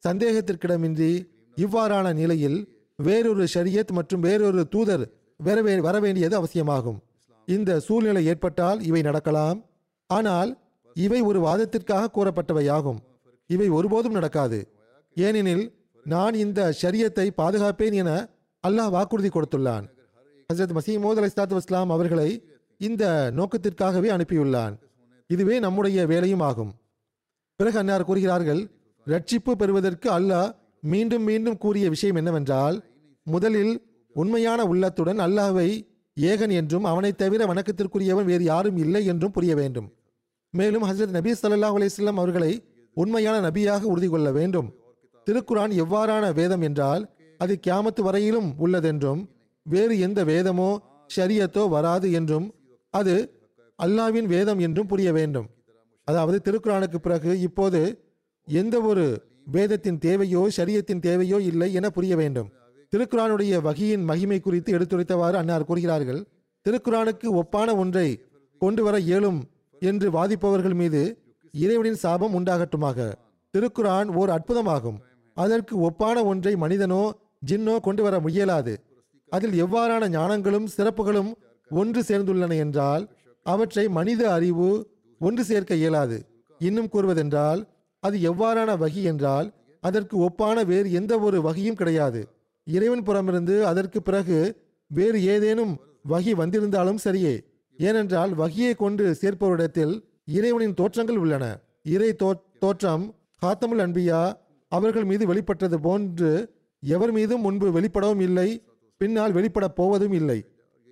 சந்தேகத்திற்கிடமின்றி 0.03 1.09
இவ்வாறான 1.57 2.13
நிலையில் 2.13 2.57
வேறொரு 2.95 3.47
ஷரியத் 3.53 3.91
மற்றும் 3.91 4.23
வேறொரு 4.27 4.63
தூதர் 4.67 5.03
வரவே 5.37 5.73
வரவேண்டியது 5.87 6.35
அவசியமாகும். 6.35 6.99
இந்த 7.47 7.79
சூழ்நிலை 7.79 8.25
ஏற்பட்டால் 8.25 8.79
இவை 8.81 9.01
நடக்கலாம். 9.01 9.57
ஆனால் 10.09 10.51
இவை 10.93 11.21
ஒரு 11.21 11.39
வாதத்திற்காக 11.47 12.11
கூறப்பட்டவையாகும். 12.17 12.99
இவை 13.49 13.69
ஒருபோதும் 13.69 14.17
நடக்காது. 14.17 14.59
ஏனெனில் 15.17 15.65
நான் 16.05 16.33
இந்த 16.33 16.73
ஷரியத்தை 16.81 17.27
பாதுகாப்பேன் 17.41 17.95
என 18.01 18.11
அல்லாஹ் 18.63 18.89
வாக்குறுதி 18.89 19.29
கொடுத்துள்ளான். 19.29 19.85
ஹசரத் 20.49 20.75
மசீமோத் 20.77 21.19
அலி 21.21 21.29
இஸ்லாத்து 21.31 21.57
வஸ்லாம் 21.59 21.93
அவர்களை 21.97 22.29
இந்த 22.77 23.31
நோக்கத்திற்காகவே 23.35 24.09
அனுப்பியுள்ளான். 24.09 24.77
இதுவே 25.27 25.59
நம்முடைய 25.59 26.05
வேலையும் 26.05 26.39
ஆகும். 26.39 26.73
பிறகு 27.55 27.77
அன்னார் 27.77 28.03
கூறுகிறார்கள் 28.03 28.69
ரட்சிப்பு 29.07 29.51
பெறுவதற்கு 29.51 30.11
அல்லாஹ் 30.11 30.55
மீண்டும் 30.81 31.23
மீண்டும் 31.23 31.57
கூறிய 31.57 31.89
விஷயம் 31.89 32.15
என்னவென்றால் 32.15 32.83
முதலில் 33.23 33.81
உண்மையான 34.13 34.63
உள்ளத்துடன் 34.63 35.19
அல்லாஹ்வை 35.19 35.87
ஏகன் 36.21 36.51
என்றும் 36.51 36.83
அவனைத் 36.83 37.17
தவிர 37.17 37.45
வணக்கத்திற்குரியவன் 37.45 38.23
வேறு 38.23 38.43
யாரும் 38.43 38.77
இல்லை 38.77 39.05
என்றும் 39.05 39.31
புரிய 39.31 39.55
வேண்டும். 39.55 39.93
மேலும் 40.49 40.83
ஹசரத் 40.83 41.09
நபி 41.09 41.31
சல்லா 41.31 41.69
அலிஸ்லாம் 41.69 42.13
அவர்களை 42.13 42.63
உண்மையான 42.93 43.49
நபியாக 43.49 43.81
உறுதி 43.81 44.07
கொள்ள 44.07 44.31
வேண்டும். 44.31 44.73
திருக்குரான் 45.25 45.71
எவ்வாறான 45.71 46.33
வேதம் 46.33 46.61
என்றால் 46.61 47.15
அது 47.37 47.59
கியாமத்து 47.67 48.01
வரையிலும் 48.01 48.53
உள்ளதென்றும் 48.59 49.27
வேறு 49.63 49.99
எந்த 49.99 50.23
வேதமோ 50.23 50.81
ஷரியத்தோ 51.15 51.69
வராது 51.69 52.11
என்றும் 52.11 52.53
அது 52.99 53.15
அல்லாவின் 53.79 54.27
வேதம் 54.33 54.59
என்றும் 54.65 54.89
புரிய 54.91 55.09
வேண்டும். 55.17 55.47
அதாவது 56.07 56.37
திருக்குறானுக்கு 56.45 56.97
பிறகு 57.05 57.31
இப்போது 57.47 57.81
எந்த 58.47 58.75
ஒரு 58.89 59.05
வேதத்தின் 59.55 59.99
தேவையோ 60.05 60.41
சரியத்தின் 60.57 61.03
தேவையோ 61.07 61.37
இல்லை 61.49 61.69
என 61.79 61.89
புரிய 61.97 62.13
வேண்டும். 62.21 62.49
திருக்குறானுடைய 62.93 63.53
வகையின் 63.67 64.03
மகிமை 64.09 64.39
குறித்து 64.39 64.69
எடுத்துரைத்தவாறு 64.77 65.37
அன்னார் 65.41 65.67
கூறுகிறார்கள் 65.69 66.21
திருக்குரானுக்கு 66.65 67.27
ஒப்பான 67.41 67.69
ஒன்றை 67.81 68.07
கொண்டு 68.61 68.81
வர 68.85 68.95
இயலும் 69.07 69.39
என்று 69.81 70.07
வாதிப்பவர்கள் 70.17 70.77
மீது 70.81 71.01
இறைவனின் 71.53 72.01
சாபம் 72.03 72.35
உண்டாகட்டுமாக. 72.37 72.97
திருக்குரான் 73.53 74.09
ஓர் 74.19 74.31
அற்புதமாகும். 74.35 74.97
அதற்கு 75.37 75.75
ஒப்பான 75.87 76.17
ஒன்றை 76.31 76.53
மனிதனோ 76.63 77.03
ஜின்னோ 77.49 77.75
கொண்டு 77.87 78.01
வர 78.05 78.15
முயலாது 78.25 78.73
அதில் 79.31 79.55
எவ்வாறான 79.63 80.03
ஞானங்களும் 80.15 80.67
சிறப்புகளும் 80.75 81.31
ஒன்று 81.69 82.01
சேர்ந்துள்ளன 82.01 82.57
என்றால் 82.57 83.09
அவற்றை 83.43 83.87
மனித 83.87 84.31
அறிவு 84.31 84.89
ஒன்று 85.19 85.43
சேர்க்க 85.43 85.75
இயலாது. 85.75 86.25
இன்னும் 86.59 86.89
கூறுவதென்றால் 86.93 87.67
அது 87.99 88.17
எவ்வாறான 88.17 88.77
வகி 88.77 89.03
என்றால் 89.03 89.53
அதற்கு 89.81 90.17
ஒப்பான 90.17 90.65
வேறு 90.65 90.91
எந்த 90.91 91.19
ஒரு 91.19 91.41
வகையும் 91.41 91.75
கிடையாது. 91.75 92.27
இறைவன் 92.63 93.03
புறமிருந்து 93.03 93.65
அதற்கு 93.65 94.01
பிறகு 94.01 94.55
வேறு 94.87 95.23
ஏதேனும் 95.23 95.79
வகி 96.09 96.31
வந்திருந்தாலும் 96.31 96.97
சரியே. 97.03 97.43
ஏனென்றால் 97.77 98.37
வகியை 98.37 98.75
கொண்டு 98.75 99.17
சேர்ப்பவரிடத்தில் 99.21 100.01
இறைவனின் 100.25 100.73
தோற்றங்கள் 100.73 101.17
உள்ளன. 101.17 101.59
இறை 101.83 102.15
தோ- 102.23 102.41
தோற்றம் 102.59 103.15
காத்தமுல் 103.45 103.79
அன்பியா 103.79 104.33
அவர்கள் 104.67 105.03
மீது 105.03 105.27
வெளிப்பட்டது 105.27 105.79
போன்று 105.79 106.53
எவர் 106.79 107.11
மீதும் 107.11 107.41
முன்பு 107.41 107.81
வெளிப்படவும் 107.81 108.21
இல்லை 108.21 108.63
பின்னால் 108.97 109.33
வெளிப்படப் 109.33 109.75
போவதும் 109.75 110.11
இல்லை. 110.11 110.45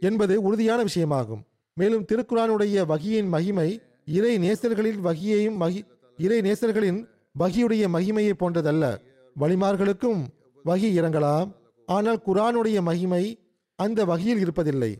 என்பது 0.03 0.41
உறுதியான 0.41 0.83
விஷயமாகும். 0.83 1.43
மேலும் 1.73 2.05
திருக்குரானுடைய 2.05 2.85
வகியின் 2.85 3.27
மகிமை 3.27 3.81
இறை 4.05 4.37
நேசர்களின் 4.37 4.99
வகியையும் 5.03 5.55
மகி 5.55 5.85
இறை 6.17 6.41
நேசர்களின் 6.41 7.07
வகியுடைய 7.39 7.87
மகிமையை 7.87 8.33
போன்றதல்ல. 8.33 9.01
வழிமார்களுக்கும் 9.39 10.25
வகி 10.65 10.89
இறங்கலாம் 10.99 11.51
ஆனால் 11.85 12.21
குரானுடைய 12.25 12.81
மகிமை 12.81 13.39
அந்த 13.75 14.05
வகையில் 14.05 14.43
இருப்பதில்லை. 14.45 14.95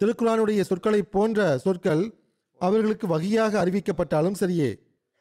திருக்குரானுடைய 0.00 0.60
சொற்களைப் 0.60 1.12
போன்ற 1.12 1.58
சொற்கள் 1.58 2.14
அவர்களுக்கு 2.58 3.06
வகையாக 3.06 3.64
அறிவிக்கப்பட்டாலும் 3.64 4.34
சரியே. 4.40 4.78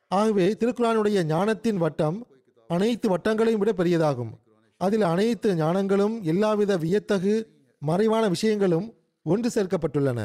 ஆகவே 0.07 0.55
திருக்குரானுடைய 0.59 1.23
ஞானத்தின் 1.23 1.77
வட்டம் 1.77 2.27
அனைத்து 2.67 3.17
வட்டங்களையும் 3.17 3.61
விட 3.61 3.71
பெரியதாகும். 3.71 4.29
அதில் 4.77 5.01
அனைத்து 5.01 5.53
ஞானங்களும் 5.53 6.21
எல்லாவித 6.21 6.77
வியத்தகு 6.77 7.47
மறைவான 7.79 8.27
விஷயங்களும் 8.27 8.93
ஒன்று 9.31 9.49
சேர்க்கப்பட்டுள்ளன. 9.55 10.19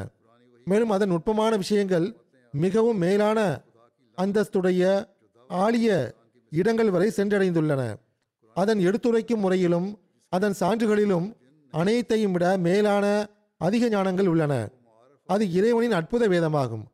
மேலும் 0.70 0.92
அதன் 0.96 1.12
நுட்பமான 1.12 1.52
விஷயங்கள் 1.62 2.06
மிகவும் 2.54 3.00
மேலான 3.04 3.38
அந்தஸ்துடைய 4.18 4.82
ஆழிய 5.50 5.88
இடங்கள் 6.52 6.90
வரை 6.94 7.08
சென்றடைந்துள்ளன. 7.16 7.82
அதன் 8.56 8.80
எடுத்துரைக்கும் 8.88 9.42
முறையிலும் 9.44 9.88
அதன் 10.32 10.56
சான்றுகளிலும் 10.60 11.26
அனைத்தையும் 11.72 12.34
விட 12.34 12.46
மேலான 12.66 13.06
அதிக 13.60 13.88
ஞானங்கள் 13.94 14.28
உள்ளன. 14.32 14.54
அது 15.28 15.44
இறைவனின் 15.58 15.96
அற்புத 15.98 16.22
வேதமாகும். 16.34 16.84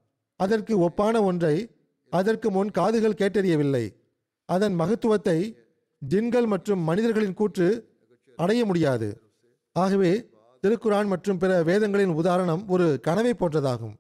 அதற்கு 0.41 0.75
ஒப்பான 0.87 1.23
ஒன்றை 1.29 1.55
அதற்கு 2.13 2.49
முன் 2.57 2.71
காதுகள் 2.79 3.21
கேட்டறியவில்லை. 3.21 3.85
அதன் 4.49 4.75
மகத்துவத்தை 4.81 5.39
ஜின்கள் 6.03 6.47
மற்றும் 6.53 6.83
மனிதர்களின் 6.89 7.39
கூற்று 7.41 7.69
அடைய 8.43 8.63
முடியாது. 8.65 9.09
ஆகவே 9.77 10.13
திருக்குரான் 10.63 11.07
மற்றும் 11.07 11.39
பிற 11.39 11.63
வேதங்களின் 11.63 12.15
உதாரணம் 12.21 12.63
ஒரு 12.69 12.87
கனவை 13.01 13.33
போன்றதாகும். 13.35 13.95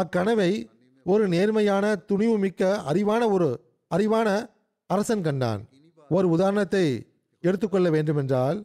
அக்கனவை 0.00 0.50
ஒரு 1.04 1.28
நேர்மையான 1.28 1.94
துணிவு 1.96 2.38
மிக்க 2.38 2.82
அறிவான 2.90 3.22
ஒரு 3.30 3.48
அறிவான 3.94 4.28
அரசன் 4.86 5.22
கண்டான். 5.22 5.62
ஒரு 6.08 6.28
உதாரணத்தை 6.28 6.84
எடுத்துக்கொள்ள 7.40 7.90
வேண்டுமென்றால் 7.90 8.58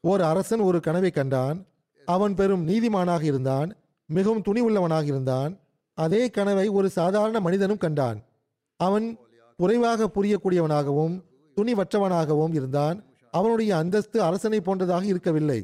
ஒரு 0.00 0.24
அரசன் 0.24 0.60
ஒரு 0.60 0.80
கனவை 0.80 1.10
கண்டான். 1.10 1.66
அவன் 2.04 2.34
பெரும் 2.34 2.68
நீதிமானாக 2.68 3.22
இருந்தான் 3.22 3.68
மிகவும் 4.06 4.44
துணிவுள்ளவனாக 4.48 5.04
இருந்தான். 5.04 5.52
அதே 5.94 6.22
கனவை 6.30 6.68
ஒரு 6.68 6.88
சாதாரண 6.90 7.40
மனிதனும் 7.40 7.82
கண்டான். 7.84 8.18
அவன் 8.76 9.06
குறைவாக 9.56 10.10
புரியக்கூடியவனாகவும் 10.14 11.14
துணிவற்றவனாகவும் 11.56 12.54
இருந்தான். 12.54 12.96
அவனுடைய 13.30 13.76
அந்தஸ்து 13.76 14.22
அரசனை 14.22 14.60
போன்றதாக 14.60 15.04
இருக்கவில்லை. 15.04 15.60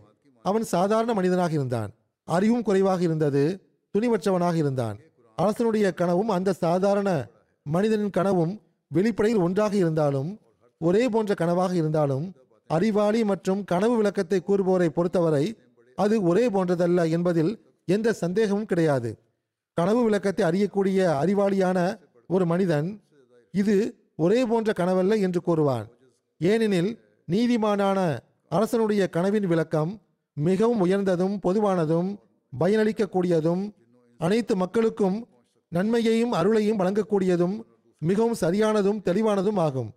அவன் 0.49 0.65
சாதாரண 0.75 1.11
மனிதனாக 1.19 1.53
இருந்தான். 1.59 1.91
அறிவும் 2.29 2.65
குறைவாக 2.69 3.01
இருந்தது. 3.09 3.43
துணிவற்றவனாக 3.95 4.57
இருந்தான். 4.63 4.97
அரசனுடைய 5.39 5.87
கனவும் 6.01 6.31
அந்த 6.37 6.57
சாதாரண 6.65 7.09
மனிதனின் 7.67 8.17
கனவும் 8.19 8.53
வெளிப்படையில் 8.91 9.43
ஒன்றாக 9.47 9.75
இருந்தாலும் 9.83 10.31
ஒரே 10.81 11.05
போன்ற 11.09 11.33
கனவாக 11.35 11.73
இருந்தாலும் 11.81 12.27
அறிவாளி 12.71 13.21
மற்றும் 13.31 13.61
கனவு 13.65 13.95
விளக்கத்தை 13.97 14.39
கூறுபவரை 14.41 14.89
பொறுத்தவரை 14.97 15.45
அது 15.99 16.17
ஒரே 16.31 16.45
போன்றதல்ல 16.55 17.05
என்பதில் 17.17 17.53
எந்த 17.89 18.09
சந்தேகமும் 18.23 18.71
கிடையாது. 18.71 19.11
கனவு 19.79 20.01
விளக்கத்தை 20.03 20.43
அறியக்கூடிய 20.51 20.99
அறிவாளியான 21.23 21.79
ஒரு 22.35 22.45
மனிதன் 22.53 22.89
இது 23.55 23.77
ஒரே 24.25 24.41
போன்ற 24.51 24.73
கனவல்ல 24.81 25.17
என்று 25.27 25.41
கூறுவான். 25.43 25.87
ஏனெனில் 26.41 26.91
நீதிமானான 27.29 27.99
அரசனுடைய 28.51 29.03
கனவின் 29.17 29.49
விளக்கம் 29.53 29.93
மிகவும் 30.47 30.82
உயர்ந்ததும் 30.84 31.36
பொதுவானதும் 31.45 32.11
பயனளிக்கக்கூடியதும் 32.53 33.62
அனைத்து 34.20 34.55
மக்களுக்கும் 34.62 35.16
நன்மையையும் 35.72 36.32
அருளையும் 36.41 36.80
வழங்கக்கூடியதும் 36.80 37.57
மிகவும் 38.03 38.39
சரியானதும் 38.43 39.01
தெளிவானதும் 39.09 39.59
ஆகும். 39.66 39.91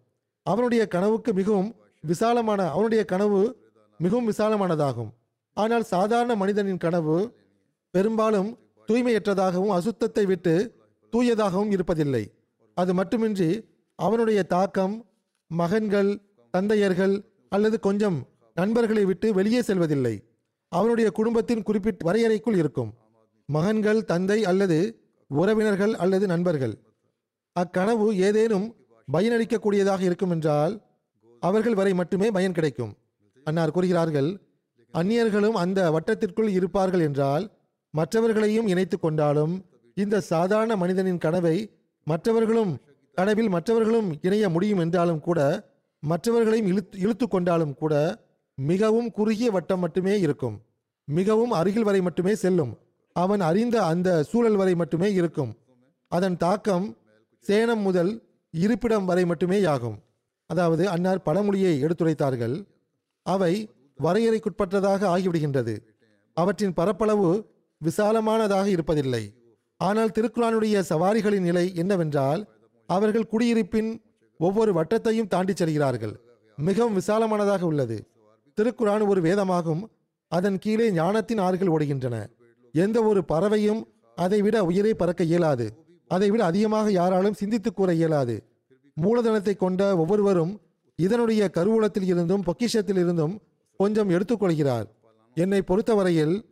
அவனுடைய 0.46 0.84
கனவுக்கு 0.94 1.32
மிகவும் 1.40 1.70
விசாலமான 2.04 2.62
அவனுடைய 2.76 3.02
கனவு 3.12 3.42
மிகவும் 4.00 4.30
விசாலமானதாகும். 4.32 5.12
ஆனால் 5.58 5.86
சாதாரண 5.94 6.36
மனிதனின் 6.42 6.84
கனவு 6.86 7.18
பெரும்பாலும் 7.94 8.50
தூய்மையற்றதாகவும் 8.90 9.76
அசுத்தத்தை 9.78 10.24
விட்டு 10.32 10.54
தூயதாகவும் 11.14 11.72
இருப்பதில்லை. 11.76 12.24
அது 12.78 12.92
மட்டுமின்றி 13.00 13.50
அவனுடைய 14.00 14.42
தாக்கம் 14.54 14.96
மகன்கள் 15.52 16.12
தந்தையர்கள் 16.54 17.16
அல்லது 17.56 17.78
கொஞ்சம் 17.88 18.18
நண்பர்களை 18.58 19.04
விட்டு 19.10 19.28
வெளியே 19.34 19.62
செல்வதில்லை. 19.70 20.16
அவனுடைய 20.72 21.08
குடும்பத்தின் 21.18 21.66
குறிப்பிட்ட 21.68 22.08
வரையறைக்குள் 22.08 22.58
இருக்கும். 22.62 22.92
மகன்கள் 23.50 24.02
தந்தை 24.12 24.40
அல்லது 24.52 24.78
உறவினர்கள் 25.32 25.94
அல்லது 26.04 26.26
நண்பர்கள். 26.28 26.76
அக்கனவு 27.56 28.08
ஏதேனும் 28.28 28.68
பயனளிக்கக்கூடியதாக 29.08 30.02
இருக்கும் 30.10 30.34
என்றால் 30.36 30.74
அவர்கள் 31.42 31.78
வரை 31.80 31.94
மட்டுமே 31.94 32.28
பயன் 32.30 32.56
கிடைக்கும். 32.58 32.94
அன்னார் 33.48 33.74
கூறுகிறார்கள் 33.76 34.30
அந்நியர்களும் 34.94 35.58
அந்த 35.64 35.80
வட்டத்திற்குள் 35.96 36.50
இருப்பார்கள் 36.58 37.04
என்றால் 37.08 37.44
மற்றவர்களையும் 37.94 38.68
இணைத்து 38.68 38.98
கொண்டாலும் 38.98 39.54
இந்த 39.98 40.22
சாதாரண 40.32 40.74
மனிதனின் 40.76 41.22
கனவை 41.26 41.56
மற்றவர்களும் 42.08 42.74
கனவில் 43.18 43.50
மற்றவர்களும் 43.56 44.10
இணைய 44.28 44.46
முடியும் 44.50 44.82
என்றாலும் 44.84 45.24
கூட 45.28 45.40
மற்றவர்களையும் 46.04 46.70
இழுத்து 46.72 46.96
இழுத்து 47.00 47.26
கொண்டாலும் 47.28 47.74
கூட 47.74 47.94
மிகவும் 48.56 49.12
குறுகிய 49.12 49.52
வட்டம் 49.52 49.80
மட்டுமே 49.80 50.20
இருக்கும். 50.20 50.62
மிகவும் 51.06 51.52
அருகில் 51.52 51.84
வரை 51.84 52.02
மட்டுமே 52.02 52.36
செல்லும். 52.36 52.78
அவன் 53.14 53.40
அறிந்த 53.40 53.84
அந்த 53.84 54.24
சூழல் 54.24 54.56
வரை 54.56 54.76
மட்டுமே 54.76 55.14
இருக்கும். 55.14 55.58
அதன் 56.08 56.38
தாக்கம் 56.38 56.98
சேனம் 57.48 57.82
முதல் 57.82 58.24
இருப்பிடம் 58.52 59.06
வரை 59.06 59.26
மட்டுமே 59.26 59.64
ஆகும். 59.64 59.98
அதாவது 60.46 60.90
அன்னார் 60.90 61.22
பழமொழியை 61.22 61.84
எடுத்துரைத்தார்கள். 61.84 62.66
அவை 63.24 63.70
வரையறைக்குட்பட்டதாக 64.04 65.02
ஆகிவிடுகின்றது. 65.16 65.80
அவற்றின் 66.34 66.74
பரப்பளவு 66.74 67.46
விசாலமானதாக 67.86 68.68
இருப்பதில்லை. 68.68 69.24
ஆனால் 69.78 70.10
திருக்குறானுடைய 70.10 70.84
சவாரிகளின் 70.90 71.40
நிலை 71.40 71.76
என்னவென்றால் 71.76 72.48
அவர்கள் 72.88 73.30
குடியிருப்பின் 73.32 74.02
ஒவ்வொரு 74.38 74.72
வட்டத்தையும் 74.74 75.28
தாண்டி 75.28 75.54
செல்கிறார்கள். 75.56 76.22
மிகவும் 76.58 76.98
விசாலமானதாக 77.00 77.62
உள்ளது. 77.62 78.11
திருக்குரான் 78.56 79.08
ஒரு 79.08 79.22
வேதமாகும். 79.22 79.84
அதன் 80.28 80.60
கீழே 80.60 80.92
ஞானத்தின் 80.92 81.38
ஆறுகள் 81.38 81.68
ஓடுகின்றன. 81.68 82.30
எந்த 82.72 83.04
ஒரு 83.04 83.26
பறவையும் 83.26 83.88
அதைவிட 84.16 84.64
உயிரை 84.64 84.94
பறக்க 84.94 85.24
இயலாது. 85.24 85.86
அதைவிட 86.08 86.46
அதிகமாக 86.46 86.92
யாராலும் 86.92 87.34
சிந்தித்து 87.34 87.74
கூற 87.74 87.94
இயலாது. 87.94 88.44
மூலதனத்தை 89.02 89.56
கொண்ட 89.56 89.98
ஒவ்வொருவரும் 89.98 90.62
இதனுடைய 90.96 91.52
கருவூலத்தில் 91.54 92.04
இருந்தும் 92.04 92.44
பொக்கிஷத்தில் 92.44 92.98
இருந்தும் 92.98 93.42
கொஞ்சம் 93.78 94.10
எடுத்துக்கொள்கிறார் 94.10 94.86
என்னை 95.34 95.62
பொறுத்தவரையில் 95.62 96.46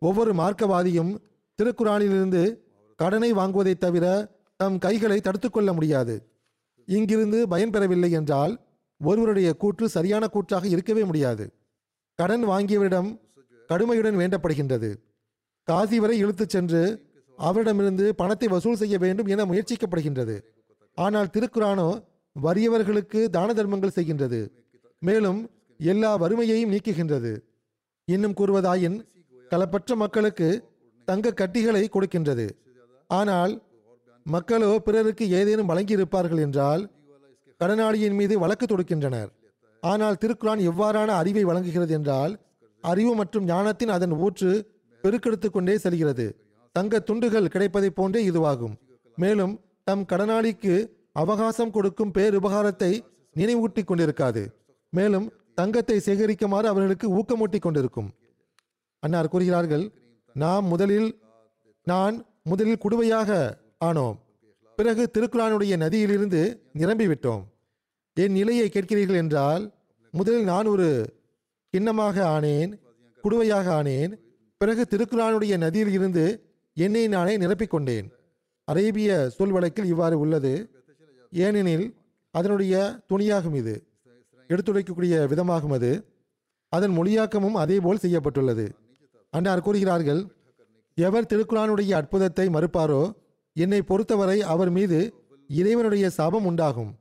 ஒவ்வொரு 0.00 0.34
மார்க்கவாதியும் 0.34 1.16
திருக்குறானிலிருந்து 1.62 2.56
கடனை 2.96 3.32
வாங்குவதைத் 3.32 3.78
தவிர 3.78 4.30
தம் 4.56 4.78
கைகளை 4.78 5.20
தடுத்துக்கொள்ள 5.20 5.72
முடியாது. 5.72 6.28
இங்கிருந்து 6.86 7.48
பயன் 7.48 7.70
பெறவில்லை 7.70 8.10
என்றால் 8.10 8.60
ஒருவருடைய 9.08 9.48
கூற்று 9.62 9.86
சரியான 9.96 10.24
கூற்றாக 10.34 10.64
இருக்கவே 10.74 11.02
முடியாது. 11.10 11.44
கடன் 12.18 12.44
வாங்கியவரிடம் 12.50 13.10
கடுமையுடன் 13.70 14.18
வேண்டப்படுகின்றது. 14.20 14.90
காசி 15.68 15.98
வரை 16.02 16.16
இழுத்துச் 16.22 16.54
சென்று 16.54 16.82
அவரிடமிருந்து 17.38 18.06
பணத்தை 18.20 18.48
வசூல் 18.54 18.80
செய்ய 18.80 18.96
வேண்டும் 19.04 19.30
என 19.34 19.44
முயற்சிக்கப்படுகின்றது. 19.50 20.36
ஆனால் 20.98 21.32
திருக்குறானோ 21.34 21.88
வறியவர்களுக்கு 22.36 23.20
தான 23.36 23.48
தர்மங்கள் 23.58 23.96
செய்கின்றது. 23.96 24.40
மேலும் 25.02 25.40
எல்லா 25.80 26.10
வறுமையையும் 26.22 26.72
நீக்குகின்றது. 26.74 27.32
இன்னும் 28.08 28.36
கூறுவதாயின் 28.38 28.98
களப்பற்ற 29.50 29.94
மக்களுக்கு 30.02 30.48
தங்க 31.08 31.34
கட்டிகளை 31.40 31.84
கொடுக்கின்றது. 31.88 32.46
ஆனால் 33.10 33.52
மக்களோ 34.26 34.72
பிறருக்கு 34.86 35.24
ஏதேனும் 35.38 35.70
வழங்கியிருப்பார்கள் 35.70 36.42
என்றால் 36.46 36.82
கடனாளியின் 37.62 38.16
மீது 38.20 38.38
வழக்கு 38.42 38.66
தொடுக்கின்றனர். 38.66 39.30
ஆனால் 39.82 40.20
திருக்குரான் 40.22 40.62
எவ்வாறான 40.70 41.10
அறிவை 41.20 41.44
வழங்குகிறது 41.44 41.92
என்றால் 41.98 42.32
அறிவு 42.80 43.12
மற்றும் 43.14 43.44
ஞானத்தின் 43.44 43.92
அதன் 43.96 44.14
ஊற்று 44.24 44.52
பெருக்கெடுத்து 45.04 45.50
கொண்டே 45.50 45.74
செல்கிறது. 45.78 46.26
தங்க 46.72 46.98
துண்டுகள் 46.98 47.52
கிடைப்பதைப் 47.54 47.96
போன்றே 47.98 48.20
இதுவாகும். 48.30 48.74
மேலும் 49.16 49.54
தம் 49.84 50.04
கடனாளிக்கு 50.12 50.74
அவகாசம் 51.12 51.70
கொடுக்கும் 51.70 52.12
பேருபகாரத்தை 52.18 52.92
நினைவூட்டி 53.36 53.82
கொண்டிருக்காது. 53.84 54.42
மேலும் 54.92 55.26
தங்கத்தை 55.54 55.96
சேகரிக்குமாறு 56.06 56.66
அவர்களுக்கு 56.72 57.06
ஊக்கமூட்டிக் 57.18 57.64
கொண்டிருக்கும். 57.66 58.10
அன்னார் 59.02 59.32
கூறுகிறார்கள் 59.32 59.84
நாம் 60.34 60.64
முதலில் 60.64 61.08
நான் 61.84 62.16
முதலில் 62.50 62.82
குடுவையாக 62.84 63.30
ஆனோம். 63.84 64.16
பிறகு 64.78 65.02
திருக்குறானுடைய 65.14 65.74
நதியிலிருந்து 65.84 66.42
நிரம்பிவிட்டோம். 66.78 67.42
என் 68.14 68.32
நிலையை 68.32 68.68
கேட்கிறீர்கள் 68.68 69.16
என்றால் 69.16 69.72
முதலில் 70.10 70.44
நான் 70.44 70.66
ஒரு 70.66 71.14
கிண்ணமாக 71.72 72.16
ஆனேன் 72.34 72.72
குடுவையாக 73.24 73.66
ஆனேன். 73.78 74.12
பிறகு 74.56 74.86
திருக்குறானுடைய 74.90 75.56
நதியில் 75.56 75.92
இருந்து 75.92 76.24
என்னை 76.74 77.08
நானே 77.08 77.36
நிரப்பிக்கொண்டேன் 77.36 78.12
அரேபிய 78.64 79.28
சொல் 79.28 79.50
வழக்கில் 79.50 79.84
இவ்வாறு 79.84 80.18
உள்ளது. 80.18 80.70
ஏனெனில் 81.30 81.96
அதனுடைய 82.30 83.02
துணியாகும் 83.08 83.54
இது. 83.54 83.86
எடுத்துரைக்கக்கூடிய 84.48 85.14
விதமாகும் 85.32 85.72
அது. 85.72 86.04
அதன் 86.68 86.98
மொழியாக்கமும் 86.98 87.58
அதேபோல் 87.64 87.98
செய்யப்பட்டுள்ளது. 87.98 88.74
அன்றார் 89.36 89.60
கூறுகிறார்கள் 89.60 90.26
எவர் 90.94 91.26
திருக்குறானுடைய 91.26 91.92
அற்புதத்தை 91.92 92.48
மறுப்பாரோ? 92.48 93.12
என்னை 93.52 93.82
பொறுத்தவரை 93.82 94.42
அவர் 94.42 94.70
மீது 94.70 95.14
இறைவனுடைய 95.48 96.10
சாபம் 96.10 96.44
உண்டாகும். 96.44 96.92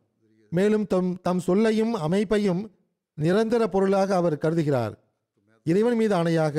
மேலும் 0.52 0.86
தம் 0.88 1.12
தம் 1.22 1.42
சொல்லையும் 1.48 1.94
அமைப்பையும் 2.06 2.62
நிரந்தர 3.18 3.64
பொருளாக 3.68 4.10
அவர் 4.16 4.42
கருதுகிறார். 4.44 4.94
இறைவன் 5.66 5.98
மீது 5.98 6.14
ஆணையாக 6.16 6.58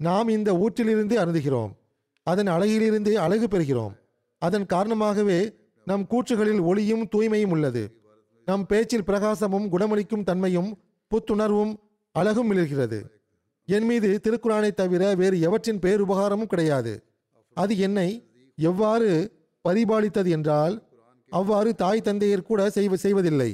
நாம் 0.00 0.28
இந்த 0.28 0.50
ஊற்றிலிருந்து 0.52 1.14
அருந்துகிறோம். 1.22 1.72
அதன் 2.26 2.46
அழகிலிருந்து 2.46 3.12
அழகு 3.24 3.46
பெறுகிறோம். 3.46 3.94
அதன் 4.42 4.66
காரணமாகவே 4.66 5.40
நம் 5.86 6.04
கூற்றுகளில் 6.10 6.62
ஒளியும் 6.62 7.04
தூய்மையும் 7.12 7.54
உள்ளது. 7.56 7.82
நம் 8.48 8.66
பேச்சில் 8.66 9.08
பிரகாசமும் 9.08 9.66
குணமளிக்கும் 9.68 10.26
தன்மையும் 10.28 10.70
புத்துணர்வும் 11.10 11.72
அழகும் 12.14 12.48
மிளர்கிறது 12.50 13.00
என் 13.68 13.84
மீது 13.84 14.08
திருக்குறானை 14.24 14.70
தவிர 14.70 15.02
வேறு 15.14 15.36
எவற்றின் 15.48 15.82
பேருபகாரமும் 15.84 16.50
கிடையாது. 16.52 16.92
அது 17.56 17.72
என்னை 17.78 18.08
எவ்வாறு 18.58 19.10
பரிபாலித்தது 19.64 20.30
என்றால் 20.36 20.74
அவ்வாறு 21.38 21.70
தாய் 21.82 22.06
தந்தையர் 22.06 22.48
கூட 22.50 22.62
செய்வ 22.74 22.94
செய்வதில்லை. 23.04 23.50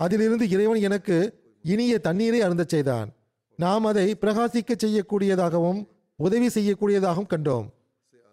அதிலிருந்து 0.00 0.44
இறைவன் 0.54 0.80
எனக்கு 0.88 1.16
இனிய 1.64 1.94
தண்ணீரை 1.98 2.40
அருந்தச் 2.40 2.72
செய்தான். 2.74 3.08
நாம் 3.58 3.84
அதை 3.84 4.06
பிரகாசிக்க 4.20 4.72
செய்யக்கூடியதாகவும் 4.84 5.80
உதவி 6.18 6.48
செய்யக்கூடியதாகவும் 6.56 7.30
கண்டோம். 7.32 7.66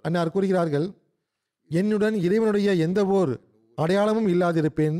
அன்னார் 0.05 0.34
கூறுகிறார்கள் 0.36 0.88
என்னுடன் 1.71 2.15
இறைவனுடைய 2.25 2.69
எந்த 2.86 2.99
ஓர் 3.17 3.32
அடையாளமும் 3.77 4.30
இல்லாதிருப்பேன். 4.34 4.97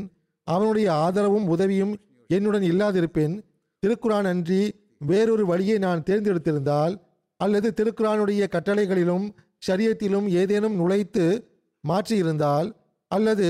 அவனுடைய 0.48 0.88
ஆதரவும் 1.04 1.46
உதவியும் 1.46 1.94
என்னுடன் 2.30 2.64
இல்லாதிருப்பேன். 2.72 3.34
திருக்குறான் 3.82 4.28
அன்றி 4.32 4.62
வேறொரு 5.10 5.44
வழியை 5.46 5.76
நான் 5.78 6.04
தேர்ந்தெடுத்திருந்தால் 6.08 6.94
அல்லது 7.40 7.68
திருக்குறானுடைய 7.78 8.42
கட்டளைகளிலும் 8.54 9.26
ஷரியத்திலும் 9.66 10.26
ஏதேனும் 10.40 10.76
நுழைத்து 10.80 11.24
மாற்றியிருந்தால் 11.84 12.68
அல்லது 13.14 13.48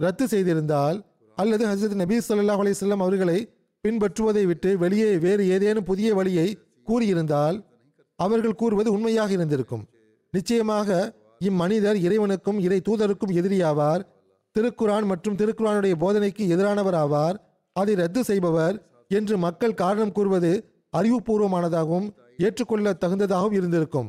ரத்து 0.00 0.24
செய்திருந்தால் 0.26 0.98
அல்லது 1.38 1.64
ஹசரத் 1.70 2.00
நபீ 2.02 2.16
ஸல்லல்லாஹு 2.28 2.62
அலிஸ்லாம் 2.64 3.04
அவர்களை 3.04 3.38
பின்பற்றுவதை 3.84 4.42
விட்டு 4.50 4.70
வெளியே 4.78 5.10
வேறு 5.24 5.42
ஏதேனும் 5.54 5.86
புதிய 5.90 6.08
வழியை 6.18 6.48
கூறியிருந்தால் 6.88 7.56
அவர்கள் 8.18 8.58
கூறுவது 8.62 8.88
உண்மையாக 8.96 9.30
இருந்திருக்கும். 9.36 9.84
நிச்சயமாக 10.34 10.88
இம்மனிதர் 11.48 11.98
இறைவனுக்கும் 12.06 12.58
இறை 12.66 12.78
தூதருக்கும் 12.88 13.34
எதிரியாவார் 13.40 14.02
திருக்குரான் 14.56 15.06
மற்றும் 15.10 15.38
திருக்குரானுடைய 15.40 15.94
போதனைக்கு 16.02 16.42
எதிரானவர் 16.54 16.98
ஆவார். 17.04 17.36
அதை 17.76 17.94
ரத்து 18.02 18.22
செய்பவர் 18.30 18.76
என்று 19.18 19.34
மக்கள் 19.44 19.78
காரணம் 19.82 20.14
கூறுவது 20.16 20.50
அறிவுபூர்வமானதாகவும் 20.98 22.08
ஏற்றுக்கொள்ள 22.46 22.92
தகுந்ததாகவும் 23.02 23.56
இருந்திருக்கும். 23.58 24.08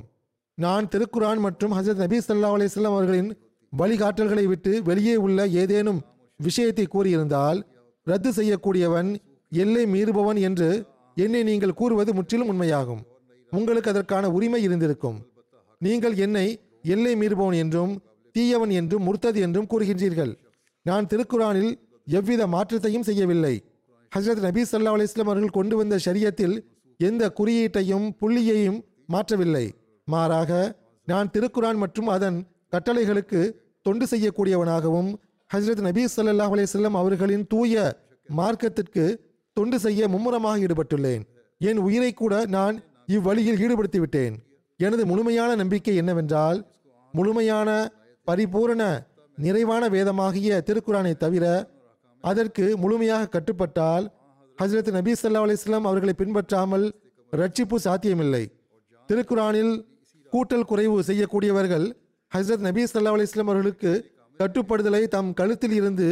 நான் 0.57 0.89
திருக்குரான் 0.93 1.41
மற்றும் 1.47 1.75
ஹசரத் 1.77 2.03
நபி 2.03 2.17
சல்லா 2.27 2.51
அலிஸ்லாம் 2.57 2.95
அவர்களின் 2.95 3.31
வழிகாட்டல்களை 3.79 4.43
விட்டு 4.43 4.83
வெளியே 4.83 5.15
உள்ள 5.15 5.47
ஏதேனும் 5.47 6.01
விஷயத்தை 6.39 6.85
கூறியிருந்தால் 6.87 7.59
ரத்து 8.07 8.29
செய்யக்கூடியவன் 8.29 9.09
எல்லை 9.51 9.85
மீறுபவன் 9.85 10.39
என்று 10.39 10.85
என்னை 11.15 11.43
நீங்கள் 11.43 11.73
கூறுவது 11.73 12.13
முற்றிலும் 12.13 12.49
உண்மையாகும். 12.51 13.01
உங்களுக்கு 13.51 13.89
அதற்கான 13.89 14.29
உரிமை 14.29 14.61
இருந்திருக்கும். 14.63 15.17
நீங்கள் 15.77 16.15
என்னை 16.15 16.47
எல்லை 16.81 17.15
மீறுபவன் 17.15 17.53
என்றும் 17.53 17.93
தீயவன் 18.35 18.69
என்றும் 18.69 19.05
முர்த்தது 19.07 19.39
என்றும் 19.39 19.67
கூறுகின்றீர்கள். 19.67 20.33
நான் 20.85 21.07
திருக்குரானில் 21.07 21.71
எவ்வித 22.07 22.47
மாற்றத்தையும் 22.47 23.03
செய்யவில்லை. 23.03 23.63
ஹசரத் 24.11 24.45
நபி 24.45 24.61
சல்லா 24.61 24.93
அலிஸ்லாம் 24.97 25.29
அவர்கள் 25.31 25.57
கொண்டு 25.57 25.75
வந்த 25.77 25.99
ஷரியத்தில் 26.05 26.55
எந்த 26.99 27.23
குறியீட்டையும் 27.39 28.07
புள்ளியையும் 28.21 28.79
மாற்றவில்லை. 29.13 29.65
மாறாக 30.07 30.51
நான் 31.07 31.31
திருக்குரான் 31.33 31.79
மற்றும் 31.83 32.07
அதன் 32.07 32.37
கட்டளைகளுக்கு 32.73 33.41
தொண்டு 33.81 34.05
செய்யக்கூடியவனாகவும் 34.05 35.09
ஹஜரத் 35.53 35.83
நபீ 35.87 36.03
சல்லாஹ் 36.15 36.53
அலையம் 36.55 36.97
அவர்களின் 37.01 37.47
தூய 37.47 37.99
மார்க்கத்திற்கு 38.29 39.05
தொண்டு 39.53 39.79
செய்ய 39.79 40.07
மும்முரமாக 40.07 40.59
ஈடுபட்டுள்ளேன். 40.59 41.23
என் 41.57 41.77
உயிரை 41.77 42.13
கூட 42.13 42.45
நான் 42.45 42.83
இவ்வழியில் 43.05 43.59
ஈடுபடுத்திவிட்டேன். 43.63 44.35
எனது 44.77 45.05
முழுமையான 45.05 45.55
நம்பிக்கை 45.55 45.95
என்னவென்றால் 45.95 46.59
முழுமையான 47.13 47.69
பரிபூரண 48.23 49.09
நிறைவான 49.37 49.83
வேதமாகிய 49.89 50.61
திருக்குறானை 50.67 51.13
தவிர 51.17 51.45
அதற்கு 52.21 52.77
முழுமையாக 52.77 53.27
கட்டுப்பட்டால் 53.27 54.05
ஹசரத் 54.57 54.91
நபி 54.91 55.11
சல்லா 55.11 55.43
அலிஸ்லாம் 55.45 55.87
அவர்களை 55.89 56.13
பின்பற்றாமல் 56.13 56.85
ரட்சிப்பு 57.31 57.75
சாத்தியமில்லை. 57.75 58.43
திருக்குரானில் 59.09 59.73
கூட்டல் 60.33 60.67
குறைவு 60.71 60.97
செய்யக்கூடியவர்கள் 61.09 61.87
ஹசரத் 62.31 62.65
நபி 62.65 62.81
சல்லா 62.83 63.11
அலைஹி 63.15 63.41
அவர்களுக்கு 63.43 63.91
கட்டுப்படுதலை 64.39 65.07
தம் 65.07 65.31
கழுத்தில் 65.33 65.71
இருந்து 65.71 66.07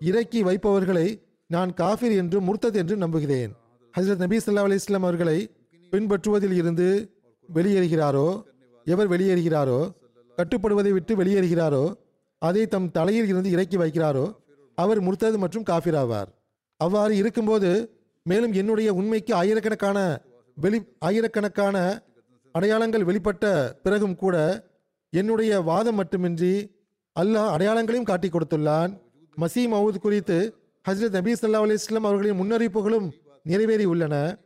இறக்கி 0.00 0.40
வைப்பவர்களை 0.42 1.04
நான் 1.50 1.70
காஃபிர் 1.74 2.14
என்று 2.16 2.38
முர்த்தத் 2.40 2.78
என்று 2.80 2.96
நம்புகிறேன். 2.96 3.52
ஹசரத் 3.94 4.22
நபி 4.24 4.36
சல்லா 4.36 4.64
அலைஹி 4.68 4.96
அவர்களை 4.98 5.38
பின்பற்றுவதில் 5.92 6.52
இருந்து 6.52 6.88
வெளியேறுகிறாரோ 7.48 8.26
எவர் 8.86 9.10
வெளியேறுகிறாரோ 9.10 9.80
கட்டுப்படுவதை 10.38 10.92
விட்டு 10.92 11.12
வெளியேறுகிறாரோ 11.22 11.84
அதை 12.38 12.66
தம் 12.66 12.90
தலையில் 12.90 13.28
இருந்து 13.28 13.50
இறக்கி 13.50 13.76
வைக்கிறாரோ 13.76 14.26
அவர் 14.78 15.00
முர்த்தது 15.06 15.36
மற்றும் 15.36 15.66
காஃபிர் 15.70 15.98
ஆவார். 16.02 16.30
அவ்வாறு 16.80 17.16
இருக்கும்போது 17.16 17.70
மேலும் 18.26 18.52
என்னுடைய 18.52 18.88
உண்மைக்கு 18.92 19.34
ஆயிரக்கணக்கான 19.34 19.98
வெளி 20.56 20.80
ஆயிரக்கணக்கான 20.98 21.76
அடையாளங்கள் 22.54 23.04
வெளிப்பட்ட 23.04 23.46
பிறகும் 23.82 24.14
கூட 24.14 24.36
என்னுடைய 25.14 25.60
வாதம் 25.60 25.94
மட்டுமின்றி 25.94 26.70
அல்லாஹ் 27.20 27.50
அடையாளங்களையும் 27.54 28.02
காட்டி 28.02 28.28
கொடுத்துள்ளான். 28.28 29.00
மசீ 29.36 29.68
மவுத் 29.72 29.98
குறித்து 29.98 30.54
ஹசரத் 30.88 31.16
நபீ 31.16 31.34
சல்லா 31.40 31.60
அலி 31.60 31.72
இஸ்லாம் 31.72 32.04
அவர்களின் 32.04 32.38
முன்னறிவிப்புகளும் 32.40 33.10
நிறைவேறி 33.42 33.84
உள்ளன. 33.84 34.38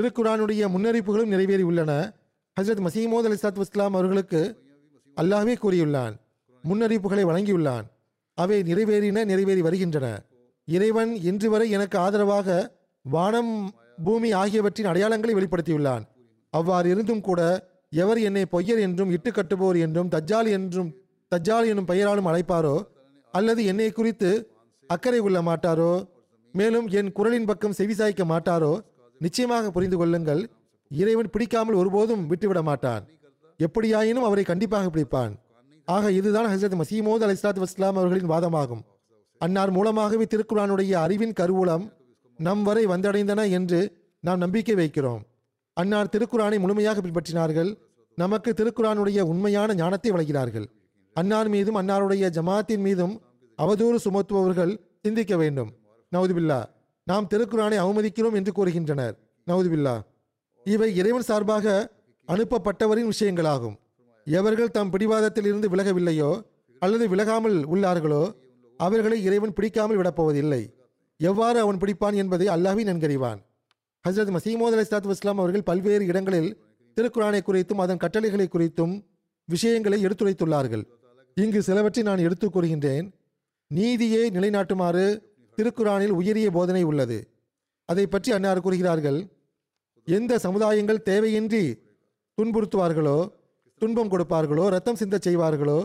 திருக்குரானுடைய 0.00 0.68
முன்னறிப்புகளும் 0.68 1.24
நிறைவேறி 1.24 1.62
உள்ளன. 1.62 2.12
ஹசரத் 2.60 2.86
மசீமோத் 2.86 3.24
அலி 3.24 3.34
சாத் 3.34 3.58
இஸ்லாம் 3.58 3.94
அவர்களுக்கு 3.94 4.62
அல்லாஹ்வே 5.16 5.54
கூறியுள்ளான். 5.62 6.14
முன்னறிவிப்புகளை 6.68 7.24
வழங்கியுள்ளான். 7.30 7.84
அவை 8.34 8.62
நிறைவேறின 8.62 9.24
நிறைவேறி 9.24 9.62
வருகின்றன. 9.62 10.22
இறைவன் 10.64 11.14
இன்று 11.14 11.50
வரை 11.50 11.70
எனக்கு 11.70 11.98
ஆதரவாக 11.98 12.76
வானம் 13.02 13.74
பூமி 14.04 14.32
ஆகியவற்றின் 14.32 14.86
அடையாளங்களை 14.86 15.34
வெளிப்படுத்தியுள்ளான். 15.34 16.02
அவ்வாறு 16.50 16.90
இருந்தும் 16.90 17.20
கூட 17.20 17.70
எவர் 17.94 18.18
என்னை 18.18 18.42
பொய்யர் 18.52 18.80
என்றும் 18.80 19.10
இட்டு 19.10 19.30
கட்டுபவர் 19.30 19.78
என்றும் 19.80 20.08
தஜ்ஜால் 20.08 20.50
என்றும் 20.50 20.90
தஜ்ஜால் 21.34 21.66
என்னும் 21.66 21.88
பெயராலும் 21.88 22.28
அழைப்பாரோ 22.30 22.76
அல்லது 23.34 23.64
என்னை 23.64 23.90
குறித்து 23.90 24.30
அக்கறை 24.86 25.20
கொள்ள 25.20 25.42
மாட்டாரோ? 25.42 26.08
மேலும் 26.52 26.86
என் 26.88 27.12
குரலின் 27.12 27.44
பக்கம் 27.44 27.74
செவிசாய்க்க 27.78 28.24
மாட்டாரோ? 28.24 28.72
நிச்சயமாக 29.18 29.70
புரிந்து 29.70 29.96
கொள்ளுங்கள். 29.96 30.50
இறைவன் 30.90 31.30
பிடிக்காமல் 31.30 31.74
ஒருபோதும் 31.74 32.26
விட்டுவிட 32.26 32.62
மாட்டான். 32.62 33.04
எப்படியாயினும் 33.58 34.26
அவரை 34.28 34.44
கண்டிப்பாக 34.44 34.88
பிடிப்பான். 34.88 35.34
ஆக 35.84 36.10
இதுதான் 36.10 36.46
ஹசரத் 36.46 36.80
மசீமோத் 36.82 37.24
அலி 37.26 37.32
இஸ்லாத் 37.32 37.62
வஸ்லாம் 37.64 37.98
அவர்களின் 38.00 38.30
வாதமாகும். 38.30 38.82
அன்னார் 39.38 39.70
மூலமாகவே 39.70 40.24
திருக்குறானுடைய 40.24 40.92
அறிவின் 40.92 41.32
கருவூலம் 41.40 41.92
நம் 42.38 42.62
வரை 42.62 42.86
வந்தடைந்தன 42.86 43.50
என்று 43.50 43.80
நாம் 44.20 44.38
நம்பிக்கை 44.38 44.74
வைக்கிறோம். 44.74 45.22
அன்னார் 45.76 46.12
திருக்குறானை 46.14 46.56
முழுமையாக 46.62 47.00
பின்பற்றினார்கள். 47.00 47.70
நமக்கு 48.18 48.50
திருக்குறானுடைய 48.58 49.20
உண்மையான 49.32 49.74
ஞானத்தை 49.74 50.10
வழங்கினார்கள். 50.14 50.66
அன்னார் 51.16 51.48
மீதும் 51.54 51.78
அன்னாருடைய 51.80 52.24
ஜமாத்தின் 52.36 52.84
மீதும் 52.86 53.14
அவதூறு 53.58 53.98
சுமத்துபவர்கள் 54.04 54.72
சிந்திக்க 55.04 55.36
வேண்டும். 55.42 55.70
நவுதுபில்லா 56.12 56.60
நாம் 57.06 57.28
திருக்குறானை 57.32 57.78
அவமதிக்கிறோம் 57.84 58.36
என்று 58.38 58.52
கூறுகின்றனர். 58.58 59.14
நவுதுபில்லா 59.46 59.94
இவை 60.66 60.88
இறைவன் 61.00 61.28
சார்பாக 61.28 61.66
அனுப்பப்பட்டவரின் 62.28 63.10
விஷயங்களாகும். 63.12 63.76
எவர்கள் 64.26 64.74
தம் 64.76 64.90
பிடிவாதத்தில் 64.90 65.48
இருந்து 65.50 65.68
விலகவில்லையோ 65.72 66.30
அல்லது 66.82 67.04
விலகாமல் 67.12 67.56
உள்ளார்களோ 67.72 68.22
அவர்களை 68.80 69.18
இறைவன் 69.28 69.56
பிடிக்காமல் 69.56 69.98
விடப்போவதில்லை. 70.00 70.62
எவ்வாறு 71.20 71.58
அவன் 71.64 71.80
பிடிப்பான் 71.82 72.16
என்பதை 72.22 72.46
அல்லாஹ்வே 72.54 72.84
நன்கறிவான். 72.90 73.40
ஹசரத் 74.08 74.34
மசீமோத் 74.36 74.74
அலி 74.76 74.82
சலாத்து 74.82 75.10
வஸ்லாம் 75.10 75.40
அவர்கள் 75.42 75.62
பல்வேறு 75.62 76.06
இடங்களில் 76.06 76.48
திருக்குறானை 76.96 77.40
குறித்தும் 77.42 77.80
அதன் 77.80 77.96
கட்டளைகளை 77.96 78.48
குறித்தும் 78.48 78.94
விஷயங்களை 79.44 80.06
எடுத்துரைத்துள்ளார்கள். 80.06 80.84
இங்கு 81.34 81.62
சிலவற்றை 81.62 82.04
நான் 82.04 82.18
எடுத்துக் 82.18 82.56
கூறுகின்றேன். 82.56 83.06
நீதியை 83.66 84.30
நிலைநாட்டுமாறு 84.30 85.04
திருக்குறானில் 85.58 86.10
உயரிய 86.10 86.50
போதனை 86.50 86.82
உள்ளது. 86.82 87.18
அதை 87.84 88.06
பற்றி 88.06 88.32
அன்னார் 88.32 88.60
கூறுகிறார்கள் 88.60 89.28
எந்த 90.04 90.38
சமுதாயங்கள் 90.42 91.04
தேவையின்றி 91.04 91.64
துன்புறுத்துவார்களோ 92.38 93.32
துன்பம் 93.78 94.10
கொடுப்பார்களோ 94.10 94.68
ரத்தம் 94.68 94.96
சிந்த 94.96 95.18
செய்வார்களோ 95.24 95.78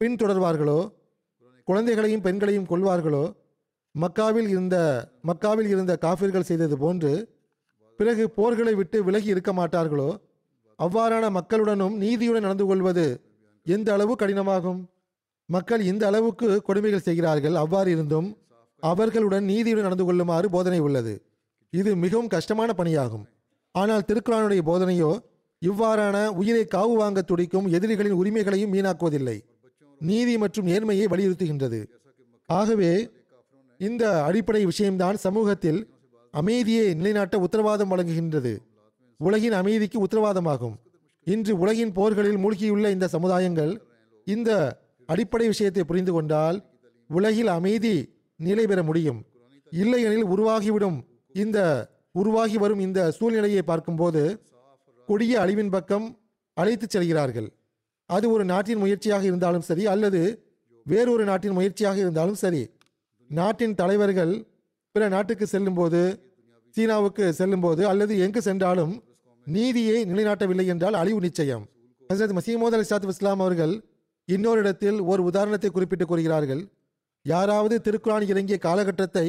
பின்தொடர்வார்களோ 0.00 0.92
குழந்தைகளையும் 1.64 2.20
பெண்களையும் 2.20 2.66
கொள்வார்களோ 2.66 3.34
மக்காவில் 3.94 4.48
இருந்த 4.48 4.76
மக்காவில் 5.26 5.68
இருந்த 5.68 5.96
காஃபிர்கள் 5.96 6.42
செய்தது 6.42 6.78
போன்று 6.78 7.12
பிறகு 7.98 8.24
போர்களை 8.36 8.74
விட்டு 8.74 8.98
விலகி 9.04 9.28
இருக்க 9.34 9.52
மாட்டார்களோ? 9.52 10.10
அவ்வாறான 10.78 11.24
மக்களுடனும் 11.38 11.96
நீதியுடன் 12.02 12.46
நடந்து 12.46 12.66
கொள்வது 12.66 13.06
எந்த 13.66 13.88
அளவு 13.92 14.14
கடினமாகும்? 14.22 14.80
மக்கள் 15.48 15.82
இந்த 15.90 16.02
அளவுக்கு 16.06 16.48
கொடுமைகள் 16.68 17.06
செய்கிறார்கள் 17.08 17.54
அவ்வாறு 17.54 17.90
இருந்தும் 17.90 18.28
அவர்களுடன் 18.82 19.44
நீதியுடன் 19.44 19.86
நடந்து 19.88 20.04
கொள்ளுமாறு 20.04 20.46
போதனை 20.50 20.80
உள்ளது. 20.86 21.14
இது 21.72 21.90
மிகவும் 21.96 22.32
கஷ்டமான 22.34 22.70
பணியாகும். 22.80 23.24
ஆனால் 23.74 24.06
திருக்குறானுடைய 24.08 24.62
போதனையோ 24.70 25.10
இவ்வாறான 25.62 26.16
உயிரை 26.40 26.64
காவு 26.74 26.94
வாங்க 27.00 27.20
துடிக்கும் 27.22 27.66
எதிரிகளின் 27.76 28.18
உரிமைகளையும் 28.20 28.72
வீணாக்குவதில்லை. 28.74 29.36
நீதி 30.00 30.34
மற்றும் 30.42 30.68
நேர்மையை 30.70 31.06
வலியுறுத்துகின்றது. 31.12 31.80
ஆகவே 32.48 32.92
இந்த 33.80 34.04
அடிப்படை 34.28 34.62
விஷயம்தான் 34.70 35.16
சமூகத்தில் 35.26 35.80
அமைதியை 36.34 36.94
நிலைநாட்ட 36.94 37.38
உத்தரவாதம் 37.38 37.90
வழங்குகின்றது. 37.92 38.52
உலகின் 39.20 39.52
அமைதிக்கு 39.52 39.98
உத்தரவாதமாகும். 40.04 40.76
இன்று 41.26 41.58
உலகின் 41.58 41.92
போர்களில் 41.92 42.38
மூழ்கியுள்ள 42.44 42.86
இந்த 42.90 43.08
சமுதாயங்கள் 43.12 43.72
இந்த 44.26 44.50
அடிப்படை 45.08 45.46
விஷயத்தை 45.46 45.82
புரிந்து 45.84 46.12
கொண்டால் 46.12 46.58
உலகில் 47.10 47.46
அமைதி 47.46 47.94
நிலை 48.36 48.66
பெற 48.66 48.82
முடியும். 48.82 49.20
இல்லையெனில் 49.70 50.26
உருவாகிவிடும் 50.34 50.98
இந்த 51.32 51.58
உருவாகி 52.12 52.58
வரும் 52.58 52.80
இந்த 52.80 53.00
சூழ்நிலையை 53.10 53.62
பார்க்கும்போது 53.62 54.22
கொடிய 55.08 55.34
அழிவின் 55.40 55.70
பக்கம் 55.70 56.06
அழைத்துச் 56.56 56.94
செல்கிறார்கள். 56.94 57.48
அது 58.06 58.26
ஒரு 58.30 58.44
நாட்டின் 58.44 58.78
முயற்சியாக 58.78 59.24
இருந்தாலும் 59.24 59.66
சரி 59.68 59.86
அல்லது 59.86 60.20
வேறொரு 60.86 61.24
நாட்டின் 61.24 61.56
முயற்சியாக 61.58 61.96
இருந்தாலும் 61.96 62.34
சரி. 62.34 62.62
நாட்டின் 63.30 63.74
தலைவர்கள் 63.74 64.32
பிற 64.94 65.08
நாட்டுக்கு 65.08 65.46
செல்லும்போது 65.46 66.00
சீனாவுக்கு 66.74 67.24
செல்லும்போது 67.32 67.82
அல்லது 67.88 68.14
எங்கு 68.18 68.40
சென்றாலும் 68.42 68.92
நீதியை 69.46 70.04
நிலைநாட்டவில்லை 70.04 70.66
என்றால் 70.66 70.94
அழிவு 70.94 71.20
நிச்சயம். 71.20 71.64
ஹசரத் 72.10 72.34
மசீமோத் 72.38 72.76
அலி 72.76 72.86
சாத் 72.90 73.06
இஸ்லாம் 73.08 73.40
அவர்கள் 73.40 73.72
இன்னொரு 74.28 74.60
இடத்தில் 74.60 74.98
ஒரு 75.00 75.22
உதாரணத்தை 75.22 75.70
குறிப்பிட்டு 75.70 76.06
கூறுகிறார்கள். 76.06 76.62
யாராவது 77.26 77.80
திருக்குறான் 77.84 78.28
இறங்கிய 78.28 78.58
காலகட்டத்தை 78.58 79.26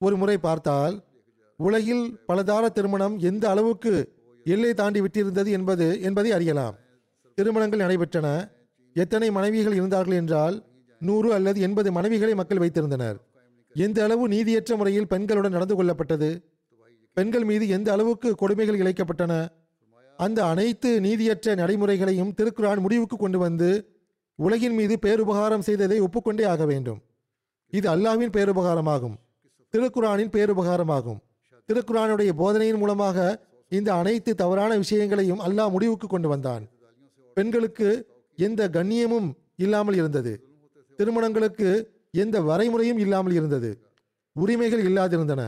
ஒரு 0.00 0.16
முறை 0.16 0.38
பார்த்தால் 0.38 0.94
உலகில் 1.56 2.06
பலதார 2.28 2.64
திருமணம் 2.68 3.18
எந்த 3.30 3.44
அளவுக்கு 3.50 3.92
எல்லை 4.46 4.72
தாண்டி 4.74 5.00
விட்டிருந்தது 5.00 5.50
என்பது 5.58 5.86
என்பதை 6.00 6.32
அறியலாம். 6.32 6.74
திருமணங்கள் 7.38 7.84
நடைபெற்றன. 7.84 8.28
எத்தனை 8.96 9.30
மனைவிகள் 9.30 9.74
இருந்தார்கள் 9.74 10.18
என்றால் 10.22 10.56
நூறு 11.00 11.28
அல்லது 11.34 11.60
எண்பது 11.60 11.90
மனைவிகளை 11.92 12.34
மக்கள் 12.34 12.58
வைத்திருந்தனர். 12.58 13.16
எந்த 13.84 13.98
அளவு 14.04 14.24
நீதியற்ற 14.28 14.76
முறையில் 14.76 15.08
பெண்களுடன் 15.10 15.54
நடந்து 15.56 15.74
கொள்ளப்பட்டது? 15.74 16.28
பெண்கள் 17.16 17.44
மீது 17.44 17.68
எந்த 17.68 17.92
அளவுக்கு 17.92 18.34
கொடுமைகள் 18.34 18.78
இழைக்கப்பட்டன? 18.80 19.34
அந்த 20.16 20.38
அனைத்து 20.44 20.90
நீதியற்ற 21.00 21.54
நடைமுறைகளையும் 21.54 22.32
திருக்குரான் 22.38 22.80
முடிவுக்கு 22.80 23.16
கொண்டு 23.16 23.38
வந்து 23.38 23.68
உலகின் 24.38 24.74
மீது 24.74 24.94
பேருபகாரம் 25.02 25.64
செய்ததை 25.68 25.98
ஒப்புக்கொண்டே 26.00 26.44
ஆக 26.52 26.66
வேண்டும். 26.66 27.00
இது 27.72 27.86
அல்லாஹ்வின் 27.94 28.34
பேருபகாரமாகும். 28.36 29.16
திருக்குரானின் 29.74 30.32
பேருபகாரமாகும். 30.36 31.20
திருக்குரானுடைய 31.68 32.32
போதனையின் 32.40 32.80
மூலமாக 32.82 33.18
இந்த 33.68 33.94
அனைத்து 33.94 34.34
தவறான 34.34 34.72
விஷயங்களையும் 34.76 35.40
அல்லாஹ் 35.40 35.70
முடிவுக்கு 35.70 36.06
கொண்டு 36.06 36.28
வந்தான். 36.28 36.64
பெண்களுக்கு 37.36 37.88
எந்த 38.38 38.68
கண்ணியமும் 38.68 39.28
இல்லாமல் 39.56 39.94
இருந்தது. 39.94 40.32
திருமணங்களுக்கு 40.98 41.70
எந்த 42.22 42.40
வரைமுறையும் 42.40 43.02
இல்லாமல் 43.04 43.32
இருந்தது. 43.32 43.70
உரிமைகள் 44.36 44.84
இல்லாதிருந்தன. 44.88 45.42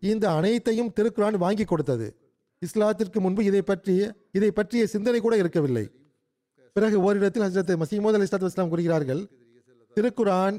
இந்த 0.00 0.24
அனைத்தையும் 0.32 0.92
திருக்குரான் 1.00 1.36
வாங்கி 1.36 1.64
கொடுத்தது. 1.64 2.06
இஸ்லாத்திற்கு 2.62 3.18
முன்பு 3.20 3.44
இதை 3.44 3.62
பற்றிய 3.62 4.14
இதை 4.32 4.50
பற்றிய 4.50 4.86
சிந்தனை 4.86 5.20
கூட 5.20 5.34
இருக்கவில்லை. 5.36 5.84
பிறகு 6.72 6.96
ஓரிடத்தில் 7.00 7.42
ஹசரத் 7.42 7.82
மசீமோத் 7.82 8.16
அலி 8.18 8.26
இஸ்லாத் 8.26 8.44
இஸ்லாம் 8.44 8.68
கூறுகிறார்கள் 8.68 9.22
திருக்குரான் 9.96 10.56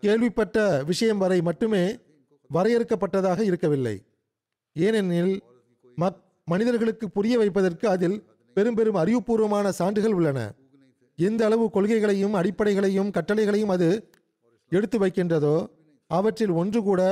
கேள்விப்பட்ட 0.00 0.84
விஷயம் 0.84 1.18
வரை 1.18 1.38
மட்டுமே 1.42 1.84
வரையறுக்கப்பட்டதாக 2.54 3.40
இருக்கவில்லை. 3.40 3.96
ஏனெனில் 4.72 5.42
மக் 5.96 6.20
மனிதர்களுக்கு 6.44 7.06
புரிய 7.10 7.34
வைப்பதற்கு 7.38 7.86
அதில் 7.88 8.18
பெரும் 8.54 8.74
பெரும் 8.74 8.98
அறிவுபூர்வமான 9.02 9.68
சான்றுகள் 9.68 10.12
உள்ளன. 10.12 10.40
எந்த 11.16 11.40
அளவு 11.44 11.70
கொள்கைகளையும் 11.74 12.32
அடிப்படைகளையும் 12.32 13.10
கட்டளைகளையும் 13.10 13.72
அது 13.76 13.88
எடுத்து 14.76 14.96
வைக்கின்றதோ 15.02 15.56
அவற்றில் 16.10 16.54
ஒன்று 16.60 16.80
கூட 16.88 17.02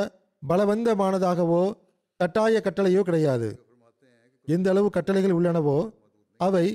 பலவந்தமானதாகவோ 0.42 1.62
கட்டாய 2.20 2.60
கட்டளையோ 2.64 3.02
கிடையாது. 3.08 3.48
எந்த 4.48 4.66
அளவு 4.72 4.88
கட்டளைகள் 4.96 5.36
உள்ளனவோ 5.38 5.78
அவை 6.40 6.66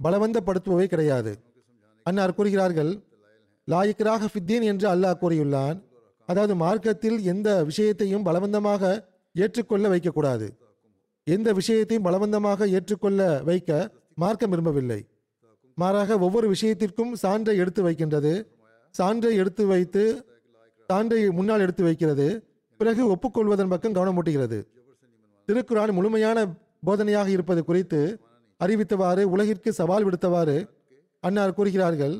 பலவந்தப்படுத்துபவை 0.00 0.86
கிடையாது. 0.92 1.32
அன்னார் 2.06 2.36
கூறுகிறார்கள் 2.38 2.92
லாயிக்கராக 3.68 4.28
ஃபித்தீன் 4.32 4.64
என்று 4.70 4.86
அல்லாஹ் 4.94 5.20
கூறியுள்ளான். 5.22 5.76
அதாவது 6.28 6.54
மார்க்கத்தில் 6.64 7.18
எந்த 7.32 7.48
விஷயத்தையும் 7.70 8.26
பலவந்தமாக 8.28 8.82
ஏற்றுக்கொள்ள 9.34 9.84
வைக்கக்கூடாது. 9.92 10.46
எந்த 11.26 11.48
விஷயத்தையும் 11.58 12.06
பலவந்தமாக 12.06 12.68
ஏற்றுக்கொள்ள 12.76 13.20
வைக்க 13.48 13.70
மார்க்கம் 14.22 14.52
விரும்பவில்லை. 14.52 15.00
மாறாக 15.78 16.18
ஒவ்வொரு 16.26 16.46
விஷயத்திற்கும் 16.54 17.12
சான்றை 17.22 17.54
எடுத்து 17.62 17.82
வைக்கின்றது. 17.86 18.34
சான்றை 18.94 19.32
எடுத்து 19.42 19.64
வைத்து 19.72 20.02
சான்றை 20.94 21.32
முன்னால் 21.32 21.60
எடுத்து 21.60 21.82
வைக்கிறது. 21.84 22.26
பிறகு 22.78 23.02
ஒப்புக்கொள்வதன் 23.14 23.68
பக்கம் 23.68 23.92
கவனம் 23.92 24.16
ஊட்டுகிறது. 24.20 24.58
முழுமையான 25.92 26.38
போதனையாக 26.86 27.28
இருப்பது 27.28 27.64
குறித்து 27.64 28.00
அறிவித்தவாறு 28.60 29.22
உலகிற்கு 29.22 29.72
சவால் 29.72 30.04
விடுத்தவாறு 30.04 30.56
அன்னார் 31.20 31.54
கூறுகிறார்கள். 31.54 32.14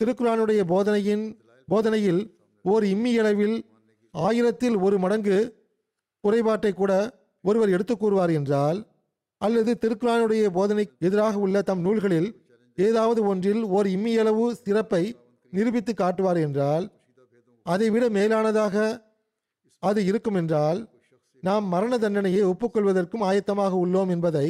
திருக்குறானுடைய 0.00 0.60
போதனையின் 0.64 1.24
போதனையில் 1.68 2.20
ஓர் 2.62 2.84
இம்மியளவில் 2.84 3.56
ஆயிரத்தில் 4.10 4.76
ஒரு 4.76 4.98
மடங்கு 4.98 5.38
குறைபாட்டை 6.24 6.72
கூட 6.72 6.92
ஒருவர் 7.40 7.68
எடுத்து 7.68 7.96
கூறுவார் 7.96 8.30
என்றால் 8.30 8.78
அல்லது 9.38 9.72
திருக்குறானுடைய 9.82 10.46
போதனை 10.46 10.84
எதிராக 10.98 11.38
உள்ள 11.38 11.62
தம் 11.62 11.80
நூல்களில் 11.80 12.30
ஏதாவது 12.76 13.24
ஒன்றில் 13.24 13.62
ஓர் 13.62 13.86
இம்மியளவு 13.86 14.50
சிறப்பை 14.50 15.16
நிரூபித்து 15.50 15.94
காட்டுவார் 15.94 16.40
என்றால் 16.40 16.84
அதைவிட 17.72 18.04
மேலானதாக 18.08 18.76
அது 19.82 20.00
இருக்கும் 20.10 20.38
என்றால் 20.40 20.80
நாம் 21.42 21.66
மரண 21.74 21.92
தண்டனையை 21.98 22.42
ஒப்புக்கொள்வதற்கும் 22.44 23.24
ஆயத்தமாக 23.28 23.72
உள்ளோம் 23.84 24.10
என்பதை 24.14 24.48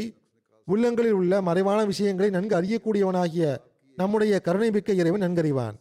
உள்ளங்களில் 0.69 1.17
உள்ள 1.21 1.35
மறைவான 1.49 1.81
விஷயங்களை 1.85 2.31
நன்கு 2.31 2.55
அறியக்கூடியவனாகிய 2.61 3.47
நம்முடைய 3.99 4.35
கருணைமிக்க 4.47 4.91
இறைவன் 5.01 5.25
நன்கறிவான். 5.27 5.77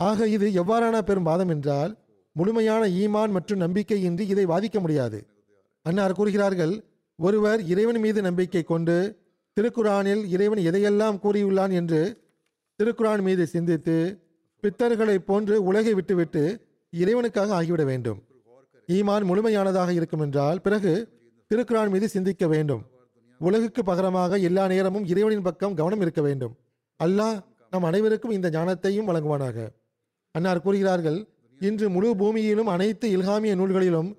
ஆக 0.00 0.26
இது 0.28 0.46
எவ்வாறான 0.62 0.96
பெரும் 1.08 1.28
வாதம் 1.28 1.52
என்றால் 1.54 1.92
முழுமையான 2.36 2.82
ஈமான் 3.02 3.32
மற்றும் 3.36 3.62
நம்பிக்கையின்றி 3.64 4.24
இதை 4.32 4.44
வாதிக்க 4.46 4.78
முடியாது. 4.80 5.18
அன்னார் 5.86 6.16
கூறுகிறார்கள் 6.18 6.74
ஒருவர் 7.18 7.60
இறைவன் 7.72 8.00
மீது 8.04 8.20
நம்பிக்கை 8.22 8.62
கொண்டு 8.62 8.96
திருக்குரானில் 9.56 10.22
இறைவன் 10.34 10.62
எதையெல்லாம் 10.68 11.16
கூறியுள்ளான் 11.24 11.72
என்று 11.80 12.02
திருக்குரான் 12.78 13.22
மீது 13.28 13.44
சிந்தித்து 13.54 13.96
பித்தர்களைப் 14.62 15.26
போன்று 15.26 15.64
உலகை 15.64 15.94
விட்டுவிட்டு 15.94 16.42
இறைவனுக்காக 16.92 17.50
ஆகிவிட 17.58 17.84
வேண்டும். 17.84 18.18
ஈமான் 18.86 19.24
முழுமையானதாக 19.24 19.90
இருக்கும் 19.92 20.20
என்றால் 20.20 20.60
பிறகு 20.60 20.92
திருக்குறான் 21.50 21.90
மீது 21.90 22.08
சிந்திக்க 22.08 22.46
வேண்டும். 22.46 22.82
உலகுக்கு 23.40 23.82
பகரமாக 23.82 24.40
எல்லா 24.48 24.64
நேரமும் 24.66 25.04
இறைவனின் 25.04 25.42
பக்கம் 25.42 25.74
கவனம் 25.74 26.00
இருக்க 26.00 26.22
வேண்டும். 26.22 26.54
அல்லாஹ் 27.04 27.38
நம் 27.70 27.82
அனைவருக்கும் 27.82 28.30
இந்த 28.30 28.50
ஞானத்தையும் 28.50 29.08
வழங்குவானாக. 29.10 29.68
அன்னார் 30.34 30.62
கூறுகிறார்கள் 30.62 31.18
இன்று 31.60 31.86
முழு 31.90 32.10
பூமியிலும் 32.16 32.70
அனைத்து 32.74 33.06
இல்ஹாமிய 33.16 33.54
நூல்களிலும் 33.60 34.10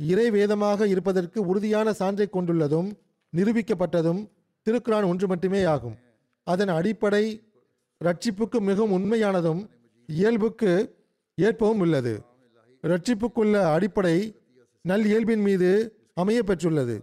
இறை 0.00 0.30
வேதமாக 0.30 0.86
இருப்பதற்கு 0.86 1.38
உறுதியான 1.46 1.90
சான்றை 1.98 2.26
கொண்டுள்ளதும் 2.32 2.88
நிரூபிக்கப்பட்டதும் 3.32 4.20
திருக்குறான் 4.66 5.06
ஒன்று 5.06 5.26
மட்டுமே 5.26 5.64
ஆகும். 5.64 5.96
அதன் 6.46 6.68
அடிப்படை 6.68 7.24
ரட்சிப்புக்கு 8.00 8.58
மிகவும் 8.60 8.94
உண்மையானதும் 8.98 9.60
இயல்புக்கு 10.10 10.72
ஏற்பவும் 11.34 11.78
உள்ளது. 11.78 12.24
ரட்சிப்புக்குள்ள 12.82 13.72
அடிப்படை 13.72 14.40
நல் 14.80 15.04
இயல்பின் 15.04 15.40
மீது 15.40 15.70
அமைய 16.14 16.42
பெற்றுள்ளது. 16.46 17.00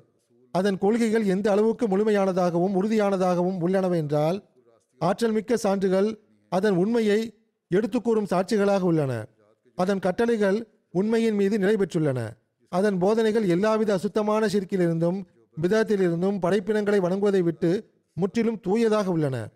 அதன் 0.51 0.77
கொள்கைகள் 0.77 1.25
எந்த 1.25 1.51
அளவுக்கு 1.51 1.87
முழுமையானதாகவும் 1.87 2.75
உறுதியானதாகவும் 2.79 3.59
உள்ளனவென்றால் 3.61 3.93
என்றால் 3.93 4.43
ஆற்றல் 4.97 5.31
மிக்க 5.31 5.57
சான்றுகள் 5.57 6.19
அதன் 6.49 6.75
உண்மையை 6.75 7.37
எடுத்துக்கூறும் 7.67 8.27
சாட்சிகளாக 8.29 8.79
உள்ளன. 8.79 9.27
அதன் 9.75 9.99
கட்டளைகள் 9.99 10.67
உண்மையின் 10.91 11.35
மீது 11.35 11.59
நிலை 11.59 11.75
பெற்றுள்ளன. 11.75 12.29
அதன் 12.69 12.97
போதனைகள் 12.97 13.47
எல்லாவித 13.47 13.93
அசுத்தமான 13.93 14.45
சிற்கிலிருந்தும் 14.45 15.23
விதத்திலிருந்தும் 15.61 16.39
படைப்பினங்களை 16.39 16.99
வணங்குவதை 16.99 17.39
விட்டு 17.39 17.89
முற்றிலும் 18.13 18.59
தூயதாக 18.59 19.09
உள்ளன. 19.09 19.49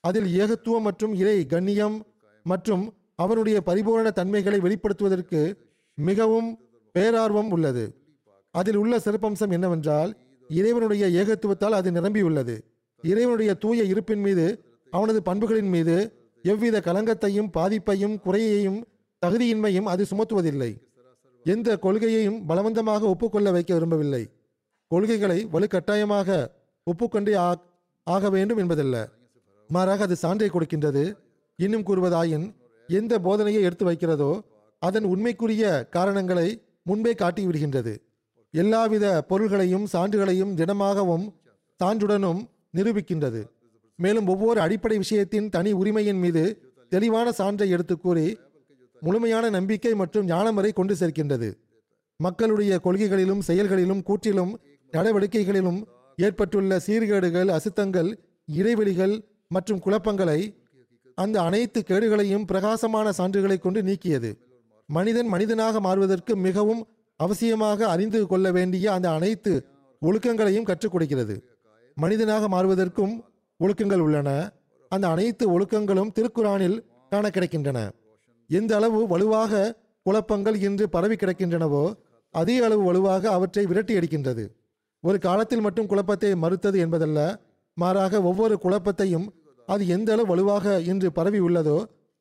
அதில் 0.00 0.28
ஏகத்துவம் 0.40 0.86
மற்றும் 0.88 1.14
இறை 1.14 1.46
கண்ணியம் 1.46 1.96
மற்றும் 2.42 2.94
அவனுடைய 3.14 3.60
பரிபூரண 3.60 4.10
தன்மைகளை 4.10 4.58
வெளிப்படுத்துவதற்கு 4.58 5.56
மிகவும் 5.94 6.58
பேரார்வம் 6.98 7.50
உள்ளது. 7.50 7.94
அதில் 8.50 8.76
உள்ள 8.76 8.96
சிறப்பம்சம் 8.96 9.50
என்னவென்றால் 9.50 10.16
இறைவனுடைய 10.48 11.22
ஏகத்துவத்தால் 11.22 11.70
அது 11.70 11.90
நிரம்பியுள்ளது. 11.90 12.60
இறைவனுடைய 13.02 13.54
தூய 13.54 13.82
இருப்பின் 13.82 14.20
மீது 14.20 14.64
அவனது 14.90 15.22
பண்புகளின் 15.22 15.68
மீது 15.68 16.12
எவ்வித 16.42 16.80
கலங்கத்தையும் 16.80 17.50
பாதிப்பையும் 17.56 18.20
குறையையும் 18.20 18.84
தகுதியின்மையும் 19.26 19.82
அது 19.82 20.06
சுமத்துவதில்லை. 20.10 20.80
எந்த 21.44 21.76
கொள்கையையும் 21.76 22.48
பலவந்தமாக 22.48 23.00
ஒப்புக்கொள்ள 23.00 23.50
வைக்க 23.50 23.74
விரும்பவில்லை. 23.74 24.30
கொள்கைகளை 24.88 25.48
வலுக்கட்டாயமாக 25.52 26.46
ஒப்புக்கொண்டே 26.84 27.34
ஆ- 27.34 27.64
ஆக 28.04 28.30
வேண்டும் 28.30 28.56
என்பதல்ல. 28.56 29.08
மாறாக 29.68 30.02
அது 30.02 30.16
சான்றை 30.22 30.50
கொடுக்கின்றது. 30.50 31.16
இன்னும் 31.58 31.84
கூறுவதாயின் 31.88 32.46
எந்த 32.88 33.18
போதனையை 33.18 33.62
எடுத்து 33.68 33.84
வைக்கிறதோ 33.88 34.30
அதன் 34.78 35.04
உண்மைக்குரிய 35.04 35.64
காரணங்களை 35.96 36.48
முன்பே 36.82 37.12
காட்டிவிடுகின்றது. 37.12 37.94
எல்லாவித 38.50 39.06
பொருள்களையும் 39.30 39.86
சான்றுகளையும் 39.92 40.52
திடமாகவும் 40.60 41.26
சான்றுடனும் 41.80 42.40
நிரூபிக்கின்றது. 42.76 43.40
மேலும் 43.96 44.28
ஒவ்வொரு 44.32 44.58
அடிப்படை 44.60 44.96
விஷயத்தின் 44.98 45.48
தனி 45.48 45.70
உரிமையின் 45.72 46.20
மீது 46.24 46.42
தெளிவான 46.88 47.28
சான்றை 47.38 47.68
எடுத்து 47.68 47.94
கூறி 47.98 48.26
முழுமையான 49.02 49.50
நம்பிக்கை 49.50 49.92
மற்றும் 49.94 50.26
ஞானம் 50.26 50.54
வரை 50.54 50.70
கொண்டு 50.72 50.94
சேர்க்கின்றது. 51.00 51.48
மக்களுடைய 52.16 52.72
கொள்கைகளிலும் 52.84 53.42
செயல்களிலும் 53.48 54.04
கூற்றிலும் 54.08 54.52
நடவடிக்கைகளிலும் 54.92 55.80
ஏற்பட்டுள்ள 56.18 56.78
சீர்கேடுகள் 56.86 57.50
அசுத்தங்கள் 57.56 58.08
இடைவெளிகள் 58.48 59.14
மற்றும் 59.48 59.82
குழப்பங்களை 59.84 60.40
அந்த 61.22 61.36
அனைத்து 61.48 61.78
கேடுகளையும் 61.88 62.46
பிரகாசமான 62.50 63.12
சான்றுகளை 63.18 63.56
கொண்டு 63.58 63.80
நீக்கியது. 63.88 64.30
மனிதன் 64.88 65.28
மனிதனாக 65.34 65.80
மாறுவதற்கு 65.86 66.32
மிகவும் 66.46 66.82
அவசியமாக 67.20 67.80
அறிந்து 67.94 68.20
கொள்ள 68.26 68.46
வேண்டிய 68.56 68.86
அந்த 68.96 69.08
அனைத்து 69.18 69.52
ஒழுக்கங்களையும் 70.02 70.68
கற்றுக் 70.68 70.92
கொடுக்கிறது. 70.92 71.36
மனிதனாக 71.96 72.48
மாறுவதற்கும் 72.54 73.14
ஒழுக்கங்கள் 73.60 74.02
உள்ளன. 74.06 74.30
அந்த 74.92 75.06
அனைத்து 75.14 75.44
ஒழுக்கங்களும் 75.54 76.12
திருக்குறானில் 76.16 76.76
காண 77.12 77.26
கிடைக்கின்றன 77.28 77.78
எந்த 78.50 78.72
அளவு 78.76 79.00
வலுவாக 79.06 79.62
குழப்பங்கள் 80.06 80.56
இன்று 80.66 80.84
பரவி 80.94 81.16
கிடக்கின்றனவோ 81.16 81.82
அதே 82.34 82.56
அளவு 82.66 82.82
வலுவாக 82.82 83.24
அவற்றை 83.36 83.64
விரட்டி 83.70 83.94
அடிக்கின்றது. 83.98 84.44
ஒரு 85.04 85.18
காலத்தில் 85.26 85.64
மட்டும் 85.66 85.90
குழப்பத்தை 85.90 86.30
மறுத்தது 86.44 86.78
என்பதல்ல 86.84 87.18
மாறாக 87.76 88.22
ஒவ்வொரு 88.30 88.54
குழப்பத்தையும் 88.64 89.26
அது 89.72 89.82
எந்த 89.86 90.08
அளவு 90.12 90.28
வலுவாக 90.30 90.66
இன்று 90.90 91.08
பரவி 91.12 91.40
உள்ளதோ 91.40 91.78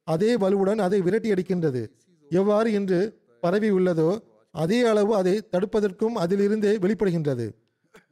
அதே 0.07 0.31
வலுவுடன் 0.35 0.81
அதை 0.85 0.99
விரட்டி 1.01 1.29
அடிக்கின்றது 1.31 1.81
எவ்வாறு 2.31 2.69
இன்று 2.71 2.99
பரவி 3.43 3.69
உள்ளதோ 3.71 4.09
அதே 4.55 4.79
அளவு 4.91 5.11
அதை 5.15 5.33
தடுப்பதற்கும் 5.53 6.15
அதிலிருந்தே 6.23 6.71
வெளிப்படுகின்றது. 6.83 7.47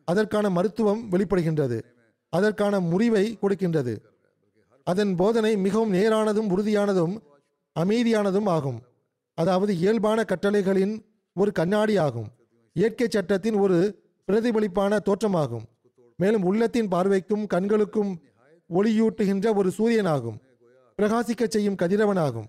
அதற்கான 0.03 0.49
மருத்துவம் 0.49 1.01
வெளிப்படுகின்றது. 1.11 1.77
அதற்கான 2.33 2.79
முறிவை 2.89 3.25
கொடுக்கின்றது. 3.41 3.93
அதன் 4.87 5.13
போதனை 5.15 5.51
மிகவும் 5.57 5.93
நேரானதும் 5.93 6.51
உறுதியானதும் 6.55 7.15
அமைதியானதும் 7.75 8.49
ஆகும். 8.55 8.79
அதாவது 9.37 9.71
இயல்பான 9.75 10.19
கட்டளைகளின் 10.31 10.93
ஒரு 11.35 11.51
கண்ணாடி 11.51 11.95
ஆகும் 11.97 12.29
இயற்கை 12.75 13.07
சட்டத்தின் 13.09 13.57
ஒரு 13.63 13.77
பிரதிபலிப்பான 14.27 14.99
தோற்றமாகும். 15.07 15.65
மேலும் 16.19 16.45
உள்ளத்தின் 16.49 16.91
பார்வைக்கும் 16.93 17.43
கண்களுக்கும் 17.53 18.11
ஒளியூட்டுகின்ற 18.73 19.55
ஒரு 19.55 19.71
சூரியனாகும். 19.77 20.37
பிரகாசிக்கச் 20.97 21.47
செய்யும் 21.47 21.75
கதிரவனாகும். 21.75 22.45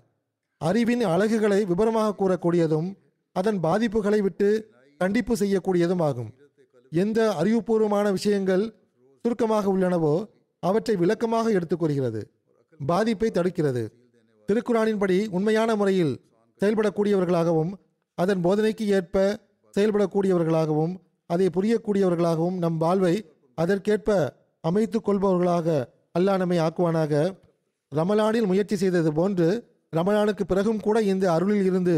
அறிவின் 0.57 1.01
அழகுகளை 1.01 1.65
விபரமாக 1.65 2.13
கூறக்கூடியதும் 2.13 2.95
அதன் 3.31 3.59
பாதிப்புகளை 3.59 4.19
விட்டு 4.19 4.71
கண்டிப்பு 4.97 5.35
செய்யக்கூடியதும் 5.35 6.01
ஆகும் 6.01 6.33
எந்த 6.91 7.35
அறிவுபூர்வமான 7.41 8.11
விஷயங்கள் 8.11 8.73
சுருக்கமாக 9.21 9.73
உள்ளனவோ 9.73 10.25
அவற்றை 10.59 10.95
விளக்கமாக 10.95 11.49
எடுத்துக் 11.49 11.79
கூறுகிறது. 11.79 12.31
பாதிப்பை 12.85 13.31
தடுக்கிறது. 13.31 13.87
திருக்குறானின்படி 14.47 15.27
உண்மையான 15.29 15.75
முறையில் 15.75 16.21
செயல்படக்கூடியவர்களாகவும் 16.59 17.71
அதன் 18.15 18.43
போதனைக்கு 18.43 18.81
ஏற்ப 18.81 19.39
செயல்படக்கூடியவர்களாகவும் 19.77 20.95
அதை 21.25 21.49
புரியக்கூடியவர்களாகவும் 21.53 22.57
நம் 22.57 22.77
வாழ்வை 22.77 23.31
அதற்கேற்ப 23.55 24.33
அமைத்துக் 24.61 25.09
கொள்பவர்களாக 25.09 25.95
அல்லாஹ் 26.17 26.39
நம்மை 26.41 26.57
ஆக்குவானாக. 26.65 27.13
ரமலானில் 27.91 28.47
முயற்சி 28.51 28.75
செய்தது 28.83 29.11
போன்று 29.19 29.47
ரமலானுக்கு 29.93 30.43
பிறகும் 30.51 30.81
கூட 30.85 30.97
இந்த 31.11 31.25
அருளில் 31.33 31.67
இருந்து 31.69 31.95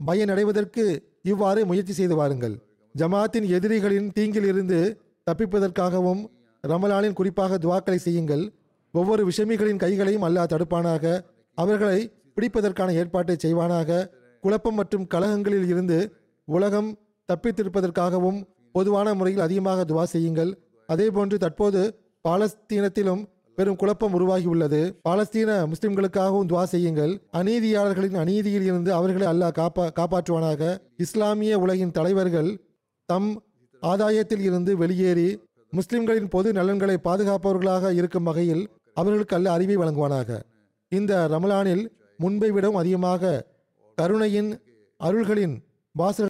பயனடைவதற்கு 0.00 0.84
இவ்வாறு 1.32 1.60
முயற்சி 1.70 1.94
செய்து 1.98 2.14
வாருங்கள். 2.20 2.54
ஜமாத்தின் 2.94 3.46
எதிரிகளின் 3.56 4.08
தீங்கில் 4.16 4.48
இருந்து 4.52 4.78
தப்பிப்பதற்காகவும் 5.26 6.22
ரமலானின் 6.64 7.16
குறிப்பாக 7.18 7.58
துவாக்களை 7.64 7.98
செய்யுங்கள். 8.06 8.44
ஒவ்வொரு 8.94 9.22
விஷமிகளின் 9.28 9.82
கைகளையும் 9.84 10.24
அல்லாஹ் 10.28 10.50
தடுப்பானாக. 10.52 11.04
அவர்களை 11.58 11.98
பிடிப்பதற்கான 12.36 12.94
ஏற்பாட்டை 13.00 13.36
செய்வானாக. 13.44 14.00
குழப்பம் 14.44 14.78
மற்றும் 14.80 15.06
கலகங்களில் 15.14 15.68
இருந்து 15.72 15.98
உலகம் 16.48 16.90
தப்பித்திருப்பதற்காகவும் 17.28 18.38
பொதுவான 18.72 19.08
முறையில் 19.14 19.44
அதிகமாக 19.46 19.84
துவா 19.90 20.04
செய்யுங்கள். 20.14 20.50
அதேபோன்று 20.88 21.36
தற்போது 21.44 21.82
பாலஸ்தீனத்திலும் 22.28 23.22
பெரும் 23.60 23.78
குழப்பம் 23.80 24.14
உருவாகியுள்ளது. 24.18 24.78
பாலஸ்தீன 25.06 25.50
முஸ்லிம்களுக்காகவும் 25.70 26.48
துவா 26.50 26.62
செய்யுங்கள். 26.72 27.12
அநீதியாளர்களின் 27.38 28.16
அநீதியில் 28.22 28.66
இருந்து 28.68 28.90
அவர்களை 28.98 29.26
அல்லாஹ் 29.32 29.54
காப்பா 29.58 29.84
காப்பாற்றுவானாக. 29.98 30.62
இஸ்லாமிய 31.04 31.58
உலகின் 31.64 31.94
தலைவர்கள் 31.98 32.50
தம் 33.08 33.30
ஆதாயத்தில் 33.82 34.44
இருந்து 34.48 34.72
வெளியேறி 34.82 35.28
முஸ்லிம்களின் 35.72 36.30
பொது 36.34 36.48
நலன்களை 36.58 36.96
பாதுகாப்பவர்களாக 37.08 37.92
இருக்கும் 37.98 38.28
வகையில் 38.28 38.64
அவர்களுக்கு 39.00 39.36
அல்ல 39.38 39.48
அறிவை 39.56 39.76
வழங்குவானாக. 39.82 40.40
இந்த 40.92 41.12
ரமலானில் 41.34 41.84
முன்பை 42.24 42.50
விடவும் 42.56 42.80
அதிகமாக 42.82 43.32
கருணையின் 43.98 44.50
அருள்களின் 45.00 45.54
வாசல் 45.94 46.29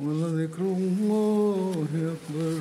ولذكر 0.00 0.62
الله 0.62 1.86
أكبر 1.94 2.60